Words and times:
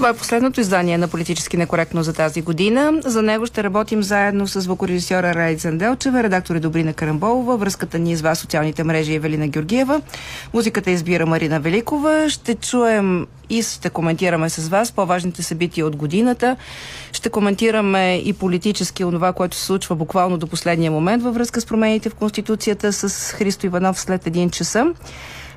Това 0.00 0.10
е 0.10 0.14
последното 0.14 0.60
издание 0.60 0.98
на 0.98 1.08
Политически 1.08 1.56
некоректно 1.56 2.02
за 2.02 2.12
тази 2.12 2.42
година. 2.42 2.92
За 3.04 3.22
него 3.22 3.46
ще 3.46 3.64
работим 3.64 4.02
заедно 4.02 4.48
с 4.48 4.60
звукорежисьора 4.60 5.34
Райдзен 5.34 5.78
Делчева, 5.78 6.22
редактор 6.22 6.54
е 6.54 6.60
Добрина 6.60 6.92
Карамболова, 6.92 7.56
връзката 7.56 7.98
ни 7.98 8.16
с 8.16 8.22
вас 8.22 8.38
социалните 8.38 8.84
мрежи 8.84 9.14
Евелина 9.14 9.48
Георгиева, 9.48 10.00
музиката 10.54 10.90
избира 10.90 11.26
Марина 11.26 11.60
Великова. 11.60 12.30
Ще 12.30 12.54
чуем 12.54 13.26
и 13.50 13.62
ще 13.62 13.90
коментираме 13.90 14.50
с 14.50 14.68
вас 14.68 14.92
по-важните 14.92 15.42
събития 15.42 15.86
от 15.86 15.96
годината. 15.96 16.56
Ще 17.12 17.30
коментираме 17.30 18.16
и 18.16 18.32
политически 18.32 19.04
онова, 19.04 19.32
което 19.32 19.56
се 19.56 19.64
случва 19.64 19.96
буквално 19.96 20.38
до 20.38 20.46
последния 20.46 20.90
момент 20.90 21.22
във 21.22 21.34
връзка 21.34 21.60
с 21.60 21.66
промените 21.66 22.10
в 22.10 22.14
Конституцията 22.14 22.92
с 22.92 23.32
Христо 23.32 23.66
Иванов 23.66 24.00
след 24.00 24.26
един 24.26 24.50
часа. 24.50 24.86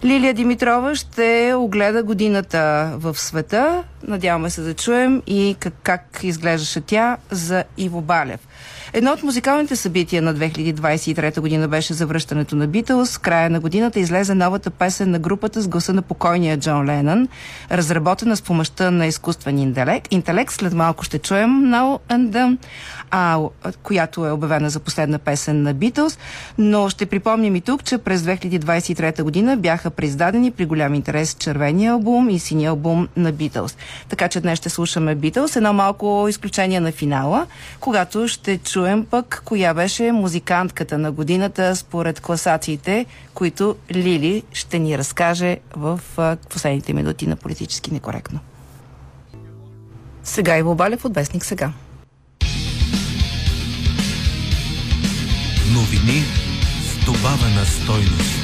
Лилия 0.06 0.34
Димитрова 0.34 0.96
ще 0.96 1.54
огледа 1.58 2.04
годината 2.04 2.92
в 2.98 3.20
света. 3.20 3.84
Надяваме 4.08 4.50
се 4.50 4.62
да 4.62 4.74
чуем 4.74 5.22
и 5.28 5.56
как, 5.60 5.74
как 5.84 6.20
изглеждаше 6.24 6.82
тя 6.82 7.18
за 7.32 7.64
Иво 7.78 8.02
Балев. 8.02 8.40
Едно 8.96 9.12
от 9.12 9.24
музикалните 9.24 9.76
събития 9.76 10.22
на 10.22 10.36
2023 10.36 11.40
година 11.40 11.68
беше 11.68 11.94
завръщането 11.94 12.56
на 12.56 12.68
Битълс. 12.68 13.18
Края 13.18 13.50
на 13.50 13.60
годината 13.60 14.00
излезе 14.00 14.36
новата 14.36 14.70
песен 14.70 15.12
на 15.12 15.20
групата 15.20 15.62
с 15.62 15.68
гласа 15.68 15.94
на 15.94 16.02
покойния 16.02 16.58
Джон 16.58 16.86
Ленън, 16.86 17.28
разработена 17.72 18.38
с 18.38 18.42
помощта 18.42 18.92
на 18.92 19.06
изкуствен 19.06 19.60
интелект. 19.60 20.08
интелект. 20.12 20.54
След 20.54 20.74
малко 20.74 21.04
ще 21.04 21.20
чуем 21.20 21.50
Now 21.50 22.00
and 22.10 22.30
Then, 22.30 22.58
а, 23.12 23.40
която 23.84 24.26
е 24.26 24.32
обявена 24.32 24.70
за 24.70 24.80
последна 24.80 25.20
песен 25.20 25.64
на 25.64 25.74
Битълс. 25.74 26.20
Но 26.58 26.90
ще 26.90 27.06
припомним 27.06 27.56
и 27.56 27.62
тук, 27.62 27.84
че 27.84 27.98
през 27.98 28.22
2023 28.22 29.24
година 29.24 29.58
бяха 29.58 29.90
произдадени 29.90 30.52
при 30.52 30.66
голям 30.66 30.94
интерес 30.94 31.34
червения 31.34 31.92
албум 31.92 32.30
и 32.30 32.40
синия 32.40 32.70
албум 32.70 33.08
на 33.18 33.32
Битълс. 33.32 33.78
Така 34.10 34.28
че 34.28 34.40
днес 34.40 34.60
ще 34.60 34.70
слушаме 34.70 35.16
Битълс. 35.16 35.56
Едно 35.56 35.74
малко 35.74 36.26
изключение 36.30 36.80
на 36.80 36.92
финала, 36.92 37.48
когато 37.80 38.28
ще 38.28 38.58
чуем 38.58 38.83
чуем 38.84 39.06
пък 39.06 39.42
коя 39.46 39.74
беше 39.74 40.12
музикантката 40.12 40.98
на 40.98 41.12
годината 41.12 41.76
според 41.76 42.20
класациите, 42.20 43.06
които 43.34 43.76
Лили 43.92 44.44
ще 44.54 44.80
ни 44.80 44.98
разкаже 44.98 45.58
в 45.76 46.00
последните 46.50 46.94
минути 46.94 47.28
на 47.28 47.36
политически 47.36 47.94
некоректно. 47.94 48.40
Сега 50.24 50.58
Иво 50.58 50.76
Балев 50.76 51.06
от 51.06 51.16
Вестник 51.16 51.46
сега. 51.46 51.72
Новини 55.74 56.24
с 56.82 57.06
добавена 57.06 57.66
стойност. 57.66 58.43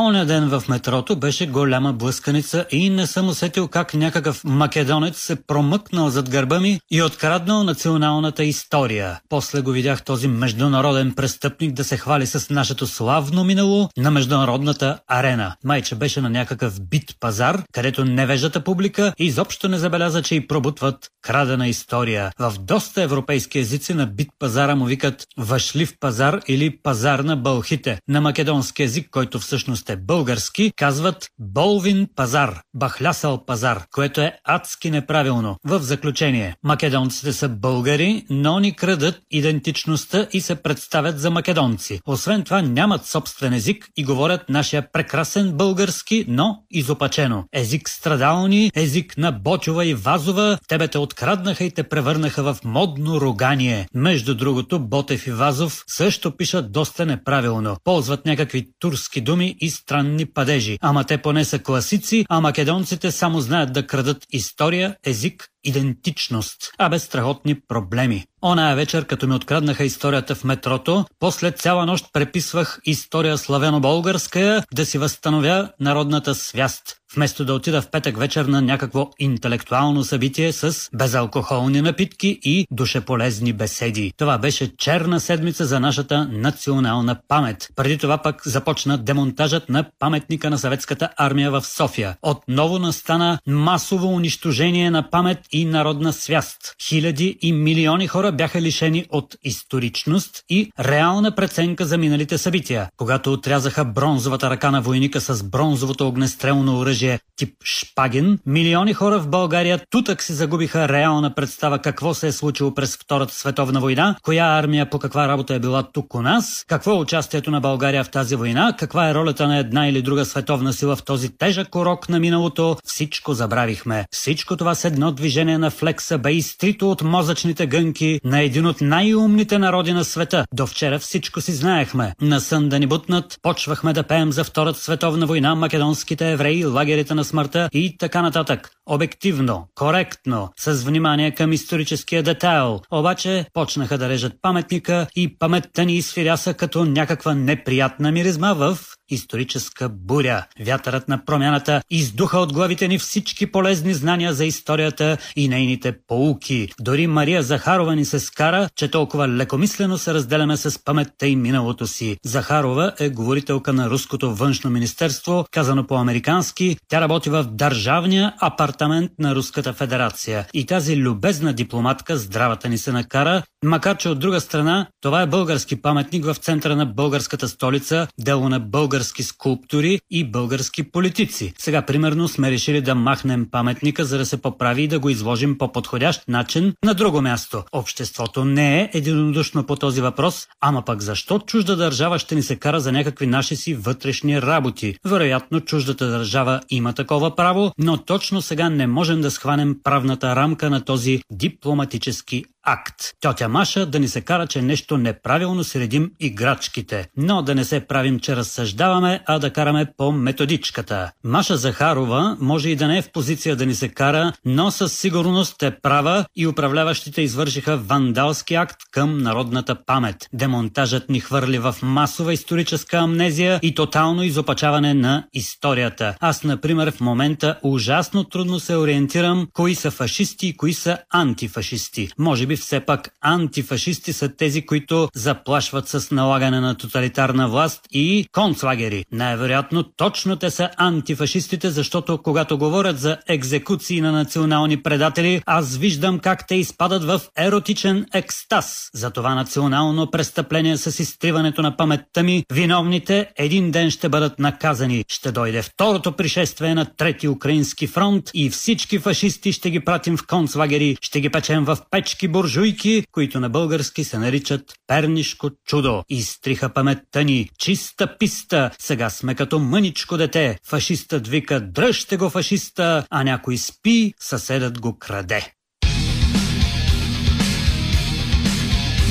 Оня 0.00 0.26
ден 0.26 0.48
в 0.48 0.62
метрото 0.68 1.16
беше 1.16 1.46
голяма 1.46 1.92
блъсканица 1.92 2.64
и 2.70 2.90
не 2.90 3.06
съм 3.06 3.28
усетил 3.28 3.68
как 3.68 3.94
някакъв 3.94 4.44
македонец 4.44 5.18
се 5.18 5.46
промъкнал 5.46 6.10
зад 6.10 6.30
гърба 6.30 6.60
ми 6.60 6.80
и 6.90 7.02
откраднал 7.02 7.64
националната 7.64 8.44
история. 8.44 9.20
После 9.28 9.60
го 9.60 9.70
видях 9.70 10.04
този 10.04 10.28
международен 10.28 11.14
престъпник 11.14 11.72
да 11.72 11.84
се 11.84 11.96
хвали 11.96 12.26
с 12.26 12.50
нашето 12.50 12.86
славно 12.86 13.44
минало 13.44 13.88
на 13.96 14.10
международната 14.10 14.98
арена. 15.08 15.56
Майче 15.64 15.94
беше 15.94 16.20
на 16.20 16.30
някакъв 16.30 16.80
бит 16.80 17.14
пазар, 17.20 17.62
където 17.72 18.04
невежата 18.04 18.64
публика 18.64 19.12
изобщо 19.18 19.68
не 19.68 19.78
забеляза, 19.78 20.22
че 20.22 20.34
и 20.34 20.46
пробутват 20.46 21.08
крадена 21.22 21.68
история. 21.68 22.32
В 22.38 22.54
доста 22.60 23.02
европейски 23.02 23.58
езици 23.58 23.94
на 23.94 24.06
бит 24.06 24.28
пазара 24.38 24.74
му 24.74 24.84
викат 24.84 25.26
въшлив 25.38 25.94
пазар 26.00 26.40
или 26.48 26.78
пазар 26.82 27.18
на 27.18 27.36
бълхите. 27.36 27.98
На 28.08 28.20
македонски 28.20 28.82
език, 28.82 29.08
който 29.10 29.38
всъщност 29.38 29.87
е 29.88 29.96
български, 29.96 30.72
казват 30.76 31.26
Болвин 31.38 32.08
пазар, 32.16 32.60
бахлясал 32.74 33.44
пазар, 33.46 33.84
което 33.92 34.20
е 34.20 34.38
адски 34.44 34.90
неправилно. 34.90 35.56
В 35.64 35.80
заключение, 35.80 36.54
македонците 36.64 37.32
са 37.32 37.48
българи, 37.48 38.26
но 38.30 38.58
ни 38.58 38.76
крадат 38.76 39.20
идентичността 39.30 40.26
и 40.32 40.40
се 40.40 40.54
представят 40.54 41.20
за 41.20 41.30
македонци. 41.30 42.00
Освен 42.06 42.44
това 42.44 42.62
нямат 42.62 43.06
собствен 43.06 43.52
език 43.52 43.88
и 43.96 44.04
говорят 44.04 44.48
нашия 44.48 44.92
прекрасен 44.92 45.52
български, 45.52 46.24
но 46.28 46.64
изопачено. 46.70 47.44
Език 47.52 47.88
страдални, 47.88 48.70
език 48.74 49.18
на 49.18 49.32
Бочова 49.32 49.86
и 49.86 49.94
Вазова, 49.94 50.58
тебе 50.68 50.88
те 50.88 50.98
откраднаха 50.98 51.64
и 51.64 51.70
те 51.70 51.82
превърнаха 51.82 52.42
в 52.42 52.56
модно 52.64 53.20
рогание. 53.20 53.86
Между 53.94 54.34
другото, 54.34 54.78
Ботев 54.78 55.26
и 55.26 55.30
Вазов 55.30 55.84
също 55.86 56.36
пишат 56.36 56.72
доста 56.72 57.06
неправилно. 57.06 57.76
Ползват 57.84 58.26
някакви 58.26 58.66
турски 58.78 59.20
думи 59.20 59.56
и 59.60 59.67
странни 59.70 60.26
падежи. 60.26 60.78
Ама 60.80 61.04
те 61.04 61.18
поне 61.18 61.44
са 61.44 61.58
класици, 61.58 62.26
а 62.28 62.40
македонците 62.40 63.10
само 63.10 63.40
знаят 63.40 63.72
да 63.72 63.86
крадат 63.86 64.26
история, 64.32 64.96
език 65.06 65.48
идентичност, 65.68 66.72
а 66.78 66.88
без 66.88 67.02
страхотни 67.02 67.60
проблеми. 67.68 68.24
Оная 68.42 68.76
вечер, 68.76 69.04
като 69.04 69.26
ми 69.26 69.34
откраднаха 69.34 69.84
историята 69.84 70.34
в 70.34 70.44
метрото, 70.44 71.04
после 71.18 71.50
цяла 71.50 71.86
нощ 71.86 72.06
преписвах 72.12 72.80
история 72.84 73.38
славено-българска 73.38 74.62
да 74.74 74.86
си 74.86 74.98
възстановя 74.98 75.68
народната 75.80 76.34
свяст, 76.34 76.96
вместо 77.14 77.44
да 77.44 77.54
отида 77.54 77.82
в 77.82 77.90
петък 77.90 78.18
вечер 78.18 78.44
на 78.44 78.62
някакво 78.62 79.10
интелектуално 79.18 80.04
събитие 80.04 80.52
с 80.52 80.88
безалкохолни 80.94 81.80
напитки 81.80 82.38
и 82.42 82.66
душеполезни 82.70 83.52
беседи. 83.52 84.12
Това 84.16 84.38
беше 84.38 84.76
черна 84.76 85.20
седмица 85.20 85.66
за 85.66 85.80
нашата 85.80 86.28
национална 86.32 87.16
памет. 87.28 87.68
Преди 87.76 87.98
това 87.98 88.18
пък 88.18 88.42
започна 88.46 88.98
демонтажът 88.98 89.68
на 89.68 89.84
паметника 89.98 90.50
на 90.50 90.58
съветската 90.58 91.08
армия 91.16 91.50
в 91.50 91.62
София. 91.62 92.16
Отново 92.22 92.78
настана 92.78 93.38
масово 93.46 94.08
унищожение 94.08 94.90
на 94.90 95.10
памет 95.10 95.38
и 95.52 95.57
народна 95.64 96.12
свяст. 96.12 96.74
Хиляди 96.88 97.38
и 97.42 97.52
милиони 97.52 98.06
хора 98.06 98.32
бяха 98.32 98.60
лишени 98.60 99.06
от 99.10 99.36
историчност 99.44 100.44
и 100.48 100.72
реална 100.80 101.34
преценка 101.34 101.84
за 101.84 101.98
миналите 101.98 102.38
събития. 102.38 102.88
Когато 102.96 103.32
отрязаха 103.32 103.84
бронзовата 103.84 104.50
ръка 104.50 104.70
на 104.70 104.80
войника 104.80 105.20
с 105.20 105.42
бронзовото 105.42 106.08
огнестрелно 106.08 106.78
оръжие 106.78 107.18
тип 107.36 107.54
Шпаген, 107.64 108.38
милиони 108.46 108.94
хора 108.94 109.18
в 109.18 109.28
България 109.28 109.80
тутък 109.90 110.22
си 110.22 110.32
загубиха 110.32 110.88
реална 110.88 111.34
представа 111.34 111.78
какво 111.78 112.14
се 112.14 112.26
е 112.26 112.32
случило 112.32 112.74
през 112.74 112.96
Втората 112.96 113.34
световна 113.34 113.80
война, 113.80 114.16
коя 114.22 114.44
армия 114.44 114.90
по 114.90 114.98
каква 114.98 115.28
работа 115.28 115.54
е 115.54 115.58
била 115.58 115.82
тук 115.82 116.14
у 116.14 116.22
нас, 116.22 116.64
какво 116.68 116.92
е 116.92 116.98
участието 116.98 117.50
на 117.50 117.60
България 117.60 118.04
в 118.04 118.10
тази 118.10 118.36
война, 118.36 118.74
каква 118.78 119.10
е 119.10 119.14
ролята 119.14 119.48
на 119.48 119.58
една 119.58 119.88
или 119.88 120.02
друга 120.02 120.24
световна 120.24 120.72
сила 120.72 120.96
в 120.96 121.04
този 121.04 121.36
тежък 121.38 121.74
урок 121.74 122.08
на 122.08 122.20
миналото, 122.20 122.76
всичко 122.84 123.34
забравихме. 123.34 124.04
Всичко 124.10 124.56
това 124.56 124.74
с 124.74 124.84
едно 124.84 125.12
движение 125.12 125.37
движение 125.38 125.58
на 125.58 125.70
флекса 125.70 126.18
бе 126.18 126.32
изтрито 126.32 126.90
от 126.90 127.02
мозъчните 127.02 127.66
гънки 127.66 128.20
на 128.24 128.40
един 128.40 128.66
от 128.66 128.80
най-умните 128.80 129.58
народи 129.58 129.92
на 129.92 130.04
света. 130.04 130.44
До 130.54 130.66
вчера 130.66 130.98
всичко 130.98 131.40
си 131.40 131.52
знаехме. 131.52 132.12
На 132.20 132.40
сън 132.40 132.68
да 132.68 132.78
ни 132.78 132.86
бутнат, 132.86 133.38
почвахме 133.42 133.92
да 133.92 134.02
пеем 134.02 134.32
за 134.32 134.44
Втората 134.44 134.78
световна 134.78 135.26
война, 135.26 135.54
македонските 135.54 136.32
евреи, 136.32 136.66
лагерите 136.66 137.14
на 137.14 137.24
смъртта 137.24 137.68
и 137.72 137.96
така 137.98 138.22
нататък. 138.22 138.70
Обективно, 138.86 139.68
коректно, 139.74 140.48
с 140.58 140.72
внимание 140.72 141.30
към 141.30 141.52
историческия 141.52 142.22
детайл. 142.22 142.80
Обаче 142.90 143.46
почнаха 143.52 143.98
да 143.98 144.08
режат 144.08 144.32
паметника 144.42 145.06
и 145.16 145.38
паметта 145.38 145.84
ни 145.84 145.94
изфиряса 145.94 146.54
като 146.54 146.84
някаква 146.84 147.34
неприятна 147.34 148.12
миризма 148.12 148.52
в 148.52 148.78
историческа 149.10 149.88
буря. 149.88 150.44
Вятърът 150.60 151.08
на 151.08 151.24
промяната 151.24 151.82
издуха 151.90 152.38
от 152.38 152.52
главите 152.52 152.88
ни 152.88 152.98
всички 152.98 153.52
полезни 153.52 153.94
знания 153.94 154.32
за 154.34 154.44
историята 154.44 155.16
и 155.36 155.48
нейните 155.48 155.94
поуки. 156.06 156.68
Дори 156.80 157.06
Мария 157.06 157.42
Захарова 157.42 157.96
ни 157.96 158.04
се 158.04 158.18
скара, 158.18 158.68
че 158.76 158.90
толкова 158.90 159.28
лекомислено 159.28 159.98
се 159.98 160.14
разделяме 160.14 160.56
с 160.56 160.84
паметта 160.84 161.26
и 161.26 161.36
миналото 161.36 161.86
си. 161.86 162.16
Захарова 162.24 162.92
е 162.98 163.08
говорителка 163.08 163.72
на 163.72 163.90
Руското 163.90 164.34
външно 164.34 164.70
министерство, 164.70 165.44
казано 165.50 165.86
по-американски. 165.86 166.76
Тя 166.88 167.00
работи 167.00 167.30
в 167.30 167.44
държавния 167.44 168.34
апартамент 168.40 169.10
на 169.18 169.34
Руската 169.34 169.72
федерация. 169.72 170.46
И 170.54 170.66
тази 170.66 170.96
любезна 170.96 171.52
дипломатка 171.52 172.16
здравата 172.16 172.68
ни 172.68 172.78
се 172.78 172.92
накара, 172.92 173.42
макар 173.64 173.96
че 173.96 174.08
от 174.08 174.18
друга 174.18 174.40
страна 174.40 174.86
това 175.00 175.22
е 175.22 175.26
български 175.26 175.82
паметник 175.82 176.24
в 176.24 176.34
центъра 176.34 176.76
на 176.76 176.86
българската 176.86 177.48
столица, 177.48 178.06
дело 178.20 178.48
на 178.48 178.60
българ 178.60 178.97
български 178.98 179.22
скулптури 179.22 180.00
и 180.10 180.24
български 180.24 180.82
политици. 180.82 181.52
Сега, 181.58 181.82
примерно, 181.82 182.28
сме 182.28 182.50
решили 182.50 182.80
да 182.80 182.94
махнем 182.94 183.46
паметника, 183.50 184.04
за 184.04 184.18
да 184.18 184.26
се 184.26 184.42
поправи 184.42 184.82
и 184.82 184.88
да 184.88 184.98
го 184.98 185.10
изложим 185.10 185.58
по 185.58 185.72
подходящ 185.72 186.28
начин 186.28 186.72
на 186.84 186.94
друго 186.94 187.22
място. 187.22 187.62
Обществото 187.72 188.44
не 188.44 188.80
е 188.80 188.90
единодушно 188.94 189.66
по 189.66 189.76
този 189.76 190.00
въпрос, 190.00 190.46
ама 190.60 190.82
пък 190.84 191.02
защо 191.02 191.38
чужда 191.38 191.76
държава 191.76 192.18
ще 192.18 192.34
ни 192.34 192.42
се 192.42 192.56
кара 192.56 192.80
за 192.80 192.92
някакви 192.92 193.26
наши 193.26 193.56
си 193.56 193.74
вътрешни 193.74 194.42
работи? 194.42 194.94
Вероятно, 195.04 195.60
чуждата 195.60 196.06
държава 196.06 196.60
има 196.70 196.92
такова 196.92 197.36
право, 197.36 197.72
но 197.78 197.96
точно 197.96 198.42
сега 198.42 198.68
не 198.68 198.86
можем 198.86 199.20
да 199.20 199.30
схванем 199.30 199.76
правната 199.84 200.36
рамка 200.36 200.70
на 200.70 200.84
този 200.84 201.22
дипломатически 201.30 202.44
акт. 202.68 202.94
Тетя 203.20 203.48
Маша 203.48 203.86
да 203.86 203.98
ни 203.98 204.08
се 204.08 204.20
кара, 204.20 204.46
че 204.46 204.62
нещо 204.62 204.96
неправилно 204.96 205.64
средим 205.64 206.10
играчките. 206.20 207.06
Но 207.16 207.42
да 207.42 207.54
не 207.54 207.64
се 207.64 207.80
правим, 207.80 208.20
че 208.20 208.36
разсъждаваме, 208.36 209.20
а 209.26 209.38
да 209.38 209.52
караме 209.52 209.86
по 209.96 210.12
методичката. 210.12 211.10
Маша 211.24 211.56
Захарова 211.56 212.36
може 212.40 212.68
и 212.68 212.76
да 212.76 212.88
не 212.88 212.98
е 212.98 213.02
в 213.02 213.12
позиция 213.12 213.56
да 213.56 213.66
ни 213.66 213.74
се 213.74 213.88
кара, 213.88 214.32
но 214.44 214.70
със 214.70 214.92
сигурност 214.92 215.62
е 215.62 215.76
права 215.82 216.24
и 216.36 216.46
управляващите 216.46 217.22
извършиха 217.22 217.76
вандалски 217.76 218.54
акт 218.54 218.76
към 218.90 219.18
народната 219.18 219.84
памет. 219.86 220.16
Демонтажът 220.32 221.08
ни 221.08 221.20
хвърли 221.20 221.58
в 221.58 221.76
масова 221.82 222.32
историческа 222.32 222.96
амнезия 222.96 223.60
и 223.62 223.74
тотално 223.74 224.22
изопачаване 224.22 224.94
на 224.94 225.24
историята. 225.32 226.14
Аз, 226.20 226.44
например, 226.44 226.90
в 226.90 227.00
момента 227.00 227.58
ужасно 227.62 228.24
трудно 228.24 228.60
се 228.60 228.76
ориентирам 228.76 229.48
кои 229.52 229.74
са 229.74 229.90
фашисти 229.90 230.48
и 230.48 230.56
кои 230.56 230.72
са 230.72 230.98
антифашисти. 231.10 232.08
Може 232.18 232.46
би 232.46 232.57
все 232.60 232.80
пак 232.80 233.08
антифашисти 233.20 234.12
са 234.12 234.28
тези, 234.36 234.66
които 234.66 235.08
заплашват 235.14 235.88
с 235.88 236.10
налагане 236.10 236.60
на 236.60 236.74
тоталитарна 236.74 237.48
власт 237.48 237.80
и 237.90 238.26
концлагери. 238.32 239.04
Най-вероятно 239.12 239.82
точно 239.82 240.36
те 240.36 240.50
са 240.50 240.70
антифашистите, 240.76 241.70
защото 241.70 242.18
когато 242.22 242.58
говорят 242.58 242.98
за 242.98 243.18
екзекуции 243.28 244.00
на 244.00 244.12
национални 244.12 244.82
предатели, 244.82 245.42
аз 245.46 245.76
виждам 245.76 246.18
как 246.18 246.46
те 246.46 246.54
изпадат 246.54 247.04
в 247.04 247.20
еротичен 247.38 248.06
екстаз. 248.14 248.90
За 248.94 249.10
това 249.10 249.34
национално 249.34 250.10
престъпление 250.10 250.76
с 250.76 251.02
изтриването 251.02 251.62
на 251.62 251.76
паметта 251.76 252.22
ми, 252.22 252.44
виновните 252.52 253.30
един 253.36 253.70
ден 253.70 253.90
ще 253.90 254.08
бъдат 254.08 254.38
наказани. 254.38 255.04
Ще 255.08 255.32
дойде 255.32 255.62
второто 255.62 256.12
пришествие 256.12 256.74
на 256.74 256.84
трети 256.84 257.28
украински 257.28 257.86
фронт 257.86 258.30
и 258.34 258.50
всички 258.50 258.98
фашисти 258.98 259.52
ще 259.52 259.70
ги 259.70 259.80
пратим 259.80 260.16
в 260.16 260.26
концлагери, 260.26 260.96
ще 261.00 261.20
ги 261.20 261.28
печем 261.30 261.64
в 261.64 261.78
печки 261.90 262.28
буржуйки, 262.48 263.04
които 263.12 263.40
на 263.40 263.48
български 263.48 264.04
се 264.04 264.18
наричат 264.18 264.62
пернишко 264.86 265.50
чудо. 265.66 266.04
Изтриха 266.08 266.68
паметта 266.68 267.24
ни, 267.24 267.50
чиста 267.58 268.18
писта, 268.18 268.70
сега 268.78 269.10
сме 269.10 269.34
като 269.34 269.58
мъничко 269.58 270.16
дете. 270.16 270.58
Фашистът 270.66 271.28
вика, 271.28 271.60
дръжте 271.60 272.16
го 272.16 272.30
фашиста, 272.30 273.06
а 273.10 273.24
някой 273.24 273.56
спи, 273.56 274.14
съседът 274.20 274.80
го 274.80 274.98
краде. 274.98 275.52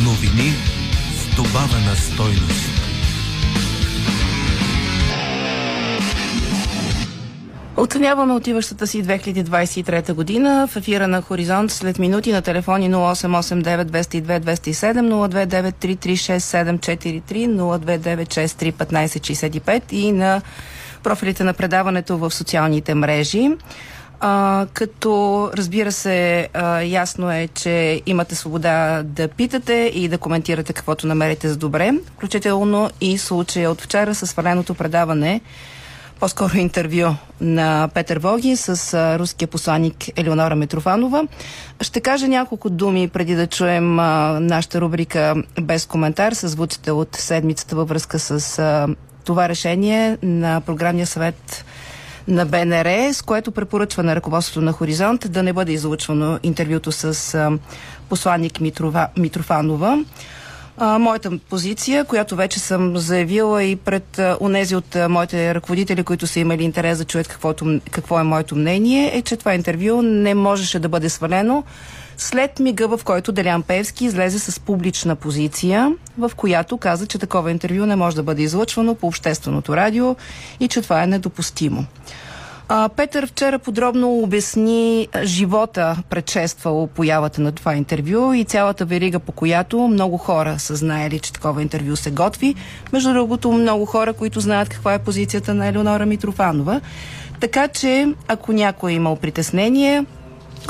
Новини 0.03 0.53
с 1.15 1.35
добавена 1.35 1.95
стойност. 1.95 2.76
Оценяваме 7.77 8.33
отиващата 8.33 8.87
си 8.87 9.03
2023 9.03 10.13
година 10.13 10.67
в 10.67 10.75
ефира 10.75 11.07
на 11.07 11.21
Хоризонт 11.21 11.71
след 11.71 11.99
минути 11.99 12.31
на 12.31 12.41
телефони 12.41 12.91
0889 12.91 13.83
202 13.83 14.39
207 14.39 15.77
029 15.77 15.97
336 15.97 18.73
1565 18.73 19.93
и 19.93 20.11
на 20.11 20.41
профилите 21.03 21.43
на 21.43 21.53
предаването 21.53 22.17
в 22.17 22.31
социалните 22.31 22.95
мрежи. 22.95 23.49
А, 24.19 24.65
като 24.73 25.51
разбира 25.57 25.91
се, 25.91 26.49
а, 26.53 26.81
ясно 26.81 27.31
е, 27.31 27.47
че 27.47 28.01
имате 28.05 28.35
свобода 28.35 29.03
да 29.03 29.27
питате 29.27 29.91
и 29.93 30.07
да 30.07 30.17
коментирате 30.17 30.73
каквото 30.73 31.07
намерите 31.07 31.49
за 31.49 31.57
добре, 31.57 31.91
включително 32.15 32.89
и 33.01 33.17
случая 33.17 33.71
от 33.71 33.81
вчера 33.81 34.15
с 34.15 34.27
сваленото 34.27 34.73
предаване 34.73 35.41
по-скоро 36.19 36.57
интервю 36.57 37.15
на 37.41 37.89
Петър 37.93 38.19
Воги 38.19 38.55
с 38.55 38.93
руския 39.19 39.47
посланник 39.47 39.95
Елеонора 40.15 40.55
Митрофанова. 40.55 41.27
Ще 41.81 42.01
кажа 42.01 42.27
няколко 42.27 42.69
думи 42.69 43.07
преди 43.07 43.35
да 43.35 43.47
чуем 43.47 43.99
а, 43.99 44.39
нашата 44.39 44.81
рубрика 44.81 45.35
без 45.61 45.85
коментар 45.85 46.33
с 46.33 46.47
звуците 46.47 46.91
от 46.91 47.15
седмицата 47.15 47.75
във 47.75 47.89
връзка 47.89 48.19
с 48.19 48.61
това 49.25 49.49
решение 49.49 50.17
на 50.23 50.61
програмния 50.61 51.07
съвет 51.07 51.65
на 52.27 52.45
БНР, 52.45 53.13
с 53.13 53.21
което 53.21 53.51
препоръчва 53.51 54.03
на 54.03 54.15
ръководството 54.15 54.61
на 54.61 54.71
Хоризонт 54.71 55.31
да 55.31 55.43
не 55.43 55.53
бъде 55.53 55.71
излучвано 55.71 56.39
интервюто 56.43 56.91
с 56.91 57.59
посланник 58.09 58.59
Митрова, 58.59 59.07
Митрофанова 59.17 60.03
а, 60.77 60.99
моята 60.99 61.39
позиция, 61.49 62.05
която 62.05 62.35
вече 62.35 62.59
съм 62.59 62.97
заявила 62.97 63.63
и 63.63 63.75
пред 63.75 64.19
а, 64.19 64.37
онези 64.41 64.75
от 64.75 64.95
а, 64.95 65.09
моите 65.09 65.55
ръководители, 65.55 66.03
които 66.03 66.27
са 66.27 66.39
имали 66.39 66.63
интерес 66.63 66.97
да 66.97 67.05
чуят 67.05 67.27
каквото, 67.27 67.79
какво 67.91 68.19
е 68.19 68.23
моето 68.23 68.55
мнение, 68.55 69.11
е, 69.13 69.21
че 69.21 69.37
това 69.37 69.53
интервю 69.53 70.01
не 70.01 70.33
можеше 70.33 70.79
да 70.79 70.89
бъде 70.89 71.09
свалено 71.09 71.63
след 72.17 72.59
мига, 72.59 72.87
в 72.87 72.99
който 73.03 73.31
Делян 73.31 73.63
Певски 73.63 74.05
излезе 74.05 74.39
с 74.39 74.59
публична 74.59 75.15
позиция, 75.15 75.93
в 76.17 76.31
която 76.35 76.77
каза, 76.77 77.07
че 77.07 77.19
такова 77.19 77.51
интервю 77.51 77.85
не 77.85 77.95
може 77.95 78.15
да 78.15 78.23
бъде 78.23 78.41
излъчвано 78.41 78.95
по 78.95 79.07
общественото 79.07 79.77
радио 79.77 80.15
и 80.59 80.67
че 80.67 80.81
това 80.81 81.03
е 81.03 81.07
недопустимо. 81.07 81.85
А, 82.69 82.89
Петър 82.89 83.27
вчера 83.27 83.59
подробно 83.59 84.19
обясни 84.19 85.07
живота, 85.23 85.97
предшествал 86.09 86.87
появата 86.87 87.41
на 87.41 87.51
това 87.51 87.75
интервю 87.75 88.33
и 88.33 88.43
цялата 88.43 88.85
верига, 88.85 89.19
по 89.19 89.31
която 89.31 89.79
много 89.79 90.17
хора 90.17 90.59
са 90.59 90.75
знаели, 90.75 91.19
че 91.19 91.33
такова 91.33 91.61
интервю 91.61 91.95
се 91.95 92.11
готви. 92.11 92.55
Между 92.93 93.13
другото, 93.13 93.51
много 93.51 93.85
хора, 93.85 94.13
които 94.13 94.39
знаят 94.39 94.69
каква 94.69 94.93
е 94.93 94.99
позицията 94.99 95.53
на 95.53 95.67
Елеонора 95.67 96.05
Митрофанова. 96.05 96.81
Така 97.39 97.67
че, 97.67 98.13
ако 98.27 98.51
някой 98.51 98.91
е 98.91 98.95
имал 98.95 99.15
притеснение, 99.15 100.05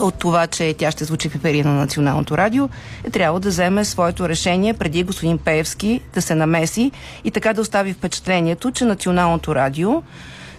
от 0.02 0.16
това, 0.16 0.48
че 0.48 0.74
тя 0.78 0.92
ще 0.92 1.04
звучи 1.04 1.30
в 1.30 1.36
ефери 1.36 1.64
на 1.64 1.74
Националното 1.74 2.38
радио, 2.38 2.70
е 3.04 3.10
трябва 3.10 3.40
да 3.40 3.50
вземе 3.50 3.86
своето 3.86 4.30
решение 4.30 4.74
преди 4.74 5.04
господин 5.04 5.38
Пеевски 5.38 6.02
да 6.14 6.22
се 6.22 6.36
намеси 6.36 6.92
и 7.24 7.32
така 7.32 7.54
да 7.54 7.62
остави 7.62 7.94
впечатлението, 7.94 8.72
че 8.72 8.86
Националното 8.86 9.56
радио 9.56 10.04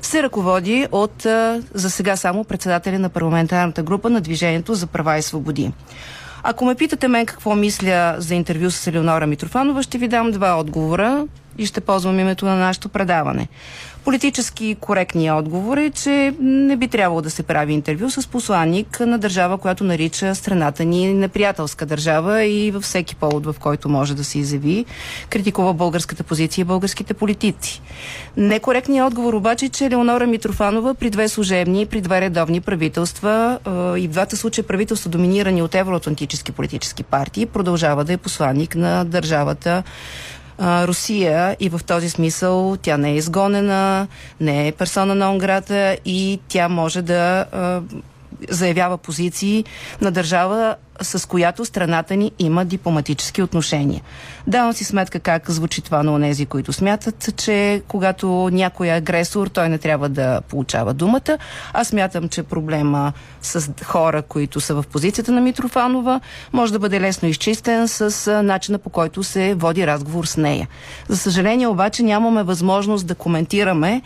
се 0.03 0.23
ръководи 0.23 0.87
от 0.93 1.27
за 1.75 1.91
сега 1.91 2.17
само 2.17 2.45
председателя 2.45 2.99
на 2.99 3.09
парламентарната 3.09 3.83
група 3.83 4.11
на 4.11 4.21
Движението 4.21 4.75
за 4.75 4.87
права 4.87 5.19
и 5.19 5.23
свободи. 5.23 5.73
Ако 6.43 6.65
ме 6.65 6.75
питате 6.75 7.09
мен 7.09 7.27
какво 7.27 7.55
мисля 7.55 8.15
за 8.19 8.35
интервю 8.35 8.71
с 8.71 8.87
Елеонора 8.87 9.27
Митрофанова, 9.27 9.83
ще 9.83 9.99
ви 9.99 10.09
дам 10.09 10.31
два 10.31 10.59
отговора 10.59 11.27
и 11.59 11.67
ще 11.67 11.81
ползвам 11.81 12.21
името 12.21 12.47
на 12.47 12.57
нашето 12.57 12.89
предаване. 12.89 13.49
Политически 14.09 14.77
коректният 14.81 15.39
отговор 15.39 15.77
е, 15.77 15.91
че 15.91 16.35
не 16.41 16.77
би 16.77 16.89
трябвало 16.89 17.23
да 17.23 17.31
се 17.31 17.43
прави 17.43 17.73
интервю 17.73 18.11
с 18.11 18.27
посланник 18.27 19.01
на 19.01 19.19
държава, 19.19 19.59
която 19.59 19.85
нарича 19.85 20.35
страната 20.35 20.85
ни 20.85 21.15
неприятелска 21.15 21.87
държава 21.87 22.45
и 22.45 22.71
във 22.71 22.83
всеки 22.83 23.17
повод, 23.17 23.47
в 23.47 23.57
който 23.61 23.89
може 23.89 24.15
да 24.15 24.25
се 24.25 24.39
изяви, 24.39 24.85
критикува 25.31 25.75
българската 25.75 26.25
позиция 26.25 26.63
и 26.63 26.65
българските 26.65 27.15
политици. 27.15 27.83
Некоректният 28.37 29.07
отговор 29.07 29.35
обаче 29.35 29.67
е, 29.67 29.69
че 29.69 29.91
Леонора 29.91 30.27
Митрофанова 30.27 30.95
при 30.95 31.11
две 31.11 31.29
служебни, 31.29 31.87
при 31.87 32.01
две 32.01 32.21
редовни 32.21 32.61
правителства 32.61 33.59
и 33.99 34.09
в 34.09 34.11
двата 34.11 34.37
случая 34.37 34.67
правителства 34.67 35.11
доминирани 35.11 35.63
от 35.63 35.75
евроатлантически 35.75 36.53
политически 36.53 37.03
партии 37.03 37.47
продължава 37.47 38.05
да 38.05 38.13
е 38.13 38.17
посланник 38.17 38.75
на 38.75 39.05
държавата 39.05 39.83
а, 40.59 40.87
Русия 40.87 41.57
и 41.61 41.69
в 41.69 41.81
този 41.87 42.11
смисъл 42.11 42.77
тя 42.83 42.97
не 42.97 43.11
е 43.11 43.17
изгонена, 43.17 44.07
не 44.41 44.69
е 44.69 44.73
персона 44.73 45.15
на 45.15 45.31
Онграта 45.31 45.97
и 46.05 46.41
тя 46.49 46.69
може 46.69 47.03
да 47.03 47.47
а, 47.53 47.81
заявява 48.51 48.99
позиции 48.99 49.65
на 50.01 50.11
държава, 50.11 50.77
с 51.03 51.29
която 51.29 51.65
страната 51.65 52.17
ни 52.17 52.33
има 52.39 52.65
дипломатически 52.65 53.43
отношения. 53.43 54.03
Давам 54.47 54.73
си 54.73 54.85
сметка 54.85 55.21
как 55.21 55.51
звучи 55.51 55.83
това 55.83 56.03
на 56.03 56.13
онези, 56.13 56.47
които 56.47 56.73
смятат, 56.73 57.35
че 57.37 57.83
когато 57.89 58.49
някой 58.53 58.89
е 58.89 58.97
агресор, 58.97 59.47
той 59.47 59.69
не 59.69 59.79
трябва 59.79 60.09
да 60.09 60.41
получава 60.41 60.95
думата. 60.95 61.39
Аз 61.73 61.89
смятам, 61.89 62.29
че 62.29 62.43
проблема 62.43 63.13
с 63.43 63.71
хора, 63.85 64.23
които 64.23 64.61
са 64.61 64.75
в 64.75 64.85
позицията 64.93 65.33
на 65.33 65.41
Митрофанова, 65.41 66.21
може 66.53 66.73
да 66.73 66.79
бъде 66.79 67.01
лесно 67.01 67.29
изчистен 67.29 67.89
с 67.89 68.43
начина 68.43 68.79
по 68.79 68.91
който 68.91 69.23
се 69.23 69.55
води 69.55 69.87
разговор 69.87 70.25
с 70.25 70.37
нея. 70.37 70.69
За 71.09 71.17
съжаление 71.17 71.67
обаче 71.67 72.03
нямаме 72.03 72.43
възможност 72.43 73.07
да 73.07 73.15
коментираме 73.15 74.03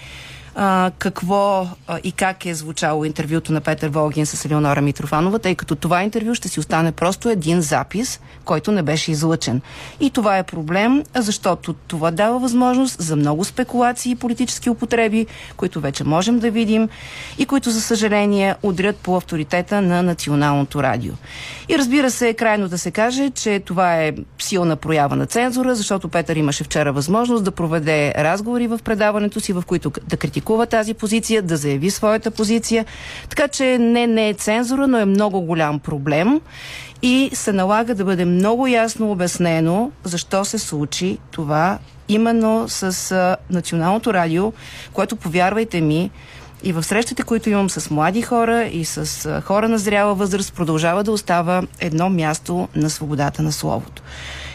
а, 0.54 0.90
какво 0.98 1.68
а, 1.86 1.98
и 2.04 2.12
как 2.12 2.46
е 2.46 2.54
звучало 2.54 3.04
интервюто 3.04 3.52
на 3.52 3.60
Петър 3.60 3.88
Волгин 3.88 4.26
с 4.26 4.44
Елеонора 4.44 4.80
Митрофанова, 4.80 5.38
тъй 5.38 5.54
като 5.54 5.76
това 5.76 6.02
интервю 6.02 6.34
ще 6.34 6.48
си 6.48 6.60
остане 6.60 6.92
просто 6.92 7.28
един 7.28 7.60
запис, 7.60 8.20
който 8.44 8.72
не 8.72 8.82
беше 8.82 9.10
излъчен. 9.10 9.60
И 10.00 10.10
това 10.10 10.38
е 10.38 10.42
проблем, 10.42 11.02
защото 11.14 11.72
това 11.72 12.10
дава 12.10 12.38
възможност 12.38 13.02
за 13.02 13.16
много 13.16 13.44
спекулации 13.44 14.12
и 14.12 14.16
политически 14.16 14.70
употреби, 14.70 15.26
които 15.56 15.80
вече 15.80 16.04
можем 16.04 16.38
да 16.38 16.50
видим 16.50 16.88
и 17.38 17.46
които, 17.46 17.70
за 17.70 17.80
съжаление, 17.80 18.54
удрят 18.62 18.96
по 18.96 19.16
авторитета 19.16 19.82
на 19.82 20.02
националното 20.02 20.82
радио. 20.82 21.12
И 21.68 21.78
разбира 21.78 22.10
се, 22.10 22.28
е 22.28 22.34
крайно 22.34 22.68
да 22.68 22.78
се 22.78 22.90
каже, 22.90 23.30
че 23.30 23.60
това 23.60 24.02
е 24.02 24.12
силна 24.38 24.76
проява 24.76 25.16
на 25.16 25.26
цензура, 25.26 25.74
защото 25.74 26.08
Петър 26.08 26.36
имаше 26.36 26.64
вчера 26.64 26.92
възможност 26.92 27.44
да 27.44 27.50
проведе 27.50 28.14
разговори 28.16 28.66
в 28.66 28.80
предаването 28.84 29.40
си, 29.40 29.52
в 29.52 29.62
които 29.66 29.92
да 30.08 30.16
критикува 30.16 30.41
тази 30.70 30.94
позиция, 30.94 31.42
да 31.42 31.56
заяви 31.56 31.90
своята 31.90 32.30
позиция. 32.30 32.84
Така 33.28 33.48
че 33.48 33.78
не, 33.78 34.06
не 34.06 34.28
е 34.28 34.34
цензура, 34.34 34.86
но 34.86 34.98
е 34.98 35.04
много 35.04 35.40
голям 35.40 35.78
проблем 35.78 36.40
и 37.02 37.30
се 37.32 37.52
налага 37.52 37.94
да 37.94 38.04
бъде 38.04 38.24
много 38.24 38.66
ясно 38.66 39.10
обяснено 39.10 39.90
защо 40.04 40.44
се 40.44 40.58
случи 40.58 41.18
това 41.30 41.78
именно 42.08 42.68
с 42.68 43.12
а, 43.12 43.36
Националното 43.50 44.14
радио, 44.14 44.52
което, 44.92 45.16
повярвайте 45.16 45.80
ми, 45.80 46.10
и 46.64 46.72
в 46.72 46.82
срещите, 46.82 47.22
които 47.22 47.50
имам 47.50 47.70
с 47.70 47.90
млади 47.90 48.22
хора 48.22 48.64
и 48.64 48.84
с 48.84 49.26
а, 49.26 49.40
хора 49.40 49.68
на 49.68 49.78
зряла 49.78 50.14
възраст, 50.14 50.54
продължава 50.54 51.04
да 51.04 51.12
остава 51.12 51.62
едно 51.80 52.10
място 52.10 52.68
на 52.74 52.90
свободата 52.90 53.42
на 53.42 53.52
словото. 53.52 54.02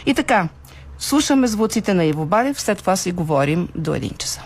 И 0.06 0.14
така, 0.14 0.48
слушаме 0.98 1.46
звуците 1.46 1.94
на 1.94 2.04
Иво 2.04 2.26
Балев, 2.26 2.60
след 2.60 2.78
това 2.78 2.96
си 2.96 3.12
говорим 3.12 3.68
до 3.74 3.94
един 3.94 4.12
часа. 4.18 4.42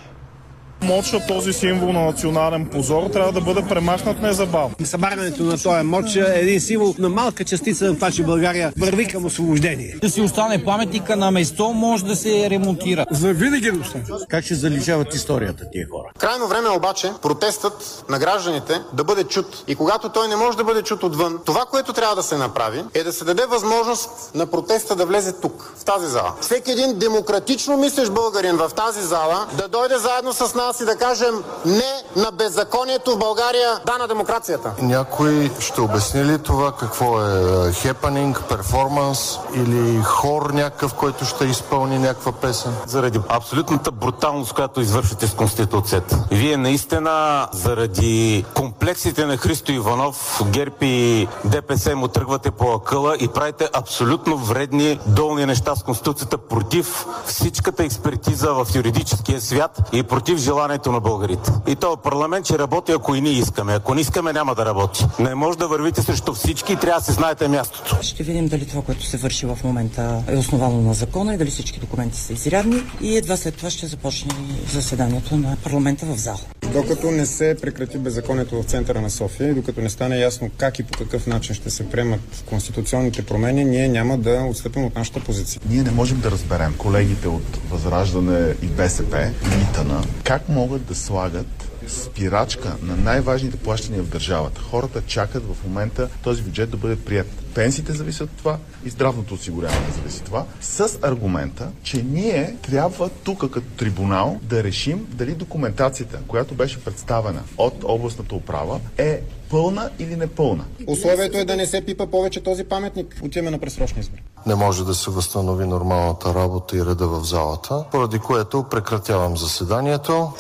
Моча, 0.83 1.27
този 1.29 1.53
символ 1.53 1.93
на 1.93 2.01
национален 2.01 2.67
позор, 2.67 3.11
трябва 3.13 3.33
да 3.33 3.41
бъде 3.41 3.63
премахнат 3.69 4.23
незабавно. 4.23 4.75
Събарянето 4.85 5.43
на 5.43 5.59
този 5.63 5.85
моч 5.85 6.17
е 6.17 6.33
един 6.35 6.61
символ 6.61 6.95
на 6.99 7.09
малка 7.09 7.45
частица 7.45 7.85
на 7.85 7.95
това, 7.95 8.11
че 8.11 8.23
България 8.23 8.73
върви 8.79 9.09
към 9.09 9.25
освобождение. 9.25 9.97
Да 10.01 10.11
си 10.11 10.21
остане 10.21 10.65
паметника 10.65 11.17
на 11.17 11.31
место, 11.31 11.69
може 11.69 12.05
да 12.05 12.17
се 12.17 12.51
ремонтира. 12.51 13.07
За 13.11 13.33
винаги 13.33 13.71
да 13.71 13.81
остане. 13.81 14.05
Как 14.29 14.45
ще 14.45 14.55
заличават 14.55 15.15
историята 15.15 15.65
тия 15.73 15.89
хора? 15.91 16.11
Крайно 16.19 16.49
време 16.49 16.69
е 16.69 16.77
обаче 16.77 17.13
протестът 17.23 18.05
на 18.09 18.19
гражданите 18.19 18.81
да 18.93 19.05
бъде 19.05 19.25
чут. 19.25 19.65
И 19.69 19.75
когато 19.75 20.09
той 20.09 20.29
не 20.29 20.37
може 20.37 20.57
да 20.57 20.65
бъде 20.65 20.83
чут 20.83 21.03
отвън, 21.03 21.39
това, 21.47 21.65
което 21.71 21.93
трябва 21.93 22.17
да 22.17 22.23
се 22.23 22.37
направи, 22.37 22.85
е 22.95 23.05
да 23.05 23.13
се 23.13 23.25
даде 23.25 23.47
възможност 23.47 24.11
на 24.35 24.47
протеста 24.47 24.97
да 24.97 25.07
влезе 25.07 25.33
тук, 25.33 25.75
в 25.79 25.85
тази 25.85 26.07
зала. 26.07 26.33
Всеки 26.41 26.71
един 26.71 26.99
демократично 26.99 27.77
мислещ 27.77 28.13
българин 28.13 28.57
в 28.57 28.71
тази 28.77 29.03
зала 29.03 29.47
да 29.59 29.69
дойде 29.69 29.99
заедно 29.99 30.33
с 30.33 30.55
нас 30.55 30.72
и 30.81 30.85
да 30.85 30.97
кажем 30.97 31.45
не 31.65 32.03
на 32.17 32.31
беззаконието 32.31 33.11
в 33.13 33.19
България, 33.19 33.81
да 33.87 33.99
на 33.99 34.09
демокрацията. 34.09 34.73
Някой 34.83 35.51
ще 35.59 35.81
обясни 35.81 36.25
ли 36.25 36.39
това 36.39 36.73
какво 36.73 37.21
е 37.21 37.73
хепанинг, 37.73 38.43
перформанс 38.49 39.39
или 39.55 40.03
хор 40.03 40.51
някакъв, 40.51 40.95
който 40.95 41.25
ще 41.25 41.45
изпълни 41.45 41.99
някаква 41.99 42.33
песен? 42.33 42.75
Заради 42.87 43.21
абсолютната 43.29 43.91
бруталност, 43.91 44.53
която 44.53 44.81
извършвате 44.81 45.27
с 45.27 45.35
Конституцията. 45.35 46.25
Вие 46.31 46.57
наистина 46.57 47.49
заради 47.53 48.45
комплексите 48.55 49.27
на 49.27 49.37
Христо 49.37 49.73
Иванов, 49.73 50.43
ГЕРБ 50.47 50.77
и 50.81 51.29
ДПС 51.45 51.97
му 51.97 52.09
тръгвате 52.09 52.51
по 52.51 52.73
акъла 52.73 53.17
и 53.21 53.29
правите 53.29 53.69
абсолютно 53.73 54.37
вредни 54.37 55.01
долни 55.07 55.47
неща 55.47 55.77
с 55.77 55.83
Конституцията 55.83 56.39
против 56.39 57.07
всичката 57.27 57.85
експертиза 57.85 58.53
в 58.53 58.67
юридическия 58.75 59.41
свят 59.41 59.81
и 59.93 60.03
против 60.03 60.39
желанието 60.39 60.62
на 60.69 61.01
българите. 61.01 61.51
И 61.67 61.77
този 61.77 61.97
парламент 62.05 62.47
ще 62.47 62.59
работи, 62.59 62.93
ако 62.93 63.15
и 63.15 63.21
ние 63.21 63.33
искаме. 63.33 63.75
Ако 63.75 63.95
не 63.95 64.01
искаме, 64.01 64.33
няма 64.33 64.55
да 64.55 64.67
работи. 64.67 65.07
Не 65.19 65.35
може 65.35 65.59
да 65.59 65.69
вървите 65.69 66.03
срещу 66.03 66.33
всички 66.33 66.73
и 66.73 66.77
трябва 66.77 67.01
да 67.01 67.05
се 67.05 67.13
знаете 67.13 67.49
мястото. 67.49 67.97
Ще 68.03 68.23
видим 68.23 68.49
дали 68.49 68.69
това, 68.69 68.83
което 68.83 69.07
се 69.07 69.17
върши 69.17 69.47
в 69.47 69.59
момента 69.65 70.23
е 70.29 70.37
основано 70.37 70.83
на 70.83 70.95
закона 70.95 71.35
и 71.35 71.39
дали 71.39 71.51
всички 71.51 71.81
документи 71.81 72.21
са 72.21 72.33
изрядни 72.33 72.83
и 73.01 73.17
едва 73.17 73.37
след 73.37 73.57
това 73.57 73.71
ще 73.71 73.87
започне 73.87 74.33
заседанието 74.73 75.37
на 75.37 75.57
парламента 75.65 76.07
в 76.07 76.17
зала. 76.17 76.41
Докато 76.73 77.11
не 77.11 77.27
се 77.27 77.57
прекрати 77.63 77.99
беззаконието 77.99 78.63
в 78.63 78.65
центъра 78.65 79.01
на 79.01 79.11
София 79.11 79.51
и 79.51 79.55
докато 79.55 79.81
не 79.81 79.91
стане 79.91 80.19
ясно 80.19 80.51
как 80.57 80.79
и 80.79 80.83
по 80.83 80.99
какъв 80.99 81.27
начин 81.27 81.55
ще 81.55 81.71
се 81.71 81.91
приемат 81.91 82.45
конституционните 82.49 83.27
промени, 83.27 83.65
ние 83.65 83.89
няма 83.89 84.19
да 84.19 84.47
отстъпим 84.51 84.85
от 84.85 84.95
нашата 84.95 85.21
позиция. 85.21 85.61
Ние 85.69 85.83
не 85.83 85.91
можем 85.91 86.21
да 86.21 86.31
разберем 86.31 86.75
колегите 86.79 87.29
от 87.29 87.59
Възраждане 87.71 88.55
и 88.63 88.67
БСП, 88.67 89.31
Митана, 89.59 90.05
как 90.25 90.49
могат 90.53 90.87
да 90.87 90.95
слагат 90.95 91.71
спирачка 91.89 92.77
на 92.83 92.97
най-важните 92.97 93.57
плащания 93.57 94.03
в 94.03 94.09
държавата. 94.09 94.61
Хората 94.61 95.03
чакат 95.07 95.43
в 95.43 95.65
момента 95.65 96.09
този 96.23 96.43
бюджет 96.43 96.71
да 96.71 96.77
бъде 96.77 96.97
прият. 96.97 97.27
Пенсиите 97.55 97.93
зависят 97.93 98.31
от 98.31 98.37
това 98.37 98.59
и 98.85 98.91
здравното 98.91 99.35
осигуряване 99.35 99.93
зависи 99.97 100.19
от 100.19 100.25
това, 100.25 100.47
с 100.61 100.99
аргумента, 101.03 101.69
че 101.83 102.03
ние 102.03 102.57
трябва 102.63 103.09
тук 103.09 103.39
като 103.39 103.67
трибунал 103.77 104.41
да 104.43 104.65
решим 104.65 105.07
дали 105.11 105.35
документацията, 105.35 106.19
която 106.29 106.55
беше 106.55 106.85
представена 106.85 107.43
от 107.59 107.85
областната 107.85 108.35
управа, 108.35 108.81
е 108.99 109.21
пълна 109.51 109.91
или 109.99 110.17
непълна. 110.17 110.65
Условието 110.87 111.39
е 111.39 111.45
да 111.45 111.57
не 111.57 111.67
се 111.67 111.81
пипа 111.81 112.07
повече 112.07 112.41
този 112.41 112.65
паметник. 112.65 113.21
Отиваме 113.23 113.51
на 113.51 113.59
пресрочни 113.59 114.01
избори. 114.01 114.23
Не 114.47 114.55
може 114.55 114.85
да 114.85 114.95
се 114.95 115.11
възстанови 115.11 115.67
нормалната 115.67 116.35
работа 116.35 116.77
и 116.77 116.85
реда 116.85 117.07
в 117.07 117.25
залата, 117.25 117.85
поради 117.91 118.19
което 118.19 118.63
прекратявам 118.63 119.37
заседанието. 119.37 120.33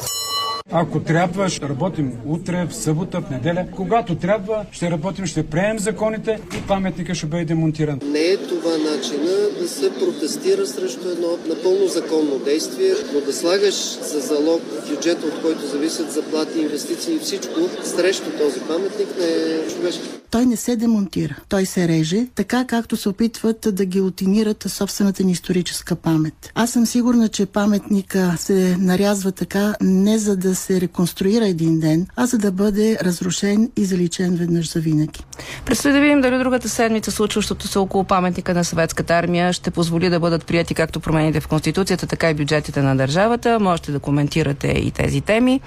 Ако 0.72 1.00
трябва, 1.00 1.48
ще 1.48 1.68
работим 1.68 2.12
утре, 2.26 2.66
в 2.70 2.74
събота, 2.74 3.20
в 3.20 3.30
неделя. 3.30 3.66
Когато 3.76 4.14
трябва, 4.14 4.64
ще 4.70 4.90
работим, 4.90 5.26
ще 5.26 5.46
приемем 5.46 5.78
законите 5.78 6.40
и 6.56 6.66
паметника 6.66 7.14
ще 7.14 7.26
бъде 7.26 7.44
демонтиран. 7.44 8.00
Не 8.04 8.18
е 8.18 8.36
това 8.36 8.70
начина 9.02 9.60
да 9.60 9.68
се 9.68 9.90
протестира 9.90 10.66
срещу 10.66 11.08
едно 11.08 11.38
напълно 11.48 11.88
законно 11.88 12.38
действие, 12.38 12.94
но 13.14 13.20
да 13.20 13.32
слагаш 13.32 13.98
за 14.00 14.20
залог 14.20 14.62
бюджета, 14.90 15.26
от 15.26 15.42
който 15.42 15.66
зависят 15.66 16.12
заплати, 16.12 16.58
инвестиции 16.60 17.14
и 17.14 17.18
всичко, 17.18 17.60
срещу 17.84 18.30
този 18.38 18.60
паметник 18.60 19.08
не 19.18 19.26
е 19.26 19.68
човешки. 19.68 20.08
Той 20.30 20.46
не 20.46 20.56
се 20.56 20.76
демонтира, 20.76 21.36
той 21.48 21.66
се 21.66 21.88
реже, 21.88 22.26
така 22.34 22.64
както 22.66 22.96
се 22.96 23.08
опитват 23.08 23.68
да 23.72 23.84
гилотинират 23.84 24.64
собствената 24.68 25.24
ни 25.24 25.32
историческа 25.32 25.96
памет. 25.96 26.34
Аз 26.54 26.70
съм 26.70 26.86
сигурна, 26.86 27.28
че 27.28 27.46
паметника 27.46 28.34
се 28.38 28.76
нарязва 28.80 29.32
така 29.32 29.74
не 29.80 30.18
за 30.18 30.36
да 30.36 30.54
се 30.54 30.80
реконструира 30.80 31.46
един 31.46 31.80
ден, 31.80 32.06
а 32.16 32.26
за 32.26 32.38
да 32.38 32.52
бъде 32.52 32.98
разрушен 33.02 33.70
и 33.76 33.84
заличен 33.84 34.36
веднъж 34.36 34.72
за 34.72 34.80
винаги. 34.80 35.24
Предстои 35.66 35.92
да 35.92 36.00
видим 36.00 36.20
дали 36.20 36.38
другата 36.38 36.68
седмица 36.68 37.10
случващото 37.10 37.68
се 37.68 37.78
около 37.78 38.04
паметника 38.04 38.54
на 38.54 38.64
съветската 38.92 39.14
армия 39.14 39.52
ще 39.52 39.70
позволи 39.70 40.10
да 40.10 40.20
бъдат 40.20 40.46
прияти 40.46 40.74
както 40.74 41.00
промените 41.00 41.40
в 41.40 41.48
Конституцията, 41.48 42.06
така 42.06 42.30
и 42.30 42.34
бюджетите 42.34 42.82
на 42.82 42.96
държавата. 42.96 43.60
Можете 43.60 43.92
да 43.92 43.98
коментирате 44.00 44.68
и 44.68 44.90
тези 44.90 45.20
теми. 45.20 45.60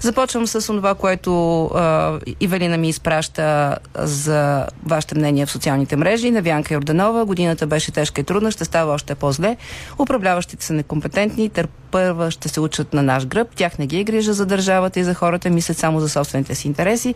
Започвам 0.00 0.46
с 0.46 0.66
това, 0.66 0.94
което 0.94 1.64
а, 1.64 2.18
Ивелина 2.40 2.76
ми 2.76 2.88
изпраща 2.88 3.76
за 3.94 4.66
вашите 4.86 5.14
мнения 5.14 5.46
в 5.46 5.50
социалните 5.50 5.96
мрежи. 5.96 6.30
Навянка 6.30 6.74
Йорданова, 6.74 7.24
годината 7.24 7.66
беше 7.66 7.92
тежка 7.92 8.20
и 8.20 8.24
трудна, 8.24 8.50
ще 8.50 8.64
става 8.64 8.92
още 8.92 9.14
по-зле. 9.14 9.56
Управляващите 9.98 10.64
са 10.64 10.72
некомпетентни, 10.72 11.48
търпърва 11.48 12.30
ще 12.30 12.48
се 12.48 12.60
учат 12.60 12.92
на 12.92 13.02
наш 13.02 13.26
гръб. 13.26 13.48
Тях 13.54 13.78
не 13.78 13.86
ги 13.86 14.00
е 14.00 14.04
грижа 14.04 14.32
за 14.32 14.46
държавата 14.46 15.00
и 15.00 15.04
за 15.04 15.14
хората, 15.14 15.50
мислят 15.50 15.78
само 15.78 16.00
за 16.00 16.08
собствените 16.08 16.54
си 16.54 16.68
интереси. 16.68 17.14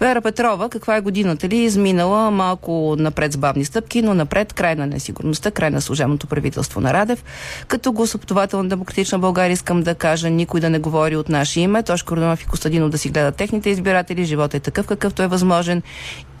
Вера 0.00 0.20
Петрова, 0.20 0.68
каква 0.68 0.96
е 0.96 1.00
годината 1.00 1.48
ли? 1.48 1.56
Изминала 1.56 2.30
малко 2.30 2.96
напред 2.98 3.32
с 3.32 3.36
бавни 3.36 3.64
стъпки, 3.64 4.02
но 4.02 4.14
напред 4.14 4.52
край 4.52 4.74
на 4.74 4.86
несигурността, 5.02 5.50
край 5.50 5.70
на 5.70 5.80
служебното 5.80 6.26
правителство 6.26 6.80
на 6.80 6.92
Радев. 6.92 7.24
Като 7.68 7.92
гласоподавател 7.92 8.62
на 8.62 8.68
Демократична 8.68 9.18
България 9.18 9.52
искам 9.52 9.82
да 9.82 9.94
кажа 9.94 10.30
никой 10.30 10.60
да 10.60 10.70
не 10.70 10.78
говори 10.78 11.16
от 11.16 11.28
наше 11.28 11.60
име. 11.60 11.82
Тошко 11.82 12.16
Родонов 12.16 12.42
и 12.42 12.46
Костадинов 12.46 12.90
да 12.90 12.98
си 12.98 13.08
гледат 13.08 13.36
техните 13.36 13.70
избиратели. 13.70 14.24
Живота 14.24 14.56
е 14.56 14.60
такъв 14.60 14.86
какъвто 14.86 15.22
е 15.22 15.26
възможен 15.26 15.82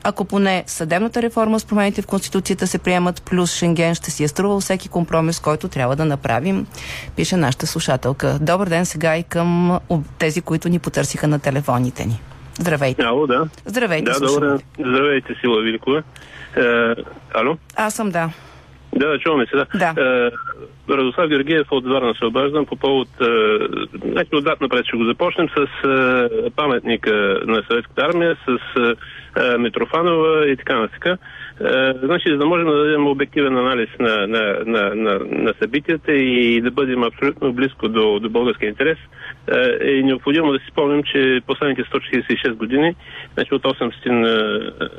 ако 0.04 0.24
поне 0.24 0.64
съдебната 0.66 1.22
реформа 1.22 1.60
с 1.60 1.64
промените 1.64 2.02
в 2.02 2.06
Конституцията 2.06 2.66
се 2.66 2.78
приемат, 2.78 3.22
плюс 3.22 3.54
Шенген 3.54 3.94
ще 3.94 4.10
си 4.10 4.24
е 4.24 4.28
струвал 4.28 4.60
всеки 4.60 4.88
компромис, 4.88 5.40
който 5.40 5.68
трябва 5.68 5.96
да 5.96 6.04
направим, 6.04 6.66
пише 7.16 7.36
нашата 7.36 7.66
слушателка. 7.66 8.38
Добър 8.40 8.68
ден 8.68 8.86
сега 8.86 9.16
и 9.16 9.22
към 9.22 9.78
тези, 10.18 10.40
които 10.40 10.68
ни 10.68 10.78
потърсиха 10.78 11.28
на 11.28 11.38
телефоните 11.38 12.06
ни. 12.06 12.20
Здравейте. 12.58 13.02
Ало, 13.02 13.26
да. 13.26 13.48
Здравейте, 13.66 14.10
да, 14.12 14.20
добре. 14.20 14.58
Здравейте, 14.78 15.34
Сила 15.40 15.62
Великова. 15.62 16.02
Е, 16.56 16.62
ало? 17.34 17.56
Аз 17.76 17.94
съм, 17.94 18.10
да. 18.10 18.30
Да, 18.96 19.18
чуваме 19.18 19.46
се, 19.46 19.56
да. 19.56 19.66
да. 19.74 19.94
Е, 20.02 20.30
Радослав 20.92 21.28
Георгиев 21.28 21.66
от 21.70 21.86
Варна 21.86 22.14
се 22.14 22.24
обаждам 22.24 22.66
по 22.66 22.76
повод, 22.76 23.08
е, 23.20 23.24
значи 24.10 24.28
отдат 24.32 24.60
напред 24.60 24.86
ще 24.86 24.96
го 24.96 25.04
започнем 25.04 25.48
с 25.48 25.88
е, 25.88 26.50
паметника 26.50 27.40
на 27.46 27.62
Съветската 27.68 28.02
армия, 28.02 28.36
с 28.46 28.58
е, 29.36 29.58
Митрофанова 29.58 30.48
и 30.48 30.56
така 30.56 30.78
нататък. 30.78 31.06
Е, 31.06 31.16
значи, 32.02 32.28
за 32.28 32.36
да 32.36 32.46
можем 32.46 32.66
да 32.66 32.76
дадем 32.76 33.06
обективен 33.06 33.56
анализ 33.56 33.88
на, 34.00 34.26
на, 34.26 34.56
на, 34.66 34.94
на, 34.94 35.18
на 35.30 35.54
събитията 35.62 36.12
и 36.12 36.60
да 36.60 36.70
бъдем 36.70 37.02
абсолютно 37.02 37.52
близко 37.52 37.88
до, 37.88 38.18
до 38.20 38.30
българския 38.30 38.68
интерес, 38.68 38.98
е, 39.82 39.98
е 39.98 40.02
необходимо 40.02 40.52
да 40.52 40.58
си 40.58 40.64
спомним, 40.70 41.02
че 41.02 41.40
последните 41.46 41.82
146 41.82 42.52
години, 42.52 42.94
значи 43.34 43.54
от 43.54 43.62
800 43.62 44.92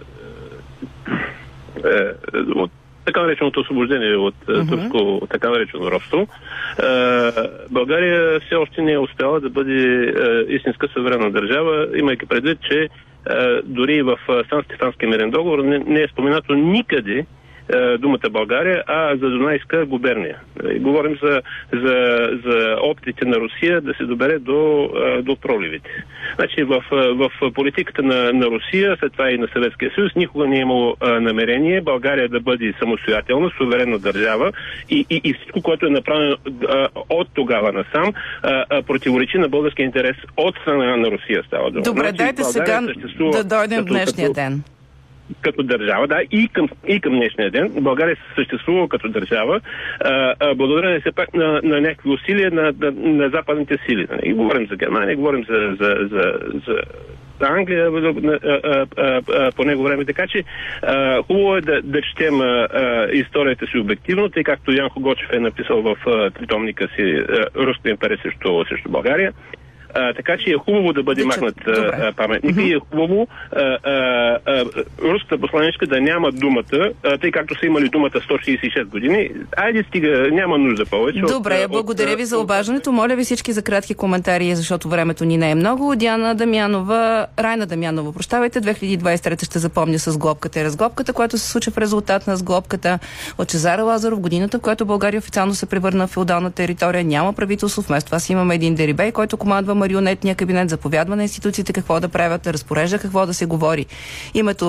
е, 1.86 2.14
от 2.56 2.72
така 3.06 3.22
нареченото 3.22 3.60
освобождение 3.60 4.16
от 4.16 4.36
uh-huh. 4.48 4.70
турско 4.70 5.28
така 5.30 5.50
наречено 5.50 5.92
робство, 5.92 6.28
България 7.70 8.40
все 8.40 8.56
още 8.56 8.82
не 8.82 8.92
е 8.92 9.00
успяла 9.00 9.40
да 9.40 9.50
бъде 9.50 10.14
истинска 10.50 10.88
съвременна 10.88 11.32
държава, 11.32 11.88
имайки 11.96 12.26
предвид, 12.26 12.60
че 12.62 12.90
дори 13.64 14.02
в 14.02 14.18
Сан-Стефанския 14.50 15.10
мирен 15.10 15.32
договор 15.32 15.60
не, 15.60 15.80
не 15.80 16.02
е 16.02 16.08
споменато 16.08 16.54
никъде 16.54 17.18
е, 17.18 17.26
думата 18.00 18.30
България, 18.32 18.84
а 18.88 19.18
за 19.18 19.30
Дунайска 19.30 19.86
губерния. 19.86 20.38
Е, 20.70 20.80
говорим 20.80 21.18
за, 21.24 21.42
за, 21.74 22.30
за 22.46 22.78
опитите 22.82 23.26
на 23.26 23.38
Русия 23.38 23.82
да 23.82 23.94
се 23.94 24.04
добере 24.04 24.40
до, 24.40 24.90
е, 25.06 25.22
до 25.22 25.36
проливите. 25.36 25.90
Значи 26.36 26.64
в, 26.64 26.84
в 26.92 27.52
политиката 27.54 28.04
на, 28.04 28.34
на 28.34 28.46
Русия, 28.46 28.98
след 29.00 29.12
това 29.12 29.32
и 29.32 29.38
на 29.38 29.48
Съветския 29.54 29.92
съюз, 29.96 30.16
никога 30.16 30.48
не 30.48 30.58
е 30.58 30.60
имало 30.60 30.96
намерение 31.02 31.82
България 31.82 32.30
да 32.30 32.40
бъде 32.40 32.74
самостоятелна, 32.80 33.52
суверенна 33.58 34.00
държава 34.00 34.52
и, 34.90 35.06
и, 35.10 35.22
и 35.24 35.34
всичко, 35.34 35.62
което 35.62 35.86
е 35.86 35.90
направено 35.90 36.36
от 37.10 37.28
тогава 37.34 37.72
насам, 37.72 38.14
противоречи 38.88 39.38
на 39.38 39.50
българския 39.50 39.86
интерес 39.86 40.16
от 40.38 40.56
страна 40.62 40.98
на 40.98 41.12
Русия 41.12 41.44
става 41.48 41.72
дума. 41.72 41.84
Добре, 41.84 42.02
значи, 42.02 42.18
дайте 42.18 42.44
сега 42.44 42.82
да 43.32 43.44
дойдем 43.44 43.86
днешния 43.86 44.28
като, 44.28 44.34
ден 44.34 44.64
като 45.42 45.64
държава, 45.64 46.08
да, 46.08 46.22
и 46.32 46.48
към, 46.48 46.70
и 46.88 47.00
към 47.00 47.14
днешния 47.14 47.52
ден. 47.52 47.72
България 47.82 48.16
се 48.16 48.36
съществува 48.36 48.90
като 48.90 49.10
държава, 49.10 49.62
а, 50.00 50.34
а, 50.40 50.56
благодарение 50.56 51.00
все 51.00 51.12
пак 51.12 51.34
на, 51.34 51.62
на 51.64 51.82
някакви 51.82 52.10
усилия 52.10 52.52
на, 52.52 52.74
на, 52.80 52.92
на 52.92 53.30
западните 53.30 53.78
сили. 53.86 54.08
Нали? 54.12 54.34
говорим 54.34 54.68
за 54.68 54.76
Германия, 54.76 55.16
говорим 55.16 55.46
за, 55.50 55.76
за, 55.80 55.96
за, 56.12 56.34
за 56.68 56.82
Англия 57.40 57.92
по 59.56 59.64
него 59.64 59.84
време. 59.84 60.06
Така 60.06 60.28
че 60.28 60.44
а, 60.82 61.22
хубаво 61.24 61.56
е 61.56 61.62
да, 61.62 61.82
да 61.82 62.02
четем 62.02 62.42
а, 62.42 62.68
историята 63.14 63.68
си 63.68 63.78
обективно, 63.78 64.30
тъй 64.30 64.44
както 64.44 64.72
Янко 64.72 65.00
Гочев 65.00 65.30
е 65.34 65.40
написал 65.40 65.82
в 65.82 65.98
а, 66.08 66.30
тритомника 66.30 66.88
си 66.96 67.24
Руско 67.56 67.88
империя 67.88 68.18
срещу 68.22 68.90
България. 68.90 69.34
А, 69.94 70.14
така 70.14 70.38
че 70.38 70.52
е 70.52 70.58
хубаво 70.58 70.94
да 70.94 71.04
бъде 71.04 71.24
Дичат. 71.24 71.42
махнат 71.42 71.68
а, 71.68 72.14
паметник 72.14 72.56
mm-hmm. 72.56 72.64
и 72.64 72.74
е 72.74 72.80
хубаво 72.92 73.28
а, 73.52 73.62
а, 73.62 73.92
а, 74.46 74.66
руската 75.02 75.38
посланичка 75.38 75.88
да 75.88 76.02
няма 76.02 76.32
думата, 76.32 76.92
а, 77.04 77.18
тъй 77.18 77.32
както 77.32 77.60
са 77.60 77.66
имали 77.66 77.90
думата 77.90 78.10
166 78.10 78.84
години. 78.84 79.30
Айде 79.58 79.84
стига, 79.84 80.30
няма 80.32 80.58
нужда 80.58 80.86
повече. 80.86 81.20
Добре, 81.20 81.66
от, 81.66 81.72
благодаря 81.72 82.16
ви 82.16 82.26
за 82.26 82.40
обаждането. 82.40 82.92
Моля 82.92 83.16
ви 83.16 83.24
всички 83.24 83.52
за 83.52 83.62
кратки 83.62 83.94
коментари, 83.94 84.56
защото 84.56 84.90
времето 84.90 85.26
ни 85.26 85.38
не 85.38 85.52
е 85.52 85.56
много. 85.56 85.96
Диана 85.96 86.36
Дамянова, 86.36 87.28
Райна 87.40 87.66
Дамянова, 87.66 88.14
прощавайте, 88.14 88.62
2023 88.62 89.46
ще 89.46 89.60
запомня 89.60 90.00
с 90.00 90.18
глобката 90.18 90.60
и 90.60 90.64
разглобката, 90.64 91.14
която 91.14 91.38
се 91.38 91.50
случи 91.50 91.72
в 91.72 91.78
резултат 91.78 92.28
на 92.28 92.38
сглобката 92.38 93.00
от 93.38 93.50
Чезара 93.50 93.84
Лазаров, 93.84 94.20
годината, 94.20 94.58
в 94.58 94.62
която 94.62 94.86
България 94.86 95.18
официално 95.18 95.54
се 95.54 95.66
превърна 95.66 96.08
в 96.08 96.12
феодална 96.12 96.52
територия. 96.52 97.04
Няма 97.04 97.34
правителство, 97.34 97.82
вместо 97.82 98.06
това 98.06 98.20
си 98.20 98.32
имаме 98.32 98.56
един 98.56 98.76
дерибей, 98.76 99.12
който 99.12 99.38
командва 99.38 99.76
марионетния 99.84 100.36
кабинет, 100.36 100.70
заповядва 100.70 101.16
на 101.16 101.24
институциите 101.24 101.74
какво 101.74 102.00
да 102.00 102.10
правят, 102.10 102.48
разпорежда 102.48 103.00
какво 103.00 103.26
да 103.26 103.34
се 103.34 103.46
говори. 103.46 103.86
Името 104.34 104.66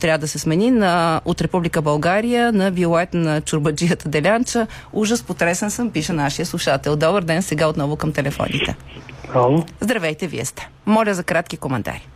трябва 0.00 0.18
да 0.18 0.28
се 0.28 0.38
смени 0.38 0.70
на, 0.70 1.20
от 1.24 1.40
Република 1.40 1.82
България 1.82 2.52
на 2.52 2.70
Виолет 2.70 3.14
на 3.14 3.40
чурбаджията 3.40 4.08
Делянча. 4.08 4.66
Ужас, 4.92 5.22
потресен 5.22 5.70
съм, 5.70 5.90
пише 5.90 6.12
нашия 6.12 6.46
слушател. 6.46 6.96
Добър 6.96 7.22
ден, 7.22 7.42
сега 7.42 7.68
отново 7.68 7.96
към 7.96 8.12
телефоните. 8.12 8.76
Ало. 9.34 9.64
Здравейте, 9.80 10.26
вие 10.26 10.44
сте. 10.44 10.68
Моля 10.86 11.14
за 11.14 11.24
кратки 11.24 11.56
коментари. 11.56 12.08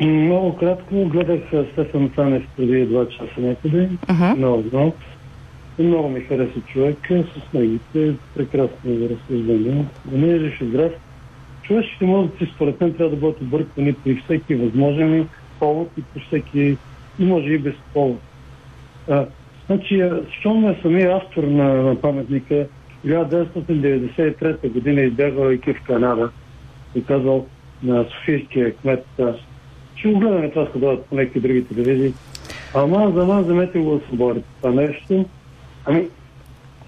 Много 0.00 0.56
кратко 0.56 0.94
гледах 1.08 1.40
Стефан 1.72 2.10
Цанев 2.14 2.42
преди 2.56 2.86
два 2.86 3.08
часа 3.08 3.40
някъде. 3.40 3.88
Uh-huh. 4.06 4.36
Много, 4.36 4.64
много. 4.72 4.92
Много 5.78 6.08
ми 6.08 6.20
хареса 6.20 6.60
човек 6.72 6.98
с 7.10 7.52
негите, 7.54 8.14
прекрасно 8.34 9.08
разсъждения. 9.10 9.86
Да 10.04 10.18
не 10.18 10.32
е 10.34 10.52
здрав 10.62 10.92
човешките 11.66 12.04
мозъци 12.04 12.52
според 12.54 12.80
мен 12.80 12.94
трябва 12.94 13.10
да 13.10 13.20
бъдат 13.20 13.40
объркани 13.40 13.94
при 13.94 14.22
всеки 14.24 14.54
възможен 14.54 15.28
повод 15.58 15.90
и 15.98 16.02
по 16.02 16.20
всеки, 16.20 16.76
и 17.18 17.24
може 17.24 17.52
и 17.52 17.58
без 17.58 17.74
повод. 17.94 18.20
А, 19.10 19.26
значи, 19.66 20.02
щом 20.30 20.68
е 20.68 20.78
самия 20.82 21.16
автор 21.16 21.42
на, 21.42 21.74
на 21.74 22.00
паметника 22.00 22.66
1993 23.06 24.72
година 24.72 25.00
избягвайки 25.00 25.72
в 25.72 25.82
Канада 25.82 26.30
и 26.94 27.04
казал 27.04 27.46
на 27.82 28.04
Софийския 28.04 28.74
кмет, 28.74 29.06
ще 29.96 30.08
го 30.08 30.18
гледаме 30.18 30.50
това 30.50 30.66
ще 30.66 30.78
дойдат 30.78 31.06
по 31.06 31.14
някакви 31.14 31.40
други 31.40 31.64
телевизии. 31.64 32.12
Ама 32.74 33.12
за 33.14 33.26
нас 33.26 33.44
вземете 33.44 33.78
го 33.78 33.98
да 33.98 34.06
свободите 34.06 34.46
това 34.60 34.72
нещо. 34.72 35.24
Ами, 35.84 36.08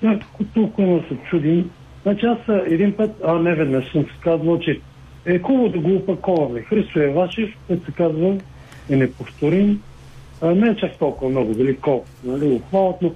някакво 0.02 0.44
толкова 0.54 1.02
се 1.08 1.16
чудим 1.30 1.70
Значи 2.02 2.26
аз 2.26 2.38
един 2.66 2.92
път, 2.92 3.10
а 3.24 3.34
не 3.34 3.54
веднъж 3.54 3.92
съм 3.92 4.02
се 4.02 4.20
казвал, 4.20 4.58
че 4.58 4.80
е 5.26 5.38
хубаво 5.38 5.68
да 5.68 5.78
го 5.78 5.94
опаковаме. 5.94 6.62
Христо 6.62 7.00
Евашев, 7.00 7.50
който 7.66 7.84
се 7.84 7.92
казва, 7.92 8.36
е 8.90 8.96
неповторим. 8.96 9.82
А, 10.40 10.54
не 10.54 10.68
е 10.68 10.76
чак 10.76 10.98
толкова 10.98 11.30
много 11.30 11.54
велико, 11.54 12.04
нали, 12.24 12.46
обхватно. 12.46 13.14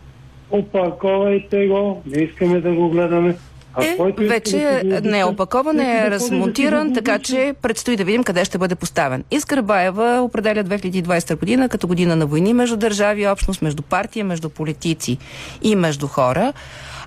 Опаковайте 0.51 1.67
го, 1.67 2.03
не 2.07 2.23
искаме 2.23 2.61
да 2.61 2.73
го 2.73 2.89
гледаме. 2.89 3.37
А 3.75 3.85
е, 3.85 3.97
който 3.97 4.23
вече 4.23 4.83
да 4.85 5.01
не 5.01 5.19
е 5.19 5.25
опакован, 5.25 5.81
е 5.81 6.11
размонтиран, 6.11 6.95
така 6.95 7.19
че 7.19 7.55
предстои 7.63 7.97
да 7.97 8.05
видим 8.05 8.25
къде 8.25 8.45
ще 8.45 8.59
бъде 8.59 8.75
поставен. 8.75 9.25
Искра 9.31 9.63
Баева 9.63 10.21
определя 10.23 10.65
2020 10.65 11.39
година 11.39 11.69
като 11.69 11.87
година 11.87 12.17
на 12.17 12.27
войни 12.27 12.55
между 12.55 12.77
държави, 12.77 13.27
общност, 13.27 13.63
между 13.63 13.83
партия, 13.83 14.25
между 14.25 14.49
политици 14.49 15.19
и 15.63 15.77
между 15.77 16.07
хора 16.07 16.53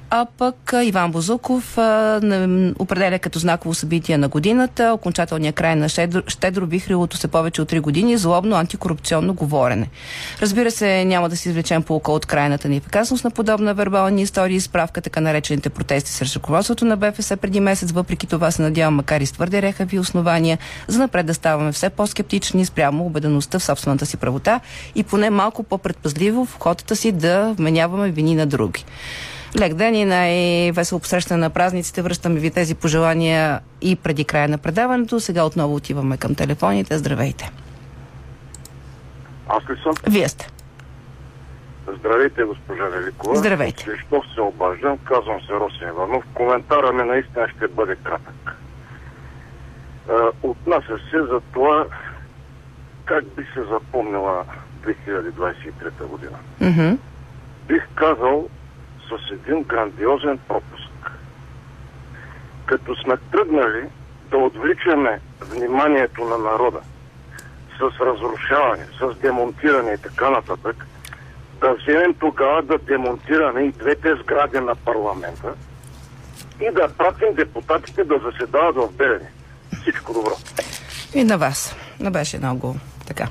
а 0.10 0.26
пък 0.38 0.74
Иван 0.84 1.12
Бозуков 1.12 1.78
определя 2.80 3.20
като 3.20 3.39
знаково 3.39 3.74
събитие 3.74 4.18
на 4.18 4.28
годината 4.28 4.91
окончателния 4.94 5.54
край 5.54 5.76
на 5.76 5.89
щедро, 5.89 6.22
щедро 6.28 6.65
вихрилото 6.65 7.18
се 7.18 7.28
повече 7.28 7.62
от 7.62 7.72
3 7.72 7.82
години 7.82 8.18
злобно 8.18 8.56
антикорупционно 8.56 9.34
говорене. 9.34 9.89
Разбира 10.41 10.72
се, 10.72 11.06
няма 11.06 11.30
да 11.30 11.38
си 11.38 11.50
извлечем 11.50 11.84
полука 11.84 12.12
от 12.12 12.26
крайната 12.26 12.70
ни 12.70 12.78
ефикасност 12.78 13.24
на 13.24 13.32
подобна 13.32 13.74
вербални 13.74 14.22
истории, 14.22 14.62
справка 14.62 15.02
така 15.02 15.22
наречените 15.22 15.70
протести 15.70 16.12
срещу 16.12 16.39
ръководството 16.39 16.86
на 16.86 16.98
БФС 16.98 17.34
преди 17.41 17.60
месец. 17.60 17.91
Въпреки 17.91 18.28
това 18.28 18.52
се 18.52 18.62
надявам, 18.62 18.96
макар 18.96 19.22
и 19.22 19.26
с 19.26 19.32
твърде 19.32 19.62
рехави 19.62 20.00
основания, 20.00 20.58
за 20.88 21.00
напред 21.00 21.26
да 21.26 21.34
ставаме 21.34 21.72
все 21.72 21.89
по-скептични 21.89 22.65
спрямо 22.65 23.06
убедеността 23.06 23.60
в 23.60 23.63
собствената 23.63 24.06
си 24.06 24.18
правота 24.18 24.60
и 24.96 25.04
поне 25.04 25.30
малко 25.30 25.63
по-предпазливо 25.63 26.46
в 26.46 26.58
ходата 26.60 26.96
си 26.96 27.12
да 27.12 27.54
вменяваме 27.58 28.12
вини 28.12 28.36
на 28.36 28.46
други. 28.46 28.86
Лек 29.60 29.74
ден 29.74 29.96
и 29.96 30.06
най-весело 30.06 31.00
посрещане 31.00 31.39
на 31.39 31.50
празниците. 31.50 32.02
Връщаме 32.02 32.39
ви 32.39 32.52
тези 32.52 32.76
пожелания 32.76 33.60
и 33.82 33.96
преди 33.96 34.26
края 34.26 34.48
на 34.48 34.58
предаването. 34.58 35.20
Сега 35.20 35.44
отново 35.44 35.76
отиваме 35.76 36.18
към 36.18 36.36
телефоните. 36.36 36.98
Здравейте. 36.98 37.52
Аз 39.50 39.63
ли 39.70 39.78
съм? 39.84 39.94
Вие 40.10 40.30
сте. 40.30 40.48
Здравейте, 42.00 42.44
госпожа 42.44 42.84
Великова. 42.84 43.36
Здравейте. 43.36 43.86
Защо 43.88 44.22
се 44.34 44.41
обаждам? 44.41 44.98
Казвам 44.98 45.41
се 45.41 45.54
Росен 45.54 45.88
Иванов. 45.88 46.24
Коментара 46.34 46.94
ми 46.94 47.04
наистина 47.04 47.48
ще 47.58 47.68
бъде 47.68 47.96
кратък. 47.96 48.58
Отнася 50.44 50.98
се 51.12 51.18
за 51.18 51.41
това 51.54 51.86
как 53.06 53.24
би 53.36 53.44
се 53.54 53.63
запомнила 53.63 54.46
2023 54.84 56.06
година. 56.08 56.38
Mm-hmm. 56.62 56.98
Бих 57.68 57.88
казал, 57.96 58.48
с 59.10 59.32
един 59.32 59.63
грандиозен 59.63 60.38
пропуск. 60.38 61.12
Като 62.65 62.96
сме 62.96 63.18
тръгнали 63.32 63.88
да 64.32 64.38
отвличаме 64.38 65.20
вниманието 65.41 66.26
на 66.26 66.38
народа 66.38 66.80
с 67.78 68.00
разрушаване, 68.00 68.86
с 69.00 69.20
демонтиране 69.22 69.91
и 69.91 69.98
така 69.98 70.30
нататък, 70.30 70.86
да 71.62 71.74
вземем 71.74 72.13
тогава 72.13 72.62
да 72.62 72.78
демонтираме 72.78 73.62
и 73.62 73.72
двете 73.72 74.15
сгради 74.15 74.60
на 74.60 74.76
парламента 74.76 75.54
и 76.62 76.72
да 76.72 76.89
пратим 76.98 77.34
депутатите 77.36 78.04
да 78.04 78.20
заседават 78.20 78.76
в 78.76 78.94
Белене. 78.98 79.32
Всичко 79.82 80.13
добро. 80.13 80.32
И 81.13 81.24
на 81.24 81.38
вас. 81.38 81.76
Не 82.00 82.10
беше 82.10 82.38
много 82.38 82.76
така 83.08 83.28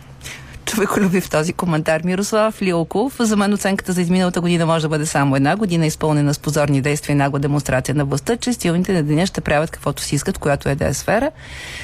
човеколюби 0.64 1.20
в 1.20 1.30
този 1.30 1.52
коментар. 1.52 2.00
Мирослав 2.04 2.62
Лилков, 2.62 3.16
за 3.20 3.36
мен 3.36 3.52
оценката 3.52 3.92
за 3.92 4.02
изминалата 4.02 4.40
година 4.40 4.66
може 4.66 4.82
да 4.82 4.88
бъде 4.88 5.06
само 5.06 5.36
една 5.36 5.56
година, 5.56 5.86
изпълнена 5.86 6.34
с 6.34 6.38
позорни 6.38 6.80
действия 6.80 7.14
и 7.14 7.16
нагла 7.16 7.38
демонстрация 7.38 7.94
на 7.94 8.04
властта, 8.04 8.36
че 8.36 8.52
стилните 8.52 8.92
на 8.92 9.02
деня 9.02 9.26
ще 9.26 9.40
правят 9.40 9.70
каквото 9.70 10.02
си 10.02 10.14
искат, 10.14 10.38
която 10.38 10.68
е 10.68 10.74
да 10.74 10.86
е 10.86 10.94
сфера, 10.94 11.30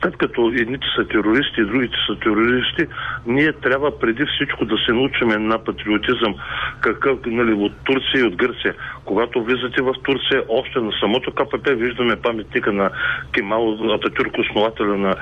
след 0.00 0.16
като 0.16 0.48
едните 0.48 0.86
са 0.96 1.08
терористи 1.08 1.60
и 1.60 1.64
другите 1.64 1.96
са 2.06 2.18
терористи, 2.18 2.86
ние 3.26 3.52
трябва 3.52 3.98
преди 3.98 4.26
всичко 4.26 4.64
да 4.64 4.76
се 4.86 4.92
научим 4.92 5.28
на 5.28 5.64
патриотизъм, 5.64 6.34
какъв 6.80 7.18
нали, 7.26 7.52
от 7.52 7.72
Турция 7.84 8.20
и 8.20 8.26
от 8.26 8.36
Гърция. 8.36 8.74
Когато 9.04 9.44
влизате 9.44 9.82
в 9.82 9.94
Турция, 10.04 10.42
още 10.48 10.78
на 10.80 10.92
самото 11.00 11.32
КПП 11.32 11.74
виждаме 11.74 12.16
паметника 12.16 12.72
на 12.72 12.90
Кемал 13.32 13.78
Ататюрк, 13.94 14.38
основателя 14.38 14.96
на 14.98 15.14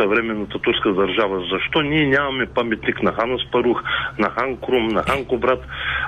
съвременната 0.00 0.58
турска 0.58 0.92
държава. 0.92 1.44
Защо 1.52 1.82
ние 1.82 2.06
нямаме 2.06 2.46
паметник 2.46 3.02
на 3.02 3.12
Хана 3.12 3.38
Спарух, 3.48 3.82
на 4.18 4.30
Хан 4.30 4.56
Крум, 4.56 4.88
на 4.88 5.02
Хан 5.02 5.24
Кобрат? 5.24 5.62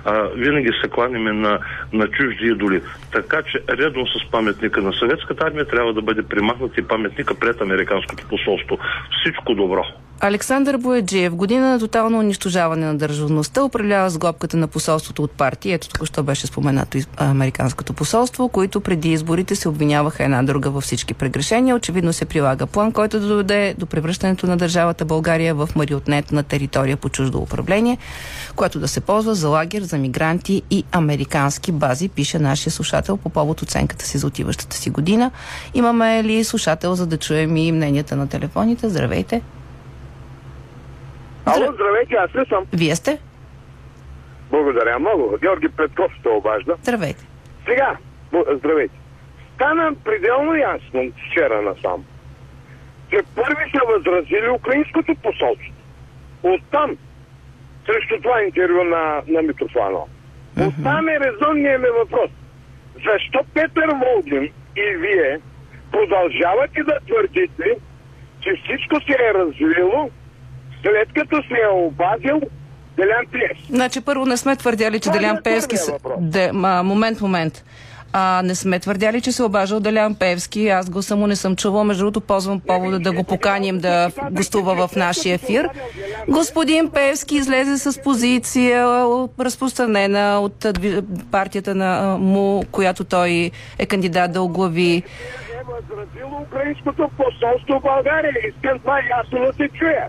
А, 0.04 0.22
винаги 0.22 0.70
се 0.82 0.90
кланяме 0.90 1.32
на, 1.32 1.58
на 1.92 2.08
чужди 2.08 2.46
идоли. 2.46 2.82
Така 3.12 3.42
че 3.42 3.58
редом 3.68 4.04
с 4.06 4.30
паметника 4.30 4.82
на 4.82 4.92
съветската 4.92 5.46
армия 5.46 5.66
трябва 5.66 5.92
да 5.92 6.02
бъде 6.02 6.22
примахнат 6.22 6.78
и 6.78 6.88
паметник 6.88 7.26
политика 7.26 7.34
пред 7.34 7.60
Американското 7.60 8.28
посолство. 8.28 8.78
Всичко 9.20 9.54
добро. 9.54 9.84
Александър 10.20 10.76
Бояджиев, 10.76 11.34
година 11.34 11.68
на 11.68 11.78
тотално 11.78 12.18
унищожаване 12.18 12.86
на 12.86 12.98
държавността, 12.98 13.64
управлява 13.64 14.10
с 14.10 14.18
глобката 14.18 14.56
на 14.56 14.68
посолството 14.68 15.22
от 15.22 15.30
партии. 15.30 15.72
Ето 15.72 15.88
току-що 15.88 16.22
беше 16.22 16.46
споменато 16.46 16.98
Американското 17.16 17.92
посолство, 17.92 18.48
които 18.48 18.80
преди 18.80 19.12
изборите 19.12 19.56
се 19.56 19.68
обвиняваха 19.68 20.24
една 20.24 20.42
друга 20.42 20.70
във 20.70 20.84
всички 20.84 21.14
прегрешения. 21.14 21.76
Очевидно 21.76 22.12
се 22.12 22.24
прилага 22.24 22.66
план, 22.66 22.92
който 22.92 23.20
да 23.20 23.28
доведе 23.28 23.74
до 23.78 23.86
превръщането 23.86 24.46
на 24.46 24.56
държавата 24.56 25.04
България 25.04 25.54
в 25.54 25.68
мариотнет 25.76 26.32
на 26.32 26.42
територия 26.42 26.96
по 26.96 27.08
чуждо 27.08 27.38
управление, 27.38 27.98
което 28.56 28.80
да 28.80 28.88
се 28.88 29.00
ползва 29.00 29.34
за 29.34 29.48
лагер 29.48 29.82
за 29.82 29.98
мигранти 29.98 30.62
и 30.70 30.84
американски 30.92 31.72
бази, 31.72 32.08
пише 32.08 32.38
нашия 32.38 32.72
слушател 32.72 33.16
по 33.16 33.28
повод 33.28 33.62
оценката 33.62 34.04
си 34.04 34.18
за 34.18 34.26
отиващата 34.26 34.76
си 34.76 34.90
година. 34.90 35.30
Имаме 35.74 36.24
ли 36.24 36.44
слушател, 36.44 36.94
за 36.94 37.06
да 37.06 37.16
чуем 37.16 37.56
и 37.56 37.72
мненията 37.72 38.16
на 38.16 38.26
телефоните? 38.26 38.88
Здравейте! 38.88 39.42
Ало, 41.46 41.72
здравейте, 41.72 42.14
аз 42.14 42.34
ли 42.34 42.48
съм? 42.48 42.66
Вие 42.72 42.96
сте? 42.96 43.18
Благодаря 44.50 44.98
много. 44.98 45.38
Георги 45.42 45.68
Петков 45.68 46.12
ще 46.20 46.28
обажда. 46.28 46.74
Здравейте. 46.82 47.26
Сега, 47.68 47.96
здравейте. 48.54 48.94
Стана 49.54 49.94
пределно 50.04 50.54
ясно 50.54 51.12
вчера 51.30 51.62
насам, 51.62 52.04
че 53.10 53.18
първи 53.34 53.70
са 53.70 53.80
възразили 53.94 54.50
украинското 54.50 55.14
посолство. 55.14 55.72
Оттам, 56.42 56.96
срещу 57.86 58.22
това 58.22 58.42
интервю 58.42 58.84
на, 58.84 59.22
на 59.28 59.42
Митрофанов. 59.42 60.08
Uh-huh. 60.56 60.68
Оттам 60.68 61.08
е 61.08 61.20
резонният 61.20 61.82
ми 61.82 61.88
въпрос. 61.98 62.30
Защо 62.94 63.44
Петър 63.54 63.88
Волгин 63.88 64.52
и 64.76 64.96
вие 64.96 65.40
продължавате 65.92 66.82
да 66.82 66.98
твърдите, 67.06 67.76
че 68.40 68.50
всичко 68.64 69.00
се 69.00 69.12
е 69.12 69.34
развило 69.34 70.10
след 70.82 71.08
като 71.14 71.36
се 71.36 71.54
е 71.54 71.74
обадил 71.74 72.40
Делян 72.96 73.26
Пеевски. 73.32 73.66
Значи 73.68 74.00
първо 74.00 74.26
не 74.26 74.36
сме 74.36 74.56
твърдяли, 74.56 75.00
че 75.00 75.10
Делян 75.10 75.38
Пеевски... 75.44 75.76
Де, 76.18 76.52
ма, 76.52 76.82
момент, 76.82 77.20
момент. 77.20 77.64
А, 78.12 78.42
не 78.44 78.54
сме 78.54 78.78
твърдяли, 78.78 79.20
че 79.20 79.32
се 79.32 79.42
обажал 79.42 79.80
Делян 79.80 80.14
Певски. 80.14 80.68
Аз 80.68 80.90
го 80.90 81.02
само 81.02 81.26
не 81.26 81.36
съм 81.36 81.56
чувал. 81.56 81.84
Между 81.84 82.00
другото, 82.00 82.20
ползвам 82.20 82.60
повода 82.60 82.98
да 82.98 83.12
го 83.12 83.24
поканим 83.24 83.78
да 83.78 84.10
гостува 84.30 84.86
в 84.86 84.96
нашия 84.96 85.34
ефир. 85.34 85.68
Господин 86.28 86.90
Певски 86.90 87.36
излезе 87.36 87.78
с 87.78 88.02
позиция, 88.02 88.86
разпространена 89.40 90.40
от 90.40 90.66
партията 91.30 91.74
на 91.74 92.16
му, 92.18 92.64
която 92.72 93.04
той 93.04 93.50
е 93.78 93.86
кандидат 93.86 94.32
да 94.32 94.42
оглави. 94.42 95.02
възразило 95.66 96.40
украинското 96.42 97.10
посолство 97.16 97.78
в 97.78 97.82
България. 97.82 98.32
Искам 98.48 98.78
това 98.78 98.98
ясно 99.18 99.46
да 99.46 99.52
се 99.52 99.68
чуе. 99.68 100.08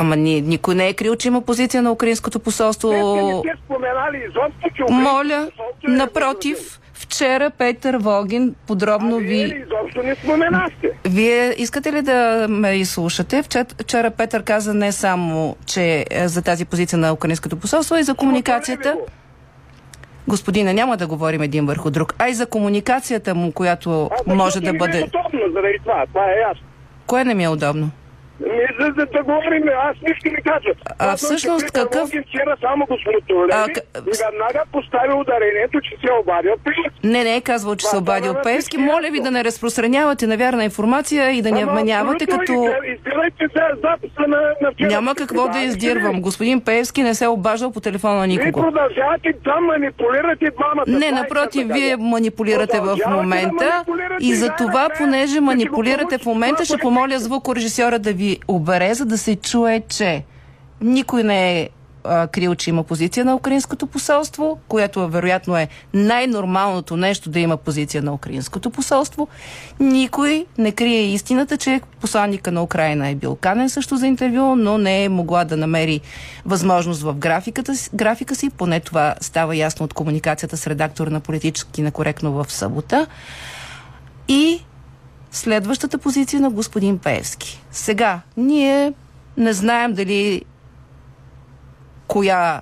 Ама 0.00 0.16
ни, 0.16 0.40
никой 0.40 0.74
не 0.74 0.88
е 0.88 0.94
крил, 0.94 1.16
че 1.16 1.28
има 1.28 1.40
позиция 1.40 1.82
на 1.82 1.92
украинското 1.92 2.40
посолство. 2.40 2.92
Не 2.92 3.38
сте 3.38 3.62
споменали 3.64 4.16
изобщо, 4.28 4.68
че 4.76 4.92
Моля, 4.92 5.50
е 5.88 5.90
напротив, 5.90 6.80
вчера 6.92 7.50
Петър 7.50 7.96
Вогин 7.96 8.54
подробно 8.66 9.16
а 9.16 9.18
ви... 9.18 9.26
Вие 9.26 9.64
изобщо 9.66 10.02
не 10.02 10.14
споменахте. 10.14 10.90
Вие 11.04 11.54
искате 11.58 11.92
ли 11.92 12.02
да 12.02 12.46
ме 12.48 12.72
изслушате? 12.72 13.42
Вчера, 13.42 13.64
вчера 13.80 14.10
Петър 14.10 14.42
каза 14.42 14.74
не 14.74 14.92
само, 14.92 15.56
че 15.66 16.04
е 16.10 16.28
за 16.28 16.42
тази 16.42 16.64
позиция 16.64 16.98
на 16.98 17.12
украинското 17.12 17.56
посолство, 17.56 17.94
а 17.94 18.00
и 18.00 18.02
за 18.02 18.14
комуникацията. 18.14 18.96
Господина, 20.28 20.72
няма 20.72 20.96
да 20.96 21.06
говорим 21.06 21.42
един 21.42 21.66
върху 21.66 21.90
друг, 21.90 22.14
а 22.18 22.28
и 22.28 22.34
за 22.34 22.46
комуникацията 22.46 23.34
му, 23.34 23.52
която 23.52 24.10
а, 24.26 24.34
може 24.34 24.60
да 24.60 24.72
бъде... 24.72 24.98
Не 24.98 25.00
е 25.00 25.04
удобно 25.04 25.60
това, 25.84 26.06
това 26.06 26.24
е 26.24 26.36
ясно. 26.48 26.66
Кое 27.06 27.24
не 27.24 27.34
ми 27.34 27.44
е 27.44 27.48
удобно? 27.48 27.90
Не, 28.40 28.68
за 28.80 28.92
да, 28.92 29.06
да 29.06 29.22
говорим, 29.22 29.62
аз 29.82 29.96
нищо 30.08 30.28
не 30.36 30.40
кажа. 30.40 30.68
А 30.98 31.16
всъщност 31.16 31.70
какъв... 31.70 32.08
Вчера 32.08 32.56
само 32.60 32.86
го 32.86 32.96
к... 32.96 33.78
и 33.96 34.12
веднага 34.24 34.62
постави 34.72 35.12
ударението, 35.20 35.80
че 35.80 35.90
се 35.90 36.06
е 36.12 36.20
обадил 36.20 36.52
Пеевски. 36.64 37.00
Не, 37.04 37.24
не 37.24 37.36
е 37.36 37.40
казвал, 37.40 37.76
че 37.76 37.86
се 37.86 37.96
е 37.96 37.98
обадил 37.98 38.34
Пеевски. 38.42 38.78
Моля 38.78 39.08
ви 39.12 39.20
да 39.20 39.30
не 39.30 39.44
разпространявате 39.44 40.26
невярна 40.26 40.64
информация 40.64 41.30
и 41.30 41.42
да 41.42 41.50
не 41.52 41.64
вменявате 41.64 42.26
като... 42.26 42.52
Издирайте 42.96 43.44
записа 43.84 44.28
на, 44.28 44.40
на 44.62 44.72
вчера. 44.72 44.88
Няма 44.88 45.14
какво 45.14 45.48
да 45.48 45.58
издирвам. 45.58 46.20
Господин 46.20 46.60
Пеевски 46.60 47.02
не 47.02 47.14
се 47.14 47.24
е 47.24 47.28
обаждал 47.28 47.72
по 47.72 47.80
телефона 47.80 48.14
на 48.14 48.26
никого. 48.26 48.60
Вие 48.60 48.72
продължавате 48.72 49.32
да 49.44 49.60
манипулирате 49.60 50.46
двамата. 50.50 50.84
Не, 50.86 51.12
напротив, 51.12 51.66
вие 51.70 51.96
манипулирате 51.96 52.80
в 52.80 52.98
момента 53.10 53.84
и 54.20 54.34
за 54.34 54.54
това, 54.58 54.88
понеже 54.98 55.40
манипулирате 55.40 56.18
в 56.18 56.26
момента, 56.26 56.64
ще 56.64 56.76
помоля 56.78 57.18
звукорежисьора 57.18 57.98
да 57.98 58.12
ви 58.12 58.27
обере, 58.48 58.94
за 58.94 59.04
да 59.04 59.18
се 59.18 59.36
чуе, 59.36 59.82
че 59.88 60.24
никой 60.80 61.22
не 61.22 61.60
е 61.60 61.68
крил, 62.32 62.54
че 62.54 62.70
има 62.70 62.82
позиция 62.82 63.24
на 63.24 63.36
украинското 63.36 63.86
посолство, 63.86 64.58
което 64.68 65.08
вероятно 65.08 65.56
е 65.56 65.68
най-нормалното 65.94 66.96
нещо 66.96 67.30
да 67.30 67.40
има 67.40 67.56
позиция 67.56 68.02
на 68.02 68.14
украинското 68.14 68.70
посолство. 68.70 69.28
Никой 69.80 70.46
не 70.58 70.72
крие 70.72 71.00
истината, 71.00 71.56
че 71.56 71.80
посланника 72.00 72.52
на 72.52 72.62
Украина 72.62 73.08
е 73.08 73.14
бил 73.14 73.36
канен 73.36 73.70
също 73.70 73.96
за 73.96 74.06
интервю, 74.06 74.56
но 74.56 74.78
не 74.78 75.04
е 75.04 75.08
могла 75.08 75.44
да 75.44 75.56
намери 75.56 76.00
възможност 76.44 77.02
в 77.02 77.14
графиката, 77.14 77.72
графика 77.94 78.34
си. 78.34 78.50
Поне 78.50 78.80
това 78.80 79.14
става 79.20 79.56
ясно 79.56 79.84
от 79.84 79.94
комуникацията 79.94 80.56
с 80.56 80.66
редактор 80.66 81.06
на 81.06 81.20
политически 81.20 81.82
некоректно 81.82 82.32
в 82.32 82.52
събота. 82.52 83.06
И 84.28 84.60
следващата 85.30 85.98
позиция 85.98 86.40
на 86.40 86.50
господин 86.50 86.98
Пеевски. 86.98 87.62
Сега, 87.70 88.20
ние 88.36 88.92
не 89.36 89.52
знаем 89.52 89.94
дали 89.94 90.42
коя 92.06 92.60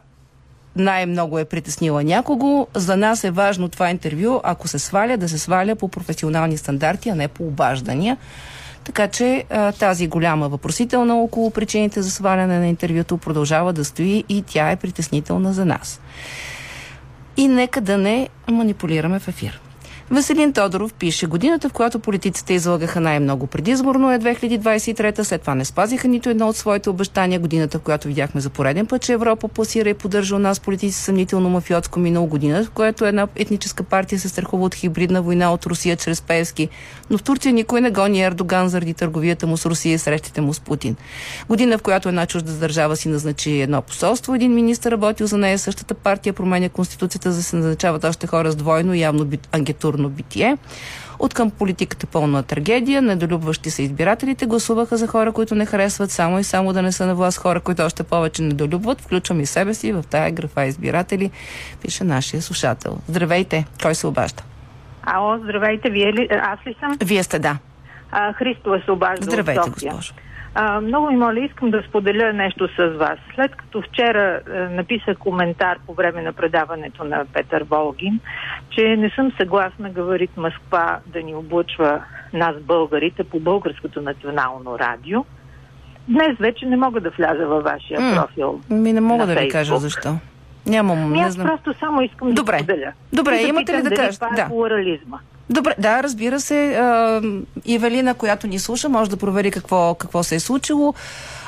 най-много 0.77 1.39
е 1.39 1.45
притеснила 1.45 2.05
някого. 2.05 2.67
За 2.75 2.97
нас 2.97 3.25
е 3.25 3.31
важно 3.31 3.69
това 3.69 3.91
интервю, 3.91 4.41
ако 4.45 4.69
се 4.69 4.79
сваля, 4.79 5.17
да 5.17 5.29
се 5.29 5.39
сваля 5.39 5.75
по 5.75 5.89
професионални 5.89 6.57
стандарти, 6.57 7.09
а 7.09 7.15
не 7.15 7.29
по 7.29 7.47
обаждания. 7.47 8.17
Така 8.85 9.09
че 9.09 9.45
тази 9.79 10.09
голяма 10.09 10.49
въпросителна 10.49 11.17
около 11.17 11.51
причините 11.51 12.03
за 12.03 12.11
сваляне 12.11 12.59
на 12.59 12.67
интервюто 12.67 13.19
продължава 13.19 13.73
да 13.73 13.85
стои 13.85 14.25
и 14.29 14.43
тя 14.43 14.71
е 14.71 14.77
притеснителна 14.77 15.53
за 15.53 15.65
нас. 15.65 16.01
И 17.37 17.49
нека 17.49 17.81
да 17.81 17.99
не 17.99 18.29
манипулираме 18.49 19.19
в 19.19 19.29
ефир. 19.29 19.61
Веселин 20.11 20.53
Тодоров 20.53 20.95
пише, 20.95 21.27
годината, 21.27 21.69
в 21.69 21.73
която 21.73 21.99
политиците 21.99 22.55
излагаха 22.55 23.01
най-много 23.01 23.47
предизборно 23.47 24.13
е 24.13 24.19
2023, 24.19 25.23
след 25.23 25.41
това 25.41 25.55
не 25.55 25.65
спазиха 25.65 26.09
нито 26.09 26.31
едно 26.31 26.49
от 26.49 26.57
своите 26.57 26.91
обещания. 26.91 27.41
Годината, 27.41 27.79
в 27.79 27.83
която 27.83 28.09
видяхме 28.09 28.41
за 28.41 28.51
пореден 28.51 28.87
път, 28.87 29.03
че 29.03 29.13
Европа 29.13 29.49
пласира 29.49 29.89
и 29.89 29.95
поддържа 29.95 30.37
у 30.37 30.39
нас 30.39 30.61
политици 30.61 30.99
съмнително 30.99 31.51
мафиотско 31.51 32.01
минало 32.01 32.27
година, 32.27 32.65
в 32.65 32.71
която 32.71 33.05
една 33.05 33.29
етническа 33.37 33.83
партия 33.83 34.19
се 34.19 34.29
страхува 34.29 34.65
от 34.65 34.75
хибридна 34.75 35.23
война 35.23 35.53
от 35.53 35.67
Русия 35.67 35.97
чрез 35.97 36.23
Пески. 36.23 36.69
Но 37.11 37.19
в 37.19 37.23
Турция 37.23 37.53
никой 37.53 37.81
не 37.81 37.91
гони 37.91 38.23
Ердоган 38.23 38.69
заради 38.69 38.95
търговията 38.95 39.47
му 39.47 39.57
с 39.57 39.67
Русия 39.67 39.95
и 39.95 39.99
срещите 39.99 40.41
му 40.41 40.55
с 40.55 40.61
Путин. 40.61 40.97
Година, 41.49 41.79
в 41.79 41.83
която 41.83 42.09
една 42.09 42.27
чужда 42.27 42.53
държава 42.53 42.97
си 42.97 43.09
назначи 43.09 43.61
едно 43.61 43.83
посолство, 43.83 44.35
един 44.35 44.55
министр 44.55 44.91
работил 44.91 45.27
за 45.27 45.39
нея, 45.39 45.59
същата 45.59 45.95
партия 45.95 46.33
променя 46.33 46.69
конституцията, 46.69 47.33
за 47.33 47.39
да 47.39 47.43
се 47.43 47.57
назначават 47.57 48.05
още 48.05 48.27
хора 48.27 48.53
с 48.53 48.57
двойно 48.57 48.95
явно 48.95 49.25
агентурно 49.97 50.09
битие. 50.09 50.57
От 51.19 51.35
към 51.35 51.51
политиката 51.51 52.07
пълна 52.07 52.43
трагедия, 52.43 53.03
недолюбващи 53.03 53.71
се 53.71 53.83
избирателите 53.83 54.47
гласуваха 54.47 54.97
за 54.97 55.07
хора, 55.07 55.33
които 55.33 55.55
не 55.55 55.67
харесват 55.67 56.11
само 56.11 56.39
и 56.39 56.45
само 56.45 56.73
да 56.73 56.83
не 56.83 56.93
са 56.93 57.07
на 57.07 57.15
власт 57.15 57.39
хора, 57.39 57.61
които 57.61 57.83
още 57.83 58.03
повече 58.03 58.43
недолюбват. 58.43 59.01
Включвам 59.01 59.41
и 59.41 59.47
себе 59.47 59.75
си 59.75 59.93
в 59.93 60.05
тая 60.11 60.31
графа 60.33 60.65
избиратели, 60.65 61.31
пише 61.83 62.05
нашия 62.05 62.43
слушател. 62.43 62.99
Здравейте! 63.09 63.65
Кой 63.83 63.95
се 63.95 64.07
обажда? 64.07 64.43
Ало, 65.03 65.39
здравейте, 65.39 65.91
вие 65.91 66.13
ли? 66.13 66.29
Аз 66.31 66.59
ли 66.67 66.77
съм? 66.81 66.97
Вие 67.05 67.23
сте, 67.23 67.39
да. 67.39 67.59
А, 68.11 68.33
Христова 68.33 68.81
се 68.85 68.91
обажда 68.91 69.25
Здравейте, 69.25 69.71
госпожо. 69.71 70.15
А, 70.59 70.81
много 70.81 71.07
ми 71.07 71.17
моля, 71.17 71.41
искам 71.41 71.71
да 71.71 71.83
споделя 71.83 72.33
нещо 72.33 72.69
с 72.69 72.89
вас. 72.89 73.19
След 73.35 73.57
като 73.57 73.83
вчера 73.83 74.41
а, 74.47 74.59
написах 74.71 75.19
коментар 75.19 75.79
по 75.87 75.95
време 75.95 76.23
на 76.23 76.33
предаването 76.33 77.05
на 77.05 77.25
Петър 77.33 77.65
Волгин, 77.65 78.21
че 78.71 78.97
не 78.97 79.11
съм 79.11 79.33
съгласна 79.33 79.91
Говорит 79.91 80.37
Москва 80.37 80.99
да 81.07 81.23
ни 81.23 81.35
облъчва 81.35 82.01
нас 82.33 82.57
българите 82.61 83.25
по 83.25 83.41
българското 83.41 84.01
национално 84.03 84.79
радио, 84.79 85.25
днес 86.09 86.39
вече 86.41 86.67
не 86.67 86.77
мога 86.77 87.01
да 87.01 87.11
вляза 87.11 87.47
във 87.47 87.65
вашия 87.65 88.01
М, 88.01 88.15
профил. 88.17 88.61
Ми 88.71 88.93
не 88.93 89.01
мога 89.01 89.27
да 89.27 89.35
ви 89.35 89.49
кажа 89.49 89.77
защо. 89.77 90.15
Нямам, 90.67 91.11
Ми 91.11 91.19
не 91.19 91.25
аз 91.25 91.35
знам. 91.35 91.47
просто 91.47 91.75
само 91.75 92.03
искам 92.03 92.33
Добре. 92.33 92.53
да 92.53 92.59
споделя. 92.59 92.93
Добре, 93.13 93.31
да 93.33 93.41
имате 93.41 93.73
ли 93.75 93.83
да 93.83 93.91
кажете? 93.91 94.25
Е 94.33 94.37
Да. 94.37 94.47
плурализма. 94.47 95.19
Добре, 95.51 95.75
да, 95.79 96.03
разбира 96.03 96.41
се. 96.41 96.75
А, 96.75 97.23
Евелина, 97.69 98.15
която 98.15 98.47
ни 98.47 98.59
слуша, 98.59 98.89
може 98.89 99.11
да 99.11 99.17
провери 99.17 99.51
какво, 99.51 99.95
какво 99.95 100.23
се 100.23 100.35
е 100.35 100.41
случило. 100.41 100.95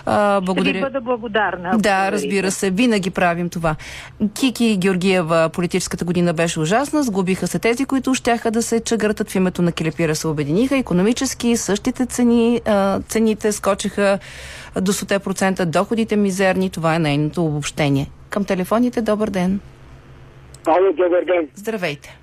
А, 0.07 0.37
Ще 0.37 0.41
ви 0.41 0.45
благодаря. 0.47 0.81
бъда 0.81 1.01
благодарна. 1.01 1.79
Да, 1.79 2.13
разбира 2.13 2.51
се, 2.51 2.71
винаги 2.71 3.11
правим 3.11 3.49
това. 3.49 3.77
Кики 4.35 4.77
Георгиева, 4.77 5.51
политическата 5.53 6.05
година 6.05 6.35
беше 6.35 6.61
ужасна, 6.61 7.03
сгубиха 7.03 7.47
се 7.47 7.59
тези, 7.59 7.85
които 7.85 8.15
щяха 8.15 8.51
да 8.51 8.63
се 8.63 8.81
чагъртат 8.81 9.31
в 9.31 9.35
името 9.35 9.63
на 9.63 9.73
Келепира 9.73 10.15
се 10.15 10.29
обединиха. 10.29 10.77
Економически 10.77 11.57
същите 11.57 12.07
цени, 12.07 12.61
а, 12.67 13.01
цените 13.01 13.53
скочиха 13.53 14.19
до 14.81 14.93
100%, 14.93 15.65
доходите 15.65 16.17
мизерни, 16.17 16.71
това 16.71 16.95
е 16.95 16.99
нейното 16.99 17.45
обобщение. 17.45 18.11
Към 18.31 18.45
телефоните, 18.45 19.03
добър 19.03 19.31
ден. 19.31 19.61
Ало, 20.67 20.93
добър 20.93 21.25
ден. 21.25 21.49
Здравейте. 21.55 22.19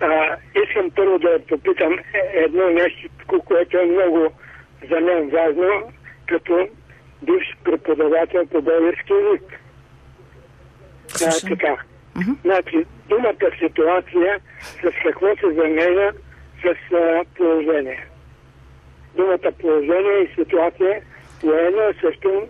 А, 0.00 0.36
искам 0.64 0.90
първо 0.90 1.18
да 1.18 1.38
попитам 1.48 1.98
едно 2.34 2.70
нещо, 2.70 3.08
което 3.46 3.78
е 3.78 3.84
много 3.84 4.32
за 4.90 5.00
мен 5.00 5.30
важно, 5.30 5.92
като 6.26 6.68
бивш 7.22 7.56
преподавател 7.64 8.46
по 8.46 8.62
български 8.62 9.12
язик. 9.12 9.60
А, 11.26 11.48
така. 11.48 11.76
Значи, 12.44 12.86
думата 13.08 13.50
ситуация 13.58 14.40
с 14.82 15.02
какво 15.02 15.26
се 15.36 15.54
заменя 15.54 16.12
с 16.62 16.94
а, 16.94 17.24
положение. 17.36 18.06
Думата 19.16 19.52
положение 19.60 20.22
и 20.22 20.34
ситуация 20.34 21.02
военно 21.42 21.82
е 21.82 21.94
също, 22.00 22.48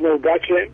но 0.00 0.14
обаче 0.14 0.68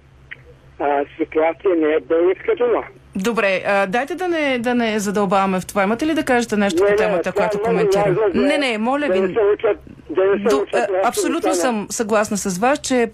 а, 0.79 1.05
ситуация 1.19 1.77
не 1.77 1.95
е 1.95 2.01
българска 2.01 2.55
дума. 2.55 2.85
Добре, 3.19 3.63
а, 3.67 3.87
дайте 3.87 4.15
да 4.15 4.29
не, 4.29 4.59
да 4.59 4.75
не 4.75 4.99
задълбаваме 4.99 5.61
в 5.61 5.67
това. 5.67 5.83
Имате 5.83 6.07
ли 6.07 6.15
да 6.15 6.25
кажете 6.25 6.57
нещо 6.57 6.83
Не, 6.83 6.87
по 6.87 6.91
не, 6.91 6.97
темата, 6.97 7.21
това 7.23 7.31
е 7.31 7.33
която 7.33 7.59
много 7.59 7.69
коментирам? 7.69 8.17
Не, 8.35 8.59
не, 8.59 8.79
моля 8.79 9.07
да 9.07 9.13
ви. 9.13 9.21
не 9.21 9.27
се 9.29 9.41
учат- 9.55 9.81
да 10.11 10.25
не 10.25 10.39
се 10.39 10.57
До, 10.57 10.65
а, 10.75 10.87
абсолютно 11.05 11.55
съм 11.55 11.87
съгласна 11.91 12.37
с 12.37 12.59
вас, 12.59 12.79
че 12.79 13.11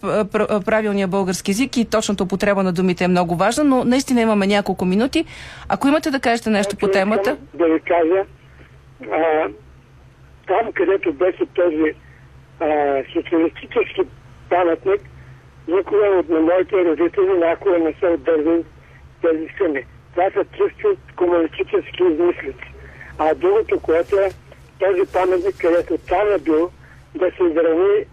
правилният 0.66 1.10
български 1.10 1.50
език 1.50 1.76
и 1.76 1.84
точната 1.84 2.22
употреба 2.24 2.62
на 2.62 2.72
думите 2.72 3.04
е 3.04 3.08
много 3.08 3.36
важна, 3.36 3.64
но 3.64 3.84
наистина 3.84 4.20
имаме 4.20 4.46
няколко 4.46 4.84
минути. 4.84 5.24
Ако 5.68 5.88
имате 5.88 6.10
да 6.10 6.20
кажете 6.20 6.50
нещо 6.50 6.76
по 6.76 6.88
темата, 6.88 7.30
Искам 7.30 7.48
да 7.54 7.64
ви 7.64 7.80
кажа, 7.80 8.24
а, 9.12 9.48
там 10.46 10.72
където 10.74 11.12
беше 11.12 11.46
този 11.54 11.94
а, 12.60 12.66
социалистически 13.12 14.00
паметник, 14.50 15.00
никога 15.68 16.06
от 16.18 16.28
на 16.28 16.40
моите 16.40 16.76
родители 16.84 17.38
някога 17.38 17.78
не 17.78 17.94
са 18.00 18.06
отдържали 18.06 18.64
тези 19.22 19.46
суми. 19.58 19.84
Това 20.14 20.30
са 20.30 20.44
чисто 20.44 20.96
комунистически 21.16 22.02
измислици. 22.02 22.74
А 23.18 23.34
другото, 23.34 23.80
което 23.80 24.16
е 24.16 24.30
този 24.78 25.12
паметник, 25.12 25.56
където 25.58 25.98
там 25.98 26.28
е 26.34 26.38
бил, 26.38 26.70
да 27.14 27.30
се 27.30 27.44
изравни 27.44 28.04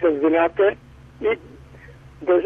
с 0.00 0.20
земята 0.20 0.74
и 1.22 1.38
да 2.22 2.42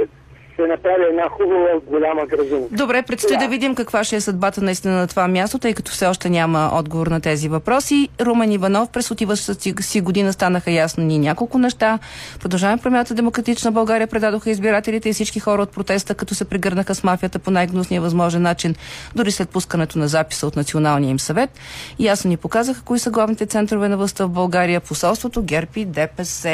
се 0.57 0.63
направи 0.63 1.05
една 1.11 1.29
хубава 1.29 1.81
голяма 1.87 2.27
градина. 2.27 2.67
Добре, 2.71 3.03
предстои 3.03 3.37
да 3.37 3.49
видим 3.49 3.75
каква 3.75 4.05
ще 4.05 4.17
е 4.17 4.21
съдбата 4.21 4.61
наистина 4.61 4.95
на 4.95 5.07
това 5.07 5.29
място, 5.29 5.59
тъй 5.59 5.75
като 5.75 5.93
все 5.93 6.07
още 6.07 6.31
няма 6.31 6.71
отговор 6.73 7.07
на 7.07 7.21
тези 7.21 7.49
въпроси. 7.49 8.09
Румен 8.21 8.53
Иванов 8.53 8.91
през 8.91 9.11
отиващата 9.11 9.83
си, 9.83 10.01
година 10.01 10.33
станаха 10.33 10.71
ясно 10.71 11.05
ни 11.05 11.19
няколко 11.19 11.59
неща. 11.59 11.99
Продължаваме 12.41 12.83
промяната 12.83 13.15
Демократична 13.15 13.73
България 13.73 14.07
предадоха 14.07 14.51
избирателите 14.51 15.09
и 15.09 15.13
всички 15.13 15.41
хора 15.41 15.63
от 15.63 15.71
протеста, 15.71 16.15
като 16.15 16.35
се 16.35 16.45
прегърнаха 16.45 16.95
с 16.95 17.05
мафията 17.05 17.39
по 17.39 17.51
най-гнусния 17.51 18.01
възможен 18.01 18.43
начин, 18.43 18.75
дори 19.15 19.31
след 19.31 19.49
пускането 19.49 19.99
на 19.99 20.09
записа 20.09 20.47
от 20.47 20.57
Националния 20.57 21.11
им 21.11 21.21
съвет. 21.21 21.51
И 21.99 22.07
ясно 22.07 22.29
ни 22.29 22.37
показаха 22.37 22.83
кои 22.83 22.99
са 22.99 23.11
главните 23.11 23.47
центрове 23.47 23.89
на 23.89 23.97
властта 23.97 24.25
в 24.27 24.31
България, 24.31 24.81
посолството, 24.81 25.43
Герпи, 25.43 25.85
ДПС, 25.85 26.49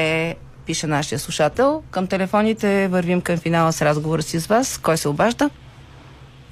пише 0.70 0.86
нашия 0.86 1.18
слушател. 1.18 1.82
Към 1.90 2.06
телефоните 2.06 2.88
вървим 2.88 3.20
към 3.20 3.36
финала 3.36 3.72
с 3.72 3.82
разговора 3.82 4.22
си 4.22 4.40
с 4.40 4.46
вас. 4.46 4.78
Кой 4.78 4.96
се 4.96 5.08
обажда? 5.08 5.50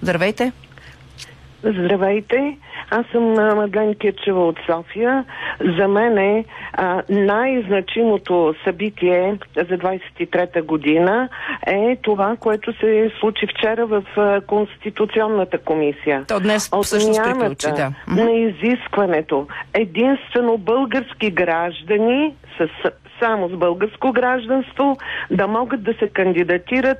Здравейте. 0.02 0.52
Здравейте, 1.62 2.56
аз 2.90 3.06
съм 3.12 3.22
Мадлен 3.32 3.94
Кирчева 3.94 4.46
от 4.46 4.56
София. 4.66 5.24
За 5.78 5.88
мен 5.88 6.18
е 6.18 6.44
най-значимото 7.08 8.54
събитие 8.64 9.38
за 9.56 9.78
23-та 9.78 10.62
година 10.62 11.28
е 11.66 11.96
това, 12.02 12.36
което 12.40 12.72
се 12.72 13.10
случи 13.20 13.46
вчера 13.46 13.86
в 13.86 14.02
а, 14.16 14.40
Конституционната 14.40 15.58
комисия. 15.58 16.24
То 16.28 16.40
днес 16.40 16.70
всъщност 16.82 17.22
приключи, 17.22 17.68
да. 17.76 17.92
на 18.08 18.30
изискването 18.30 19.46
единствено 19.74 20.58
български 20.58 21.30
граждани 21.30 22.34
с 22.58 22.68
само 23.20 23.48
с 23.48 23.52
българско 23.52 24.12
гражданство 24.12 24.96
да 25.30 25.46
могат 25.46 25.82
да 25.82 25.94
се 25.98 26.08
кандидатират 26.08 26.98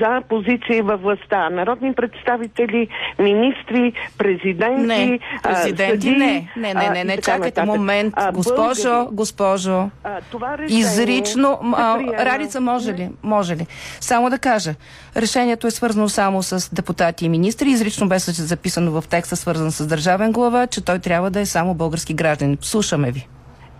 за 0.00 0.22
позиции 0.28 0.80
във 0.82 1.02
властта. 1.02 1.50
Народни 1.50 1.94
представители, 1.94 2.88
министри, 3.18 3.92
президенти, 4.18 4.86
Не, 4.86 5.18
президенти 5.42 6.06
съдии, 6.06 6.16
не. 6.16 6.48
Не, 6.56 6.74
не, 6.74 6.90
не, 6.90 7.04
не, 7.04 7.16
чакайте 7.16 7.62
момент. 7.62 8.14
А, 8.16 8.32
Госпожо, 8.32 8.88
българи, 8.88 9.16
госпожо. 9.16 9.90
а, 10.04 10.20
това 10.30 10.58
решение 10.58 10.80
Изрично, 10.80 11.58
се 11.62 11.82
а. 11.82 11.98
Радица 12.24 12.60
може 12.60 12.94
ли? 12.94 13.08
Може 13.22 13.56
ли? 13.56 13.66
Само 14.00 14.30
да 14.30 14.38
кажа, 14.38 14.74
решението 15.16 15.66
е 15.66 15.70
свързано 15.70 16.08
само 16.08 16.42
с 16.42 16.74
депутати 16.74 17.24
и 17.24 17.28
министри. 17.28 17.70
Изрично 17.70 18.08
беше 18.08 18.30
записано 18.30 18.90
в 18.90 19.04
текста, 19.08 19.36
свързан 19.36 19.70
с 19.70 19.86
държавен 19.86 20.32
глава, 20.32 20.66
че 20.66 20.84
той 20.84 20.98
трябва 20.98 21.30
да 21.30 21.40
е 21.40 21.46
само 21.46 21.74
български 21.74 22.14
гражданин. 22.14 22.58
Слушаме 22.60 23.10
ви. 23.10 23.28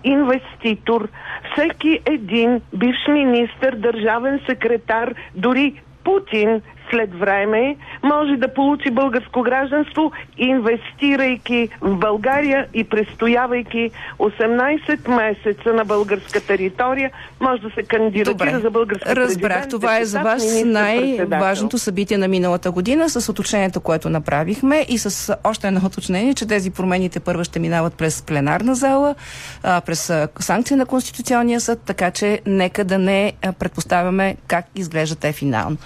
Инвеститор, 0.05 1.09
всеки 1.53 2.01
един 2.07 2.61
бивш 2.75 3.07
министр, 3.09 3.77
държавен 3.77 4.41
секретар, 4.49 5.15
дори 5.35 5.75
Путин 6.05 6.63
след 6.91 7.15
време 7.15 7.77
може 8.03 8.37
да 8.37 8.55
получи 8.55 8.91
българско 8.91 9.43
гражданство, 9.43 10.13
инвестирайки 10.39 11.69
в 11.81 11.97
България 11.97 12.67
и 12.75 12.85
престоявайки 12.85 13.91
18 14.19 15.17
месеца 15.17 15.73
на 15.73 15.85
българска 15.85 16.41
територия, 16.41 17.11
може 17.41 17.63
да 17.63 17.71
се 17.71 17.83
кандидатира 17.83 18.35
Добре. 18.35 18.59
за 18.59 18.71
български 18.71 19.09
Разбрах, 19.09 19.69
това 19.69 19.99
е 19.99 20.05
за 20.05 20.21
вас 20.21 20.63
най-важното 20.65 21.79
събитие 21.79 22.19
на 22.19 22.29
миналата 22.29 22.71
година 22.71 23.11
с 23.11 23.29
уточнението, 23.29 23.81
което 23.81 24.11
направихме 24.11 24.87
и 24.89 24.99
с 24.99 25.37
още 25.45 25.67
едно 25.67 25.81
уточнение, 25.87 26.35
че 26.35 26.47
тези 26.47 26.71
промените 26.71 27.21
първо 27.21 27.45
ще 27.45 27.59
минават 27.59 27.95
през 27.95 28.23
пленарна 28.23 28.75
зала, 28.75 29.15
през 29.63 30.13
санкции 30.41 30.77
на 30.77 30.87
Конституционния 30.87 31.61
съд, 31.61 31.81
така 31.87 32.11
че 32.11 32.41
нека 32.47 32.85
да 32.85 32.99
не 32.99 33.33
предпоставяме 33.59 34.37
как 34.47 34.67
изглежда 34.75 35.17
те 35.17 35.33
финално. 35.33 35.77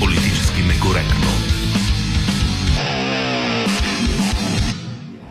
Политически 0.00 0.62
некоректно. 0.62 1.26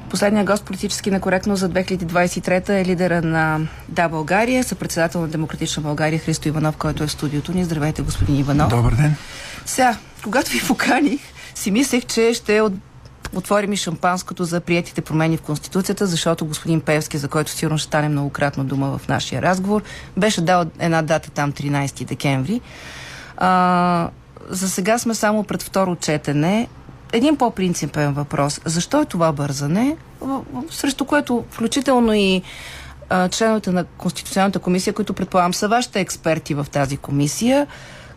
Последния 0.09 0.45
гост 0.45 0.65
политически 0.65 1.11
некоректно 1.11 1.55
за 1.55 1.69
2023 1.69 2.69
е 2.69 2.85
лидера 2.85 3.21
на 3.21 3.59
Да 3.89 4.09
България, 4.09 4.63
съпредседател 4.63 5.21
на 5.21 5.27
Демократична 5.27 5.83
България 5.83 6.19
Христо 6.19 6.47
Иванов, 6.47 6.77
който 6.77 7.03
е 7.03 7.07
в 7.07 7.11
студиото 7.11 7.53
ни. 7.53 7.63
Здравейте, 7.63 8.01
господин 8.01 8.39
Иванов. 8.39 8.69
Добър 8.69 8.95
ден. 8.95 9.15
Сега, 9.65 9.97
когато 10.23 10.51
ви 10.51 10.61
поканих, 10.67 11.21
си 11.55 11.71
мислех, 11.71 12.05
че 12.05 12.33
ще 12.33 12.61
от 12.61 12.73
отворим 13.35 13.73
и 13.73 13.77
шампанското 13.77 14.43
за 14.43 14.61
приятите 14.61 15.01
промени 15.01 15.37
в 15.37 15.41
Конституцията, 15.41 16.07
защото 16.07 16.45
господин 16.45 16.81
Певски, 16.81 17.17
за 17.17 17.27
който 17.27 17.51
сигурно 17.51 17.77
ще 17.77 17.87
стане 17.87 18.09
многократно 18.09 18.63
дума 18.63 18.97
в 18.97 19.07
нашия 19.07 19.41
разговор, 19.41 19.83
беше 20.17 20.41
дал 20.41 20.65
една 20.79 21.01
дата 21.01 21.31
там 21.31 21.51
13 21.51 22.05
декември. 22.05 22.61
А, 23.37 24.09
за 24.49 24.69
сега 24.69 24.97
сме 24.97 25.15
само 25.15 25.43
пред 25.43 25.63
второ 25.63 25.95
четене. 25.95 26.67
Един 27.13 27.37
по-принципен 27.37 28.13
въпрос. 28.13 28.61
Защо 28.65 29.01
е 29.01 29.05
това 29.05 29.31
бързане, 29.31 29.97
срещу 30.71 31.05
което 31.05 31.45
включително 31.51 32.13
и 32.13 32.41
а, 33.09 33.29
членовете 33.29 33.71
на 33.71 33.83
Конституционната 33.83 34.59
комисия, 34.59 34.93
които 34.93 35.13
предполагам 35.13 35.53
са 35.53 35.67
вашите 35.67 35.99
експерти 35.99 36.53
в 36.53 36.65
тази 36.71 36.97
комисия, 36.97 37.67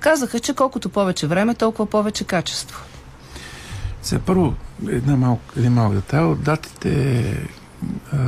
казаха, 0.01 0.41
че 0.41 0.55
колкото 0.55 0.89
повече 0.89 1.27
време, 1.27 1.55
толкова 1.55 1.87
повече 1.87 2.25
качество. 2.25 2.85
Сега 4.03 4.21
първо, 4.27 4.55
една 4.89 5.17
малко, 5.17 5.43
един 5.57 5.73
малък 5.73 5.95
детайл. 5.95 6.35
Датите 6.35 7.25
а, 8.13 8.19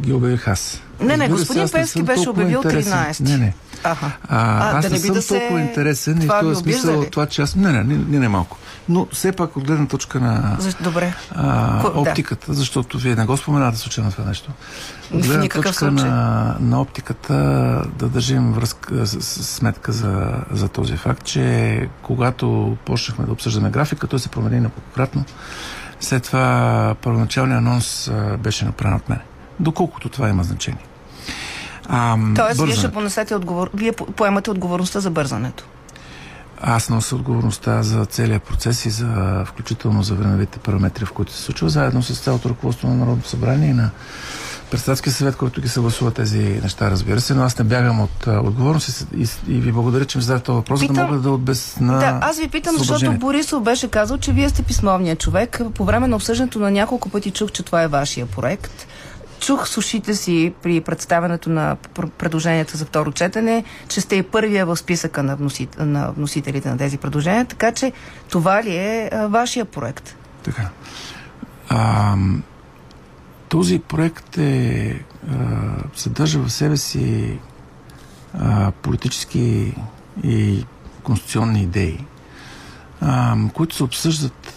ги 0.00 0.12
обявих 0.12 0.48
аз. 0.48 0.82
Не, 1.00 1.16
не, 1.16 1.28
господин 1.28 1.68
Певски 1.68 2.02
беше 2.02 2.30
обявил 2.30 2.62
13. 2.62 3.20
Не, 3.20 3.36
не. 3.36 3.54
Аха. 3.84 4.12
А, 4.28 4.70
а, 4.74 4.78
аз 4.78 4.84
да 4.84 4.90
не, 4.90 4.94
не 4.94 5.00
съм 5.00 5.14
да 5.14 5.26
толкова 5.26 5.58
се... 5.58 5.64
интересен 5.64 6.22
и 6.22 6.26
в 6.26 6.40
този 6.40 6.60
смисъл 6.60 7.04
това, 7.04 7.26
че 7.26 7.42
аз... 7.42 7.54
Не, 7.54 7.72
не, 7.72 7.84
не, 7.84 7.96
не, 8.08 8.18
не 8.18 8.28
малко. 8.28 8.56
Но 8.88 9.06
все 9.12 9.32
пак 9.32 9.56
от 9.56 9.64
гледна 9.64 9.86
точка 9.86 10.20
на 10.20 10.56
Защо? 10.58 10.82
Добре. 10.82 11.14
А, 11.34 11.90
оптиката, 11.94 12.46
да. 12.46 12.54
защото 12.54 12.98
вие 12.98 13.14
не 13.14 13.24
го 13.24 13.36
споменате 13.36 13.78
случайно 13.78 14.10
това 14.10 14.24
нещо. 14.24 14.50
От 15.14 15.26
гледна 15.26 15.48
точка 15.48 15.72
случай. 15.72 16.08
на, 16.10 16.56
на 16.60 16.80
оптиката 16.80 17.34
да 17.98 18.08
държим 18.08 18.52
връзка, 18.52 19.06
с, 19.06 19.20
с, 19.20 19.44
сметка 19.44 19.92
за, 19.92 20.32
за 20.50 20.68
този 20.68 20.96
факт, 20.96 21.24
че 21.24 21.88
когато 22.02 22.76
почнахме 22.84 23.26
да 23.26 23.32
обсъждаме 23.32 23.70
графика, 23.70 24.06
той 24.06 24.18
се 24.18 24.28
промени 24.28 24.60
неколкократно. 24.60 25.24
След 26.00 26.22
това 26.22 26.94
първоначалният 27.02 27.58
анонс 27.58 28.10
беше 28.38 28.64
направен 28.64 28.96
от 28.96 29.08
мен. 29.08 29.20
Доколкото 29.60 30.08
това 30.08 30.28
има 30.28 30.42
значение. 30.42 30.84
А, 31.88 32.16
Тоест, 32.36 32.60
вие 32.62 32.74
ще 32.74 32.92
понесете 32.92 33.34
отговор... 33.34 33.70
Вие 33.74 33.92
поемате 33.92 34.50
отговорността 34.50 35.00
за 35.00 35.10
бързането. 35.10 35.64
Аз 36.60 36.88
нося 36.88 37.16
отговорността 37.16 37.82
за 37.82 38.04
целият 38.06 38.42
процес 38.42 38.84
и 38.84 38.90
за 38.90 39.44
включително 39.46 40.02
за 40.02 40.14
времевите 40.14 40.58
параметри, 40.58 41.04
в 41.04 41.12
които 41.12 41.32
се 41.32 41.42
случва, 41.42 41.68
заедно 41.68 42.02
с 42.02 42.20
цялото 42.20 42.48
ръководство 42.48 42.88
на 42.88 42.94
Народното 42.94 43.28
събрание 43.28 43.70
и 43.70 43.72
на 43.72 43.90
председателския 44.70 45.12
съвет, 45.12 45.36
който 45.36 45.60
ги 45.60 45.68
съгласува 45.68 46.10
тези 46.10 46.38
неща, 46.38 46.90
разбира 46.90 47.20
се, 47.20 47.34
но 47.34 47.42
аз 47.42 47.58
не 47.58 47.64
бягам 47.64 48.00
от 48.00 48.26
а, 48.26 48.40
отговорност 48.40 48.88
и, 48.88 49.22
и, 49.22 49.54
и 49.56 49.60
ви 49.60 49.72
благодаря, 49.72 50.04
че 50.04 50.18
ми 50.18 50.22
зададете 50.22 50.44
този 50.44 50.56
въпрос, 50.56 50.80
питам, 50.80 50.96
за 50.96 51.02
да 51.02 51.08
мога 51.08 51.18
да 51.18 51.30
отбесна. 51.30 51.98
Да, 51.98 52.18
аз 52.22 52.38
ви 52.38 52.48
питам, 52.48 52.74
защото 52.78 53.12
Борисов 53.12 53.62
беше 53.62 53.88
казал, 53.88 54.18
че 54.18 54.32
вие 54.32 54.48
сте 54.48 54.62
писмовният 54.62 55.18
човек. 55.20 55.60
По 55.74 55.84
време 55.84 56.08
на 56.08 56.16
обсъждането 56.16 56.58
на 56.58 56.70
няколко 56.70 57.08
пъти 57.08 57.30
чух, 57.30 57.50
че 57.52 57.62
това 57.62 57.82
е 57.82 57.88
вашия 57.88 58.26
проект 58.26 58.86
чух 59.40 59.68
с 59.68 59.76
ушите 59.78 60.14
си 60.14 60.52
при 60.62 60.80
представянето 60.80 61.50
на 61.50 61.76
предложенията 62.18 62.76
за 62.76 62.84
второ 62.84 63.12
четене, 63.12 63.64
че 63.88 64.00
сте 64.00 64.16
и 64.16 64.22
първия 64.22 64.66
в 64.66 64.76
списъка 64.76 65.22
на, 65.22 65.36
вносит, 65.36 65.76
на 65.78 66.12
вносителите 66.12 66.68
на 66.68 66.78
тези 66.78 66.98
предложения, 66.98 67.44
така 67.44 67.72
че 67.72 67.92
това 68.30 68.62
ли 68.62 68.76
е 68.76 69.10
а, 69.12 69.26
вашия 69.26 69.64
проект? 69.64 70.16
Така. 70.42 70.68
А, 71.68 72.16
този 73.48 73.78
проект 73.78 74.38
е, 74.38 75.02
а, 75.30 75.36
съдържа 75.94 76.38
в 76.38 76.52
себе 76.52 76.76
си 76.76 77.38
а, 78.34 78.70
политически 78.70 79.74
и 80.24 80.64
конституционни 81.02 81.62
идеи, 81.62 82.04
а, 83.00 83.36
които 83.54 83.74
се 83.74 83.84
обсъждат 83.84 84.54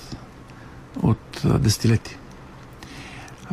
от 1.02 1.42
десетилетия. 1.44 2.18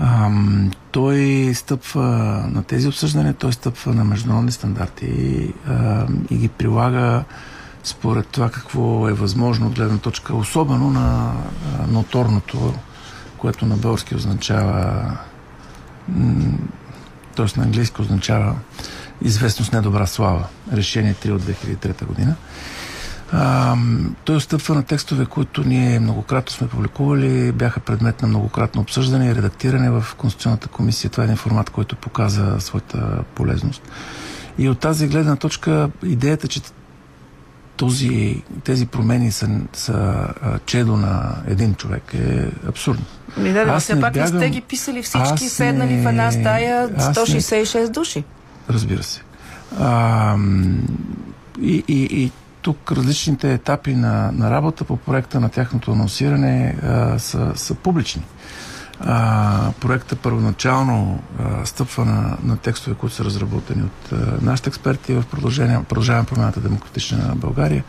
Ам, 0.01 0.71
той 0.91 1.51
стъпва 1.55 2.07
на 2.53 2.63
тези 2.63 2.89
обсъждания, 2.89 3.35
той 3.35 3.53
стъпва 3.53 3.95
на 3.95 4.05
международни 4.05 4.53
стандарти 4.53 5.07
и, 5.07 5.55
ам, 5.69 6.27
и 6.31 6.37
ги 6.37 6.49
прилага 6.49 7.25
според 7.85 8.27
това 8.27 8.51
какво 8.51 9.09
е 9.09 9.13
възможно 9.13 9.67
от 9.67 9.75
гледна 9.75 9.99
точка, 9.99 10.37
особено 10.37 10.91
на 10.91 11.33
ноторното, 11.89 12.75
което 13.39 13.67
на 13.67 13.77
български 13.77 14.15
означава 14.15 15.03
т.е. 17.37 17.59
на 17.59 17.65
английски 17.65 18.03
означава 18.03 18.55
известност 19.23 19.73
недобра 19.73 20.07
слава. 20.07 20.47
Решение 20.73 21.15
3 21.15 21.31
от 21.31 21.43
2003 21.43 22.05
година. 22.05 22.35
А, 23.33 23.77
той 24.25 24.41
стъпва 24.41 24.75
на 24.75 24.83
текстове, 24.83 25.27
които 25.27 25.65
ние 25.65 26.01
многократно 26.01 26.53
сме 26.53 26.69
публикували, 26.69 27.53
бяха 27.53 27.81
предмет 27.81 28.23
на 28.23 28.29
многократно 28.29 28.81
обсъждане 28.81 29.27
и 29.31 29.35
редактиране 29.35 29.91
в 29.91 30.05
Конституционната 30.17 30.69
комисия. 30.69 31.11
Това 31.11 31.25
е 31.25 31.27
един 31.27 31.37
формат, 31.37 31.71
който 31.71 31.97
показа 31.97 32.61
своята 32.61 33.23
полезност. 33.35 33.83
И 34.59 34.69
от 34.69 34.79
тази 34.79 35.09
гледна 35.09 35.37
точка 35.37 35.91
идеята, 36.05 36.49
че 36.49 36.61
този, 37.77 38.43
тези 38.65 38.87
промени 38.87 39.33
са, 39.33 39.49
са 39.73 40.29
чедо 40.67 40.97
на 40.97 41.37
един 41.47 41.75
човек 41.75 42.15
е 42.15 42.51
абсурдно. 42.69 43.05
Ми 43.37 43.53
да, 43.53 43.61
аз 43.61 43.83
все 43.83 44.01
пак 44.01 44.15
бягам, 44.15 44.35
не 44.35 44.41
сте 44.41 44.51
ги 44.51 44.61
писали 44.61 45.03
всички, 45.03 45.45
не, 45.45 45.51
седнали 45.51 46.03
в 46.03 46.09
една 46.09 46.33
стая 46.33 46.89
166 46.89 47.81
не, 47.81 47.89
души. 47.89 48.25
Разбира 48.71 49.03
се. 49.03 49.23
А, 49.81 50.37
и, 51.61 51.85
и, 51.89 52.23
и 52.23 52.31
тук 52.69 52.93
различните 52.93 53.53
етапи 53.53 53.95
на, 53.95 54.33
на 54.33 54.51
работа 54.51 54.85
по 54.85 54.97
проекта 54.97 55.41
на 55.41 55.49
тяхното 55.49 55.93
анонсиране 55.93 56.77
а, 56.83 57.19
са, 57.19 57.53
са 57.55 57.75
публични. 57.75 58.23
А, 59.01 59.73
проекта 59.81 60.17
първоначално 60.17 61.23
а, 61.39 61.67
стъпва 61.67 62.05
на, 62.05 62.37
на 62.45 62.57
текстове, 62.57 62.97
които 62.97 63.17
са 63.17 63.25
разработени 63.25 63.83
от 63.83 64.13
а, 64.13 64.17
нашите 64.43 64.69
експерти 64.69 65.15
в 65.15 65.25
продължение, 65.31 65.85
продължаваме 65.89 66.27
промената 66.27 66.61
демократична 66.61 67.19
на 67.19 67.37
България. 67.37 67.85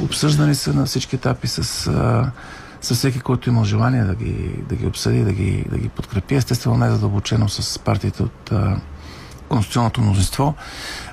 Обсъждани 0.00 0.54
са 0.54 0.74
на 0.74 0.86
всички 0.86 1.16
етапи 1.16 1.48
с, 1.48 1.86
а, 1.86 2.30
с 2.80 2.94
всеки, 2.94 3.20
който 3.20 3.48
има 3.48 3.64
желание 3.64 4.04
да 4.04 4.14
ги, 4.14 4.62
да 4.68 4.76
ги 4.76 4.86
обсъди, 4.86 5.24
да 5.24 5.32
ги, 5.32 5.64
да 5.70 5.78
ги 5.78 5.88
подкрепи. 5.88 6.34
Естествено, 6.34 6.76
най-задълбочено 6.76 7.48
с 7.48 7.78
партиите 7.78 8.22
от 8.22 8.52
а, 8.52 8.76
конституционното 9.48 10.00
мнозинство 10.00 10.54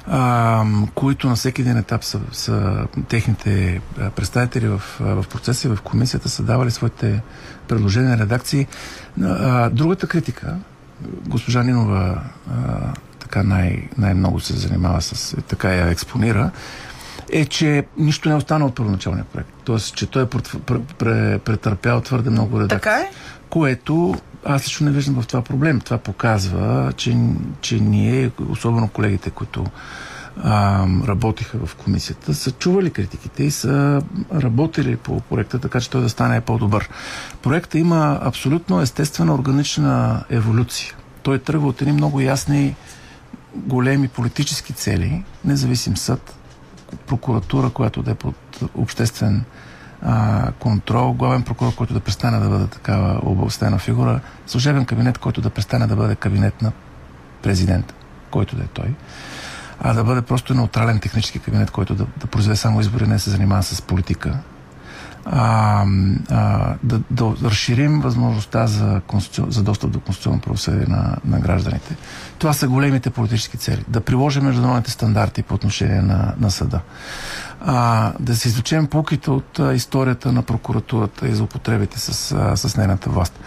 а, 0.08 0.66
които 0.96 1.28
на 1.28 1.36
всеки 1.36 1.62
един 1.62 1.78
етап 1.78 2.04
са, 2.04 2.20
са 2.32 2.88
техните 3.08 3.82
представители 4.16 4.68
в, 4.68 4.82
в 5.00 5.26
процеса 5.30 5.68
и 5.68 5.72
в 5.76 5.82
комисията 5.82 6.30
са 6.30 6.44
давали 6.44 6.72
своите 6.72 7.22
предложения, 7.68 8.18
редакции. 8.18 8.68
А, 9.24 9.70
другата 9.70 10.08
критика, 10.08 10.56
госпожа 11.28 11.64
Нинова 11.64 12.22
а, 12.52 12.54
така 13.20 13.44
най- 13.44 13.90
най-много 13.98 14.40
се 14.40 14.54
занимава 14.54 15.02
с, 15.02 15.36
така 15.48 15.70
я 15.74 15.90
експонира, 15.90 16.52
е, 17.32 17.46
че 17.46 17.86
нищо 17.98 18.30
не 18.30 18.34
е 18.34 18.38
останало 18.38 18.70
от 18.70 18.76
първоначалния 18.76 19.26
проект. 19.26 19.50
Тоест, 19.64 19.96
че 19.96 20.06
той 20.06 20.24
е 20.24 20.28
претърпял 21.40 22.02
твърде 22.02 22.30
много 22.30 22.60
редакции. 22.60 22.78
Така 22.80 22.98
е? 22.98 23.10
Което 23.50 24.16
аз 24.46 24.66
лично 24.66 24.86
не 24.86 24.92
виждам 24.92 25.22
в 25.22 25.28
това 25.28 25.42
проблем. 25.42 25.80
Това 25.80 25.98
показва, 25.98 26.94
че, 26.98 27.18
че 27.62 27.80
ние, 27.80 28.32
особено 28.50 28.88
колегите, 28.88 29.30
които 29.30 29.66
а, 30.44 30.86
работиха 31.08 31.66
в 31.66 31.76
комисията, 31.76 32.34
са 32.34 32.52
чували 32.52 32.92
критиките 32.92 33.44
и 33.44 33.52
са 33.52 34.02
работили 34.34 34.98
по 34.98 35.20
проекта, 35.20 35.60
така 35.60 35.80
че 35.80 35.90
той 35.90 36.02
да 36.02 36.10
стане 36.10 36.42
по-добър. 36.42 36.90
Проектът 37.42 37.76
има 37.76 38.20
абсолютно 38.22 38.82
естествена 38.82 39.34
органична 39.34 40.24
еволюция. 40.30 40.94
Той 41.24 41.40
тръгва 41.40 41.68
от 41.68 41.82
едни 41.82 41.94
много 41.94 42.22
ясни 42.22 42.76
големи 43.56 44.08
политически 44.08 44.74
цели, 44.74 45.24
независим 45.46 45.98
съд, 45.98 46.36
прокуратура, 47.08 47.70
която 47.70 48.04
да 48.04 48.12
е 48.12 48.16
под 48.16 48.36
обществен 48.76 49.44
а, 50.02 50.52
контрол, 50.52 51.14
главен 51.14 51.44
прокурор, 51.44 51.76
който 51.76 51.94
да 51.94 52.00
престане 52.00 52.40
да 52.40 52.50
бъде 52.50 52.68
такава 52.68 53.20
областена 53.24 53.78
фигура, 53.78 54.20
служебен 54.48 54.86
кабинет, 54.86 55.18
който 55.18 55.42
да 55.42 55.50
престане 55.50 55.88
да 55.88 55.96
бъде 55.96 56.16
кабинет 56.16 56.62
на 56.62 56.72
президента, 57.42 57.94
който 58.32 58.56
да 58.56 58.64
е 58.64 58.68
той, 58.68 58.94
а 59.80 59.94
да 59.94 60.04
бъде 60.04 60.22
просто 60.22 60.54
неутрален 60.54 61.00
технически 61.00 61.40
кабинет, 61.40 61.72
който 61.72 61.96
да, 61.96 62.06
да 62.18 62.28
произведе 62.28 62.56
само 62.56 62.82
избори, 62.82 63.08
не 63.08 63.20
се 63.20 63.30
занимава 63.30 63.64
с 63.64 63.82
политика. 63.82 64.40
А, 65.28 65.86
а, 66.32 66.74
да, 66.84 67.02
да 67.12 67.36
разширим 67.44 68.02
възможността 68.02 68.68
за, 68.68 69.02
за 69.48 69.64
достъп 69.64 69.92
до 69.92 70.00
конституционно 70.00 70.42
правосъдие 70.42 70.86
на, 70.88 71.18
на 71.26 71.40
гражданите. 71.40 71.96
Това 72.38 72.54
са 72.54 72.68
големите 72.68 73.10
политически 73.10 73.58
цели. 73.58 73.86
Да 73.88 74.02
приложим 74.02 74.44
международните 74.44 74.92
стандарти 74.92 75.44
по 75.44 75.56
отношение 75.56 76.02
на, 76.02 76.34
на 76.40 76.52
съда 76.52 76.80
а, 77.66 78.14
да 78.20 78.36
се 78.36 78.48
изучем 78.48 78.88
полките 78.88 79.32
от 79.32 79.60
а, 79.60 79.74
историята 79.74 80.32
на 80.32 80.42
прокуратурата 80.42 81.28
и 81.28 81.36
за 81.36 81.44
употребите 81.44 82.00
с, 82.00 82.32
а, 82.32 82.58
с 82.58 82.78
нейната 82.78 83.10
власт. 83.10 83.40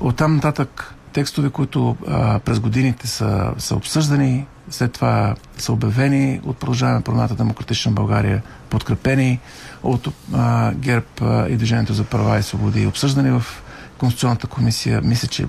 От 0.00 0.16
там 0.16 0.34
нататък 0.34 0.94
текстове, 1.12 1.50
които 1.50 1.96
а, 2.08 2.38
през 2.38 2.60
годините 2.60 3.06
са, 3.06 3.52
са 3.58 3.74
обсъждани, 3.74 4.46
след 4.70 4.92
това 4.92 5.34
са 5.58 5.72
обявени 5.72 6.40
от 6.44 6.56
продължаване 6.56 7.00
промяната 7.00 7.34
Демократична 7.34 7.92
България, 7.92 8.42
подкрепени 8.70 9.40
от 9.82 10.08
а, 10.34 10.72
ГЕРБ 10.72 11.06
и 11.48 11.56
Движението 11.56 11.94
за 11.94 12.04
права 12.04 12.38
и 12.38 12.42
свободи, 12.42 12.86
обсъждани 12.86 13.30
в 13.30 13.44
Конституционната 13.98 14.46
комисия. 14.46 15.00
Мисля, 15.04 15.28
че 15.28 15.46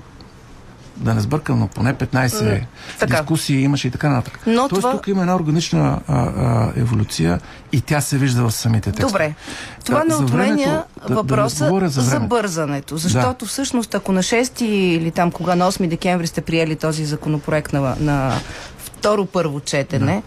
да 0.96 1.14
не 1.14 1.20
сбъркам, 1.20 1.58
но 1.58 1.68
поне 1.68 1.94
15 1.94 2.42
М, 2.52 2.66
така. 2.98 3.16
дискусии 3.16 3.60
имаше 3.60 3.88
и 3.88 3.90
така 3.90 4.08
нататък. 4.08 4.40
Но 4.46 4.68
Тоест 4.68 4.80
това- 4.80 4.92
тук 4.92 5.08
има 5.08 5.20
една 5.20 5.36
органична 5.36 6.00
а, 6.08 6.14
а, 6.16 6.72
еволюция 6.76 7.40
и 7.72 7.80
тя 7.80 8.00
се 8.00 8.18
вижда 8.18 8.42
в 8.42 8.52
самите 8.52 8.92
текстове. 8.92 9.08
Добре. 9.08 9.34
Това 9.84 10.04
не 10.04 10.14
отменя 10.14 10.56
да- 10.56 11.08
да 11.08 11.14
въпроса 11.14 11.64
говоря 11.64 11.88
за 11.88 12.00
за, 12.00 12.20
бързането. 12.20 12.96
Защото 12.96 13.46
всъщност, 13.46 13.94
ако 13.94 14.12
на 14.12 14.22
6 14.22 14.62
или 14.62 15.10
там 15.10 15.30
кога 15.30 15.54
на 15.54 15.64
8 15.64 15.88
декември 15.88 16.26
сте 16.26 16.40
приели 16.40 16.76
този 16.76 17.04
законопроект 17.04 17.72
на, 17.72 17.96
на 18.00 18.32
второ 18.78 19.26
първо 19.26 19.60
четене, 19.60 20.22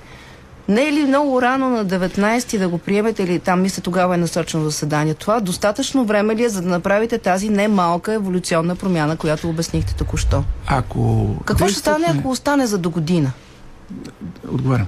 не 0.69 0.87
е 0.87 0.93
ли 0.93 1.05
много 1.05 1.41
рано 1.41 1.69
на 1.69 1.85
19 1.85 2.57
да 2.57 2.69
го 2.69 2.77
приемете 2.77 3.23
или 3.23 3.39
там 3.39 3.61
мисля 3.61 3.81
тогава 3.81 4.15
е 4.15 4.17
насочено 4.17 4.63
заседание? 4.63 5.13
Това 5.13 5.39
достатъчно 5.39 6.05
време 6.05 6.35
ли 6.35 6.43
е 6.43 6.49
за 6.49 6.61
да 6.61 6.69
направите 6.69 7.17
тази 7.17 7.49
немалка 7.49 8.13
еволюционна 8.13 8.75
промяна, 8.75 9.17
която 9.17 9.49
обяснихте 9.49 9.95
току-що? 9.95 10.43
Ако 10.67 11.35
Какво 11.45 11.67
ще 11.67 11.79
стане, 11.79 12.05
ако 12.09 12.29
остане 12.29 12.67
за 12.67 12.77
до 12.77 12.89
година? 12.89 13.31
Отговарям. 14.51 14.87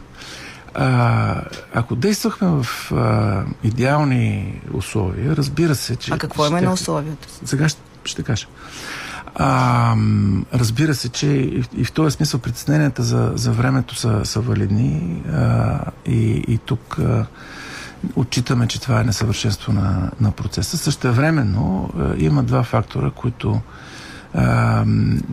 А, 0.74 1.42
ако 1.74 1.96
действахме 1.96 2.48
в 2.48 2.92
а, 2.92 3.44
идеални 3.64 4.62
условия, 4.74 5.36
разбира 5.36 5.76
се, 5.76 5.96
че... 5.96 6.12
А 6.14 6.18
какво 6.18 6.48
има 6.48 6.62
на 6.62 6.68
щях- 6.68 6.74
условията? 6.74 7.28
Сега 7.46 7.70
ще, 7.70 7.82
ще 8.04 8.24
кажа. 8.24 8.48
А, 9.36 9.96
разбира 10.54 10.96
се, 10.96 11.10
че 11.10 11.28
и, 11.28 11.84
в- 11.84 11.92
този 11.92 12.16
смисъл 12.16 12.40
притесненията 12.40 13.04
за, 13.04 13.32
за 13.36 13.52
времето 13.52 13.96
са, 13.96 14.26
са 14.26 14.40
валидни 14.42 15.22
а, 15.34 15.80
и, 16.06 16.44
и 16.48 16.58
тук 16.58 17.00
а, 17.00 17.26
отчитаме, 18.16 18.68
че 18.68 18.82
това 18.82 19.02
е 19.02 19.04
несъвършенство 19.04 19.74
на, 19.74 20.12
на 20.22 20.32
процеса. 20.32 20.78
Същевременно 20.78 21.90
а, 22.00 22.14
има 22.18 22.44
два 22.44 22.64
фактора, 22.64 23.12
които 23.12 23.62
а, 24.34 24.86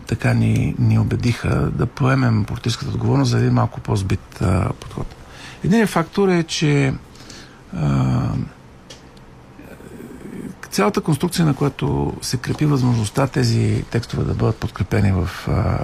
така 0.07 0.33
ни, 0.33 0.75
ни 0.79 0.99
убедиха 0.99 1.49
да 1.49 1.85
поемем 1.85 2.45
политическата 2.45 2.91
отговорност 2.91 3.31
за 3.31 3.37
един 3.37 3.53
малко 3.53 3.79
по-збит 3.79 4.41
а, 4.41 4.69
подход. 4.79 5.15
Единият 5.63 5.89
фактор 5.89 6.27
е, 6.29 6.43
че 6.43 6.93
а, 7.77 8.29
цялата 10.71 11.01
конструкция, 11.01 11.45
на 11.45 11.53
която 11.53 12.13
се 12.21 12.37
крепи 12.37 12.65
възможността 12.65 13.27
тези 13.27 13.83
текстове 13.91 14.23
да 14.23 14.33
бъдат 14.33 14.55
подкрепени 14.55 15.11
в, 15.11 15.29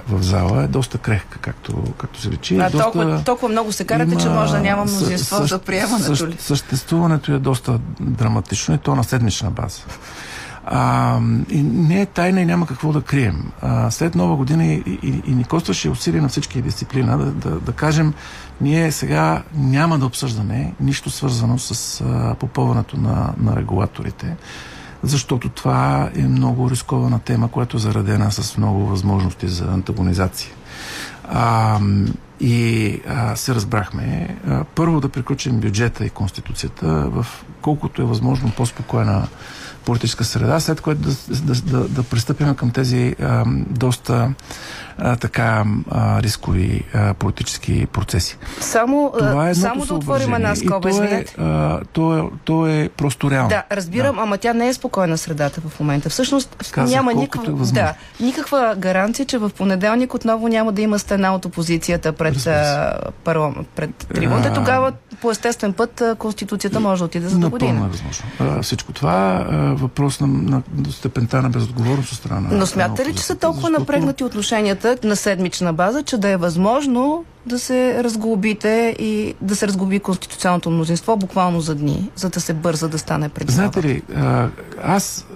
в 0.08 0.22
зала, 0.22 0.62
е 0.62 0.66
доста 0.66 0.98
крехка, 0.98 1.38
както, 1.38 1.82
както 1.98 2.20
се 2.20 2.30
речи. 2.30 2.56
А, 2.56 2.70
доста, 2.70 2.82
толкова, 2.82 3.22
толкова 3.24 3.48
много 3.48 3.72
се 3.72 3.84
карате, 3.84 4.16
че 4.16 4.28
може 4.28 4.52
да 4.52 4.60
няма 4.60 4.84
мнозинство 4.84 5.46
за 5.46 5.58
приемането 5.58 6.26
ли? 6.26 6.36
Съществуването 6.38 7.32
е 7.32 7.38
доста 7.38 7.78
драматично 8.00 8.74
и 8.74 8.78
то 8.78 8.96
на 8.96 9.04
седмична 9.04 9.50
база. 9.50 9.82
А, 10.68 11.18
и 11.50 11.62
не 11.62 12.00
е 12.00 12.06
тайна 12.06 12.40
и 12.40 12.44
няма 12.44 12.66
какво 12.66 12.92
да 12.92 13.00
крием. 13.00 13.52
А, 13.62 13.90
след 13.90 14.14
нова 14.14 14.36
година 14.36 14.66
и, 14.66 14.82
и, 15.02 15.22
и 15.26 15.34
ни 15.34 15.44
костваше 15.44 15.90
усилие 15.90 16.20
на 16.20 16.28
всички 16.28 16.62
дисциплина 16.62 17.18
да, 17.18 17.24
да, 17.24 17.60
да 17.60 17.72
кажем, 17.72 18.14
ние 18.60 18.92
сега 18.92 19.42
няма 19.54 19.98
да 19.98 20.06
обсъждаме 20.06 20.74
нищо 20.80 21.10
свързано 21.10 21.58
с 21.58 22.00
а, 22.00 22.34
попълването 22.34 22.96
на, 22.96 23.34
на 23.40 23.56
регулаторите, 23.56 24.36
защото 25.08 25.48
това 25.48 26.10
е 26.14 26.22
много 26.22 26.70
рискована 26.70 27.18
тема, 27.18 27.48
която 27.48 27.76
е 27.76 27.80
заредена 27.80 28.32
с 28.32 28.56
много 28.56 28.86
възможности 28.86 29.48
за 29.48 29.64
антагонизация. 29.64 30.50
А, 31.28 31.80
и 32.40 33.00
а, 33.08 33.36
се 33.36 33.54
разбрахме 33.54 34.36
а, 34.48 34.64
първо 34.64 35.00
да 35.00 35.08
приключим 35.08 35.60
бюджета 35.60 36.04
и 36.04 36.10
конституцията 36.10 36.86
в 36.86 37.26
колкото 37.62 38.02
е 38.02 38.04
възможно 38.04 38.52
по-спокойна 38.56 39.28
политическа 39.84 40.24
среда, 40.24 40.60
след 40.60 40.80
което 40.80 41.00
да, 41.00 41.14
да, 41.40 41.54
да, 41.54 41.88
да 41.88 42.02
пристъпим 42.02 42.54
към 42.54 42.70
тези 42.70 43.16
а, 43.22 43.44
доста 43.70 44.34
а, 44.98 45.16
така 45.16 45.64
а, 45.90 46.22
рискови 46.22 46.84
а, 46.94 47.14
политически 47.14 47.86
процеси. 47.86 48.38
Само, 48.60 49.12
Това 49.18 49.48
е 49.50 49.54
само 49.54 49.86
да 49.86 49.94
отворим 49.94 50.34
една 50.34 50.56
скоба, 50.56 50.90
то 50.90 51.02
е, 51.02 51.24
а, 51.38 51.80
то, 51.92 52.18
е, 52.18 52.22
то 52.44 52.66
е 52.66 52.88
просто 52.96 53.30
реално. 53.30 53.48
Да, 53.48 53.62
разбирам, 53.72 54.18
ама 54.18 54.38
тя 54.38 54.52
не 54.52 54.68
е 54.68 54.74
спокойна 54.74 55.18
средата 55.18 55.60
в 55.68 55.80
момента. 55.80 56.10
Всъщност 56.10 56.56
Казах, 56.70 56.94
няма 56.94 57.12
колкото 57.12 57.50
никаква, 57.50 57.68
е 57.68 57.72
да, 57.72 57.94
никаква 58.20 58.74
гаранция, 58.78 59.26
че 59.26 59.38
в 59.38 59.50
понеделник 59.50 60.14
отново 60.14 60.48
няма 60.48 60.72
да 60.72 60.82
има 60.82 60.98
стена 60.98 61.34
от 61.34 61.44
опозицията 61.44 62.12
пред, 62.12 62.46
а, 62.46 62.98
пред 63.74 63.90
трибуната. 64.14 64.52
Тогава 64.52 64.92
по 65.20 65.30
естествен 65.30 65.72
път 65.72 66.02
Конституцията 66.18 66.80
може 66.80 66.98
да 66.98 67.04
отиде 67.04 67.28
за 67.28 67.38
до 67.38 67.40
Напълно 67.40 67.74
година. 67.74 67.86
е 67.86 67.90
възможно. 67.90 68.24
А, 68.40 68.62
всичко 68.62 68.92
това 68.92 69.46
е 69.52 69.74
въпрос 69.74 70.20
на, 70.20 70.26
на 70.26 70.62
степента 70.90 71.42
на 71.42 71.50
безотговорност 71.50 72.12
от 72.12 72.18
страна. 72.18 72.48
Но 72.50 72.58
на 72.58 72.66
смятате 72.66 73.06
ли, 73.08 73.14
че 73.14 73.22
са 73.22 73.36
толкова 73.36 73.70
напрегнати 73.70 74.24
отношенията 74.24 74.85
на 75.04 75.16
седмична 75.16 75.72
база, 75.72 76.02
че 76.02 76.18
да 76.18 76.28
е 76.28 76.36
възможно 76.36 77.24
да 77.46 77.58
се 77.58 78.04
разглобите 78.04 78.96
и 78.98 79.34
да 79.40 79.56
се 79.56 79.66
разглоби 79.66 80.00
конституционното 80.00 80.70
мнозинство 80.70 81.16
буквално 81.16 81.60
за 81.60 81.74
дни, 81.74 82.10
за 82.16 82.30
да 82.30 82.40
се 82.40 82.54
бърза 82.54 82.88
да 82.88 82.98
стане 82.98 83.28
преди 83.28 83.52
Знаете 83.52 83.82
ли, 83.82 84.02
аз 84.82 85.26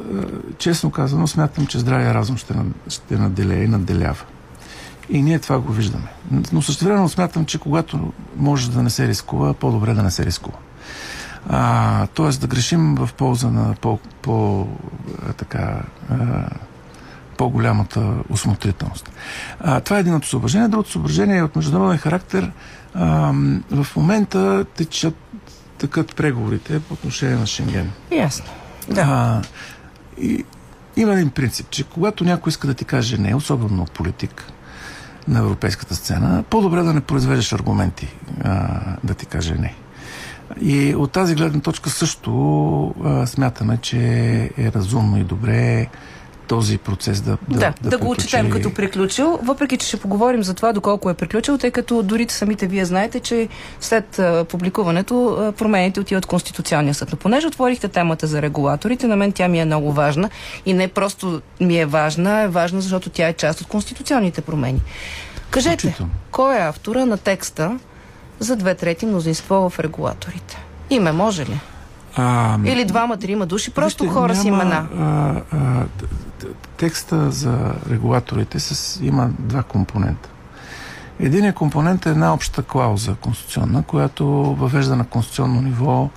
честно 0.58 0.90
казано 0.90 1.26
смятам, 1.26 1.66
че 1.66 1.78
здравия 1.78 2.14
разум 2.14 2.36
ще, 2.36 2.54
ще 2.88 3.16
наделее 3.16 3.64
и 3.64 3.68
надделява. 3.68 4.24
И 5.10 5.22
ние 5.22 5.38
това 5.38 5.58
го 5.58 5.72
виждаме. 5.72 6.08
Но 6.52 6.62
същевременно 6.62 7.08
смятам, 7.08 7.44
че 7.44 7.58
когато 7.58 8.12
може 8.36 8.70
да 8.70 8.82
не 8.82 8.90
се 8.90 9.08
рискува, 9.08 9.54
по-добре 9.54 9.94
да 9.94 10.02
не 10.02 10.10
се 10.10 10.26
рискува. 10.26 10.58
Тоест 12.14 12.40
да 12.40 12.46
грешим 12.46 12.94
в 12.94 13.10
полза 13.16 13.50
на 13.50 13.74
по, 14.22 14.66
така 15.36 15.82
а, 16.10 16.16
по-голямата 17.40 18.14
осмотрителност. 18.30 19.10
А, 19.60 19.80
това 19.80 19.96
е 19.96 20.00
единото 20.00 20.28
съображение. 20.28 20.68
Другото 20.68 20.90
съображение 20.90 21.36
е 21.36 21.42
от 21.42 21.56
международен 21.56 21.98
характер. 21.98 22.52
А, 22.94 23.32
в 23.70 23.86
момента 23.96 24.64
течат 24.76 25.14
такът 25.78 26.16
преговорите 26.16 26.80
по 26.80 26.94
отношение 26.94 27.36
на 27.36 27.46
Шенген. 27.46 27.90
Ясно. 28.12 28.44
Да. 28.88 29.00
А, 29.00 29.42
и, 30.22 30.44
има 30.96 31.12
един 31.12 31.30
принцип, 31.30 31.70
че 31.70 31.84
когато 31.84 32.24
някой 32.24 32.50
иска 32.50 32.66
да 32.66 32.74
ти 32.74 32.84
каже 32.84 33.18
не, 33.18 33.34
особено 33.34 33.86
политик 33.94 34.44
на 35.28 35.38
европейската 35.38 35.94
сцена, 35.94 36.44
по-добре 36.50 36.82
да 36.82 36.92
не 36.92 37.00
произвеждаш 37.00 37.52
аргументи 37.52 38.08
а, 38.44 38.80
да 39.04 39.14
ти 39.14 39.26
каже 39.26 39.54
не. 39.54 39.74
И 40.60 40.94
от 40.94 41.12
тази 41.12 41.34
гледна 41.34 41.60
точка 41.60 41.90
също 41.90 42.94
а, 43.04 43.26
смятаме, 43.26 43.78
че 43.82 43.98
е 44.58 44.72
разумно 44.72 45.18
и 45.18 45.24
добре 45.24 45.86
този 46.50 46.78
процес 46.78 47.20
да 47.20 47.38
Да, 47.48 47.72
да, 47.80 47.90
да 47.90 47.98
го 47.98 48.10
отчетем 48.10 48.50
като 48.50 48.74
приключил, 48.74 49.38
въпреки 49.42 49.76
че 49.76 49.86
ще 49.86 49.96
поговорим 49.96 50.42
за 50.42 50.54
това 50.54 50.72
доколко 50.72 51.10
е 51.10 51.14
приключил, 51.14 51.58
тъй 51.58 51.70
като 51.70 52.02
дори 52.02 52.26
самите 52.28 52.66
вие 52.66 52.84
знаете, 52.84 53.20
че 53.20 53.48
след 53.80 54.18
а, 54.18 54.44
публикуването 54.44 55.26
а, 55.40 55.52
промените 55.52 56.00
отиват 56.00 56.24
в 56.24 56.28
Конституционния 56.28 56.94
съд. 56.94 57.08
Но 57.12 57.18
понеже 57.18 57.46
отворихте 57.46 57.88
темата 57.88 58.26
за 58.26 58.42
регулаторите, 58.42 59.06
на 59.06 59.16
мен 59.16 59.32
тя 59.32 59.48
ми 59.48 59.60
е 59.60 59.64
много 59.64 59.92
важна 59.92 60.30
и 60.66 60.72
не 60.72 60.88
просто 60.88 61.40
ми 61.60 61.78
е 61.78 61.86
важна, 61.86 62.40
е 62.40 62.48
важна, 62.48 62.80
защото 62.80 63.10
тя 63.10 63.28
е 63.28 63.32
част 63.32 63.60
от 63.60 63.66
конституционните 63.66 64.40
промени. 64.40 64.80
Кажете, 65.50 65.76
Включително. 65.76 66.12
кой 66.30 66.56
е 66.56 66.68
автора 66.68 67.06
на 67.06 67.16
текста 67.16 67.78
за 68.38 68.56
две 68.56 68.74
трети 68.74 69.06
мнозинство 69.06 69.70
в 69.70 69.78
регулаторите? 69.78 70.58
Име 70.90 71.12
може 71.12 71.46
ли? 71.46 71.60
А, 72.16 72.58
Или 72.64 72.84
двама-трима 72.84 73.46
души, 73.46 73.70
просто 73.70 74.04
Вижте, 74.04 74.14
хора 74.14 74.34
с 74.34 74.44
няма, 74.44 74.62
имена. 74.62 74.88
А, 74.98 75.56
а, 75.56 75.84
текста 76.76 77.30
за 77.30 77.74
регулаторите 77.90 78.60
с, 78.60 79.00
има 79.02 79.30
два 79.38 79.62
компонента. 79.62 80.28
Единият 81.18 81.56
компонент 81.56 82.06
е 82.06 82.10
една 82.10 82.34
обща 82.34 82.62
клауза 82.62 83.14
конституционна, 83.14 83.82
която 83.82 84.26
въвежда 84.54 84.96
на 84.96 85.06
конституционно 85.06 85.62
ниво 85.62 86.10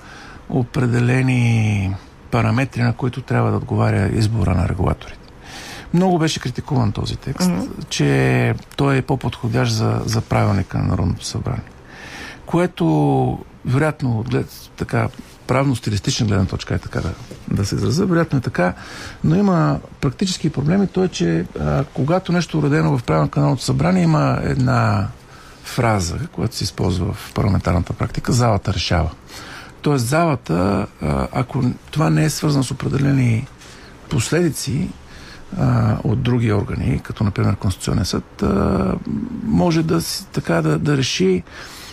определени 0.48 1.94
параметри, 2.30 2.82
на 2.82 2.92
които 2.92 3.22
трябва 3.22 3.50
да 3.50 3.56
отговаря 3.56 4.08
избора 4.08 4.54
на 4.54 4.68
регулаторите. 4.68 5.18
Много 5.94 6.18
беше 6.18 6.40
критикуван 6.40 6.92
този 6.92 7.16
текст, 7.16 7.50
mm-hmm. 7.50 7.88
че 7.88 8.54
той 8.76 8.96
е 8.96 9.02
по-подходящ 9.02 9.72
за, 9.72 10.02
за 10.04 10.20
правилника 10.20 10.78
на 10.78 10.84
Народното 10.84 11.24
събрание. 11.24 11.62
Което, 12.46 13.38
вероятно, 13.64 14.18
от 14.18 14.30
глед, 14.30 14.70
така, 14.76 15.08
правно-стилистична 15.46 16.26
гледна 16.26 16.44
точка 16.44 16.74
е 16.74 16.78
така 16.78 17.00
да, 17.00 17.10
да 17.48 17.66
се 17.66 17.74
изразя, 17.74 18.06
вероятно 18.06 18.38
е 18.38 18.42
така, 18.42 18.74
но 19.24 19.36
има 19.36 19.80
практически 20.00 20.50
проблеми. 20.50 20.86
То 20.86 21.04
е, 21.04 21.08
че 21.08 21.46
а, 21.60 21.84
когато 21.84 22.32
нещо 22.32 22.56
е 22.56 22.60
уредено 22.60 22.98
в 22.98 23.02
правилника 23.02 23.40
на 23.40 23.58
събрание, 23.58 24.02
има 24.02 24.40
една 24.42 25.08
фраза, 25.64 26.18
която 26.32 26.56
се 26.56 26.64
използва 26.64 27.12
в 27.12 27.32
парламентарната 27.34 27.92
практика, 27.92 28.32
залата 28.32 28.74
решава. 28.74 29.10
Тоест 29.82 30.06
залата, 30.06 30.86
ако 31.32 31.64
това 31.90 32.10
не 32.10 32.24
е 32.24 32.30
свързано 32.30 32.64
с 32.64 32.70
определени 32.70 33.46
последици, 34.08 34.88
а, 35.58 35.96
от 36.04 36.22
други 36.22 36.52
органи, 36.52 37.00
като 37.02 37.24
например 37.24 37.56
Конституционен 37.56 38.04
съд, 38.04 38.42
а, 38.42 38.94
може 39.44 39.82
да, 39.82 40.00
така, 40.32 40.62
да, 40.62 40.78
да 40.78 40.96
реши 40.96 41.42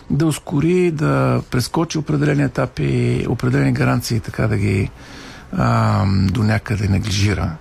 да 0.10 0.26
ускори, 0.26 0.92
да 0.92 1.42
прескочи 1.52 1.98
определени 1.98 2.44
етапи, 2.44 3.26
определени 3.30 3.72
гаранции, 3.72 4.20
така 4.20 4.48
да 4.48 4.58
ги 4.58 4.90
а, 5.54 6.06
до 6.32 6.44
някъде 6.44 6.88
неглижира. 6.88 7.56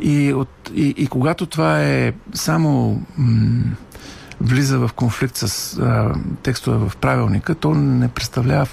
И, 0.00 0.32
от, 0.32 0.70
и, 0.74 0.94
и 0.96 1.06
когато 1.06 1.46
това 1.46 1.82
е 1.82 2.12
само 2.34 3.02
м- 3.18 3.62
влиза 4.40 4.78
в 4.78 4.90
конфликт 4.96 5.36
с 5.36 5.78
а, 5.78 6.14
текстове 6.42 6.88
в 6.88 6.96
правилника, 6.96 7.54
то 7.54 7.74
не 7.74 8.08
представлява 8.08 8.68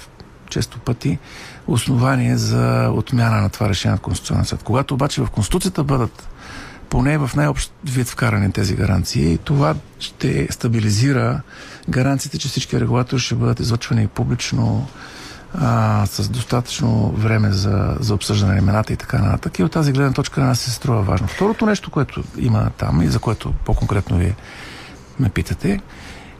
често 0.48 0.78
пъти 0.78 1.18
основание 1.66 2.36
за 2.36 2.90
отмяна 2.94 3.40
на 3.40 3.48
това 3.48 3.68
решение 3.68 3.92
на 3.92 3.98
Конституционен 3.98 4.44
съд. 4.44 4.62
Когато 4.62 4.94
обаче 4.94 5.22
в 5.22 5.30
Конституцията 5.30 5.84
бъдат 5.84 6.28
поне 6.88 7.18
в 7.18 7.30
най-общ 7.36 7.72
вид 7.84 8.08
вкарани 8.08 8.52
тези 8.52 8.76
гаранции, 8.76 9.38
това 9.38 9.74
ще 9.98 10.48
стабилизира 10.50 11.40
гаранциите, 11.88 12.38
че 12.38 12.48
всички 12.48 12.80
регулатори 12.80 13.20
ще 13.20 13.34
бъдат 13.34 13.60
излъчвани 13.60 14.06
публично 14.06 14.86
а, 15.54 16.06
с 16.06 16.28
достатъчно 16.28 17.12
време 17.16 17.52
за, 17.52 17.96
за 18.00 18.14
обсъждане 18.14 18.52
на 18.52 18.58
имената 18.58 18.92
и 18.92 18.96
така 18.96 19.18
нататък. 19.18 19.58
И 19.58 19.64
от 19.64 19.72
тази 19.72 19.92
гледна 19.92 20.12
точка 20.12 20.40
на 20.40 20.46
нас 20.46 20.58
се 20.58 20.70
струва 20.70 21.02
важно. 21.02 21.26
Второто 21.26 21.66
нещо, 21.66 21.90
което 21.90 22.22
има 22.38 22.70
там 22.78 23.02
и 23.02 23.08
за 23.08 23.18
което 23.18 23.52
по-конкретно 23.64 24.18
вие 24.18 24.36
ме 25.20 25.28
питате, 25.28 25.80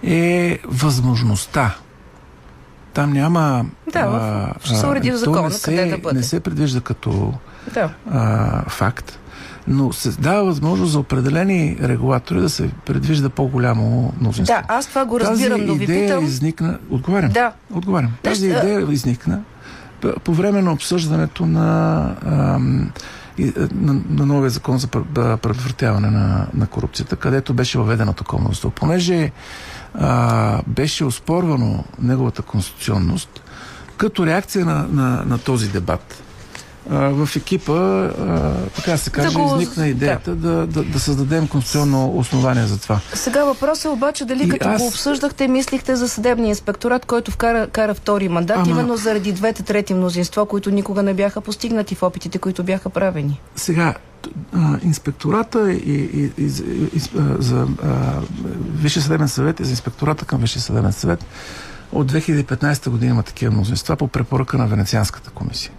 е 0.02 0.58
възможността. 0.64 1.74
Там 2.94 3.12
няма... 3.12 3.66
Да, 3.92 3.98
а, 3.98 4.54
ще 4.64 4.74
се 4.74 4.86
уреди 4.86 5.10
в 5.10 5.16
закона, 5.16 5.50
се, 5.50 5.70
къде 5.70 5.90
да 5.90 5.98
бъде. 5.98 6.18
Не 6.18 6.22
се 6.22 6.40
предвижда 6.40 6.80
като 6.80 7.34
да. 7.74 7.94
а, 8.10 8.70
факт, 8.70 9.18
но 9.66 9.92
се 9.92 10.10
дава 10.10 10.44
възможност 10.44 10.92
за 10.92 10.98
определени 10.98 11.76
регулатори 11.82 12.40
да 12.40 12.50
се 12.50 12.70
предвижда 12.86 13.28
по-голямо 13.28 14.12
мнозинство. 14.20 14.54
Да, 14.56 14.62
аз 14.68 14.86
това 14.86 15.04
го 15.04 15.20
разбирам, 15.20 15.58
Тази 15.58 15.70
но 15.70 15.74
ви 15.74 15.84
идея 15.84 16.06
питам... 16.08 16.24
изникна... 16.24 16.78
Отговарям. 16.90 17.30
Да. 17.32 17.52
Отговарям. 17.74 18.10
Тази 18.22 18.48
Нещо- 18.48 18.66
идея 18.66 18.92
изникна 18.92 19.40
по 20.24 20.34
време 20.34 20.62
на 20.62 20.72
обсъждането 20.72 21.46
на, 21.46 22.04
ам, 22.26 22.90
и- 23.38 23.52
на, 23.74 24.00
на 24.10 24.26
новия 24.26 24.50
закон 24.50 24.78
за 24.78 24.86
пр- 24.86 25.04
да, 25.12 25.36
предотвратяване 25.36 26.10
на, 26.10 26.46
на 26.54 26.66
корупцията, 26.66 27.16
където 27.16 27.54
беше 27.54 27.78
въведено 27.78 28.12
такова 28.12 28.40
мнозинство. 28.42 28.70
Понеже 28.70 29.30
а, 29.94 30.60
беше 30.66 31.04
оспорвано 31.04 31.84
неговата 32.02 32.42
конституционност, 32.42 33.42
като 33.96 34.26
реакция 34.26 34.64
на, 34.66 34.86
на, 34.92 35.24
на 35.26 35.38
този 35.38 35.68
дебат. 35.68 36.22
В 36.86 37.28
екипа, 37.36 38.08
така 38.76 38.90
да 38.90 38.98
се 38.98 39.10
каже, 39.10 39.34
го- 39.34 39.52
изникна 39.52 39.88
идеята 39.88 40.34
да, 40.34 40.66
да, 40.66 40.82
да 40.82 41.00
създадем 41.00 41.48
конституционно 41.48 42.10
основание 42.10 42.66
за 42.66 42.78
това. 42.78 43.00
Сега 43.14 43.44
въпросът 43.44 43.84
е 43.84 43.88
обаче 43.88 44.24
дали 44.24 44.42
И 44.42 44.48
като 44.48 44.68
аз- 44.68 44.80
го 44.80 44.88
обсъждахте, 44.88 45.48
мислихте 45.48 45.96
за 45.96 46.08
съдебния 46.08 46.48
инспекторат, 46.48 47.06
който 47.06 47.30
вкара, 47.30 47.66
кара 47.66 47.94
втори 47.94 48.28
мандат, 48.28 48.56
Ама- 48.56 48.70
именно 48.70 48.96
заради 48.96 49.32
двете 49.32 49.62
трети 49.62 49.94
мнозинства, 49.94 50.46
които 50.46 50.70
никога 50.70 51.02
не 51.02 51.14
бяха 51.14 51.40
постигнати 51.40 51.94
в 51.94 52.02
опитите, 52.02 52.38
които 52.38 52.62
бяха 52.62 52.90
правени. 52.90 53.40
Сега, 53.56 53.94
инспектората 54.82 55.72
и, 55.72 55.76
и, 55.92 56.30
и, 56.38 56.44
и, 56.86 57.00
за 57.38 57.66
а, 57.84 57.88
Висше 58.72 59.00
съдебен 59.00 59.28
съвет 59.28 59.60
и 59.60 59.64
за 59.64 59.70
инспектората 59.70 60.24
към 60.24 60.40
Висше 60.40 60.60
съдебен 60.60 60.92
съвет 60.92 61.24
от 61.92 62.12
2015 62.12 62.88
година 62.88 63.10
има 63.10 63.22
такива 63.22 63.52
мнозинства 63.52 63.96
по 63.96 64.08
препоръка 64.08 64.56
на 64.56 64.66
Венецианската 64.66 65.30
комисия. 65.30 65.72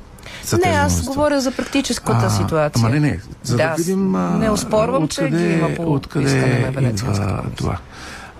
За 0.43 0.57
не, 0.57 0.71
аз 0.71 1.03
говоря 1.03 1.41
за 1.41 1.51
практическата 1.51 2.26
А, 2.26 2.30
ситуация. 2.30 2.86
Ама 2.86 2.89
не, 2.89 2.99
не, 2.99 3.19
за 3.43 3.57
да, 3.57 3.63
Да, 3.63 3.76
видим 3.78 4.15
а, 4.15 4.30
не 4.30 4.49
оспорвам, 4.49 5.07
че 5.07 5.21
откъде, 5.24 5.47
ги 5.47 5.53
има 5.53 5.69
по 5.76 5.93
откъде 5.93 6.71
на 6.82 6.89
идва 6.89 7.43
това. 7.55 7.78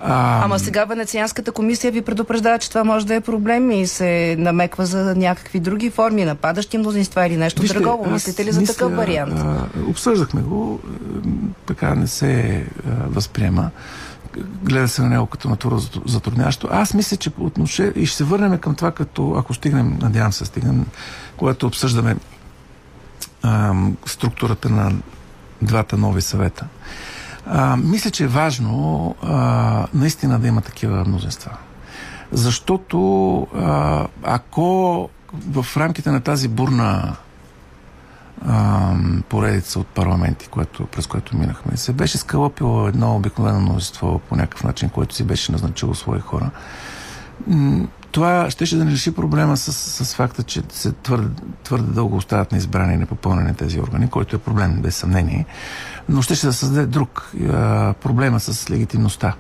А, 0.06 0.44
Ама 0.44 0.60
сега 0.60 0.86
Венецианската 0.86 1.52
комисия 1.52 1.92
ви 1.92 2.02
предупреждава, 2.02 2.60
че 2.60 2.70
това 2.70 2.84
може 2.84 3.06
да 3.06 3.16
е 3.16 3.22
проблем 3.22 3.72
и 3.72 3.88
се 3.88 4.36
намеква 4.40 4.86
за 4.86 5.16
някакви 5.16 5.60
други 5.60 5.90
форми, 5.90 6.26
нападащи 6.26 6.78
мнозинства 6.78 7.28
или 7.28 7.38
нещо 7.38 7.62
Вижте, 7.62 7.80
Мислите 8.08 8.46
ли 8.46 8.52
за 8.52 8.60
мисля, 8.60 8.74
такъв 8.74 8.96
вариант? 8.96 9.34
А, 9.38 9.68
обсъждахме 9.90 10.42
го, 10.42 10.80
така 11.66 11.96
не 11.96 12.08
се 12.08 12.64
а, 12.88 12.90
възприема. 13.10 13.70
Гледа 14.38 14.88
се 14.88 15.02
на 15.02 15.10
него 15.10 15.26
като 15.26 15.50
натура 15.50 15.76
зат- 15.76 16.08
затрудняващо. 16.08 16.68
Аз 16.72 16.94
мисля, 16.94 17.18
че 17.18 17.30
по 17.30 17.46
отношение... 17.46 17.94
И 17.96 18.06
ще 18.06 18.18
се 18.18 18.24
върнем 18.24 18.58
към 18.58 18.76
това, 18.76 18.92
като 18.92 19.36
ако 19.38 19.54
стигнем, 19.54 19.98
надявам 20.02 20.34
се, 20.34 20.46
стигнем, 20.46 20.86
когато 21.38 21.68
обсъждаме 21.68 22.16
а, 23.44 23.74
структурата 24.06 24.70
на 24.70 24.92
двата 25.62 25.98
нови 25.98 26.22
съвета. 26.22 26.66
А, 27.46 27.78
мисля, 27.78 28.12
че 28.12 28.24
е 28.24 28.28
важно 28.28 29.16
а, 29.22 29.88
наистина 29.94 30.40
да 30.40 30.48
има 30.48 30.62
такива 30.62 31.06
мнозинства. 31.06 31.52
Защото 32.32 33.40
а, 33.56 34.08
ако 34.24 35.10
в 35.52 35.66
рамките 35.78 36.12
на 36.12 36.22
тази 36.22 36.48
бурна 36.48 37.16
а, 38.48 38.94
поредица 39.30 39.80
от 39.80 39.88
парламенти, 39.88 40.48
което, 40.48 40.86
през 40.86 41.08
което 41.08 41.38
минахме, 41.38 41.78
се 41.78 41.94
беше 41.94 42.18
скалъпило 42.18 42.88
едно 42.88 43.16
обикновено 43.16 43.60
мнозинство 43.60 44.20
по 44.30 44.36
някакъв 44.36 44.64
начин, 44.64 44.90
което 44.90 45.16
си 45.16 45.24
беше 45.24 45.52
назначило 45.52 45.96
свои 45.96 46.20
хора, 46.20 46.52
това 48.12 48.50
щеше 48.50 48.78
да 48.78 48.86
не 48.86 48.92
реши 48.92 49.12
проблема 49.12 49.58
с, 49.58 49.74
с 50.06 50.16
факта, 50.16 50.44
че 50.44 50.62
се 50.70 50.92
твърде, 50.92 51.42
твърде 51.64 51.92
дълго 51.92 52.16
остават 52.16 52.52
неизбрани 52.52 52.94
и 52.94 52.98
непопълнени 52.98 53.56
тези 53.56 53.80
органи, 53.80 54.10
който 54.10 54.36
е 54.36 54.40
проблем, 54.40 54.82
без 54.82 54.96
съмнение, 54.96 55.46
но 56.10 56.22
щеше 56.22 56.46
да 56.46 56.54
създаде 56.54 56.86
друг 56.86 57.32
а, 57.50 57.94
проблема 57.94 58.40
с 58.40 58.70
легитимността. 58.70 59.34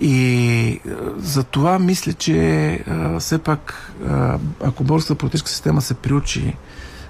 И 0.00 0.80
за 1.16 1.44
това 1.44 1.78
мисля, 1.78 2.12
че 2.12 2.70
а, 2.72 3.20
все 3.20 3.38
пак, 3.38 3.92
а, 4.08 4.38
ако 4.64 4.84
българската 4.84 5.14
политическа 5.14 5.50
система 5.50 5.80
се 5.80 5.94
приучи 5.94 6.56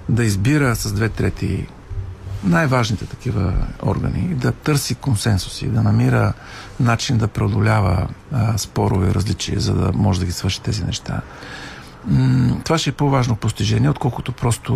да 0.09 0.23
избира 0.23 0.75
с 0.75 0.93
две 0.93 1.09
трети 1.09 1.67
най-важните 2.43 3.05
такива 3.05 3.53
органи, 3.85 4.35
да 4.35 4.51
търси 4.51 4.95
консенсуси, 4.95 5.67
да 5.67 5.83
намира 5.83 6.33
начин 6.79 7.17
да 7.17 7.27
преодолява 7.27 8.07
а, 8.31 8.57
спорове 8.57 9.09
и 9.09 9.13
различия, 9.13 9.59
за 9.59 9.73
да 9.73 9.91
може 9.93 10.19
да 10.19 10.25
ги 10.25 10.31
свърши 10.31 10.61
тези 10.61 10.83
неща. 10.83 11.21
Това 12.63 12.77
ще 12.77 12.89
е 12.89 12.93
по-важно 12.93 13.35
постижение, 13.35 13.89
отколкото 13.89 14.31
просто 14.31 14.73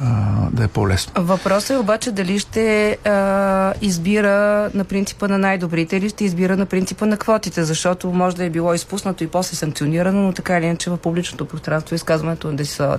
а, 0.00 0.06
да 0.50 0.64
е 0.64 0.68
по-лесно. 0.68 1.12
Въпросът 1.16 1.70
е 1.70 1.78
обаче 1.78 2.12
дали 2.12 2.38
ще 2.38 2.98
а, 3.04 3.74
избира 3.80 4.70
на 4.74 4.84
принципа 4.84 5.28
на 5.28 5.38
най-добрите 5.38 5.96
или 5.96 6.08
ще 6.08 6.24
избира 6.24 6.56
на 6.56 6.66
принципа 6.66 7.06
на 7.06 7.16
квотите, 7.16 7.64
защото 7.64 8.12
може 8.12 8.36
да 8.36 8.44
е 8.44 8.50
било 8.50 8.74
изпуснато 8.74 9.24
и 9.24 9.26
после 9.26 9.56
санкционирано, 9.56 10.22
но 10.22 10.32
така 10.32 10.58
или 10.58 10.66
иначе 10.66 10.90
в 10.90 10.96
публичното 10.96 11.44
пространство 11.44 11.94
изказването 11.94 12.46
на 12.46 12.56
Десисла 12.56 12.98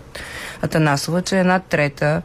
Атанасова, 0.61 1.21
че 1.21 1.39
една 1.39 1.59
трета 1.59 2.21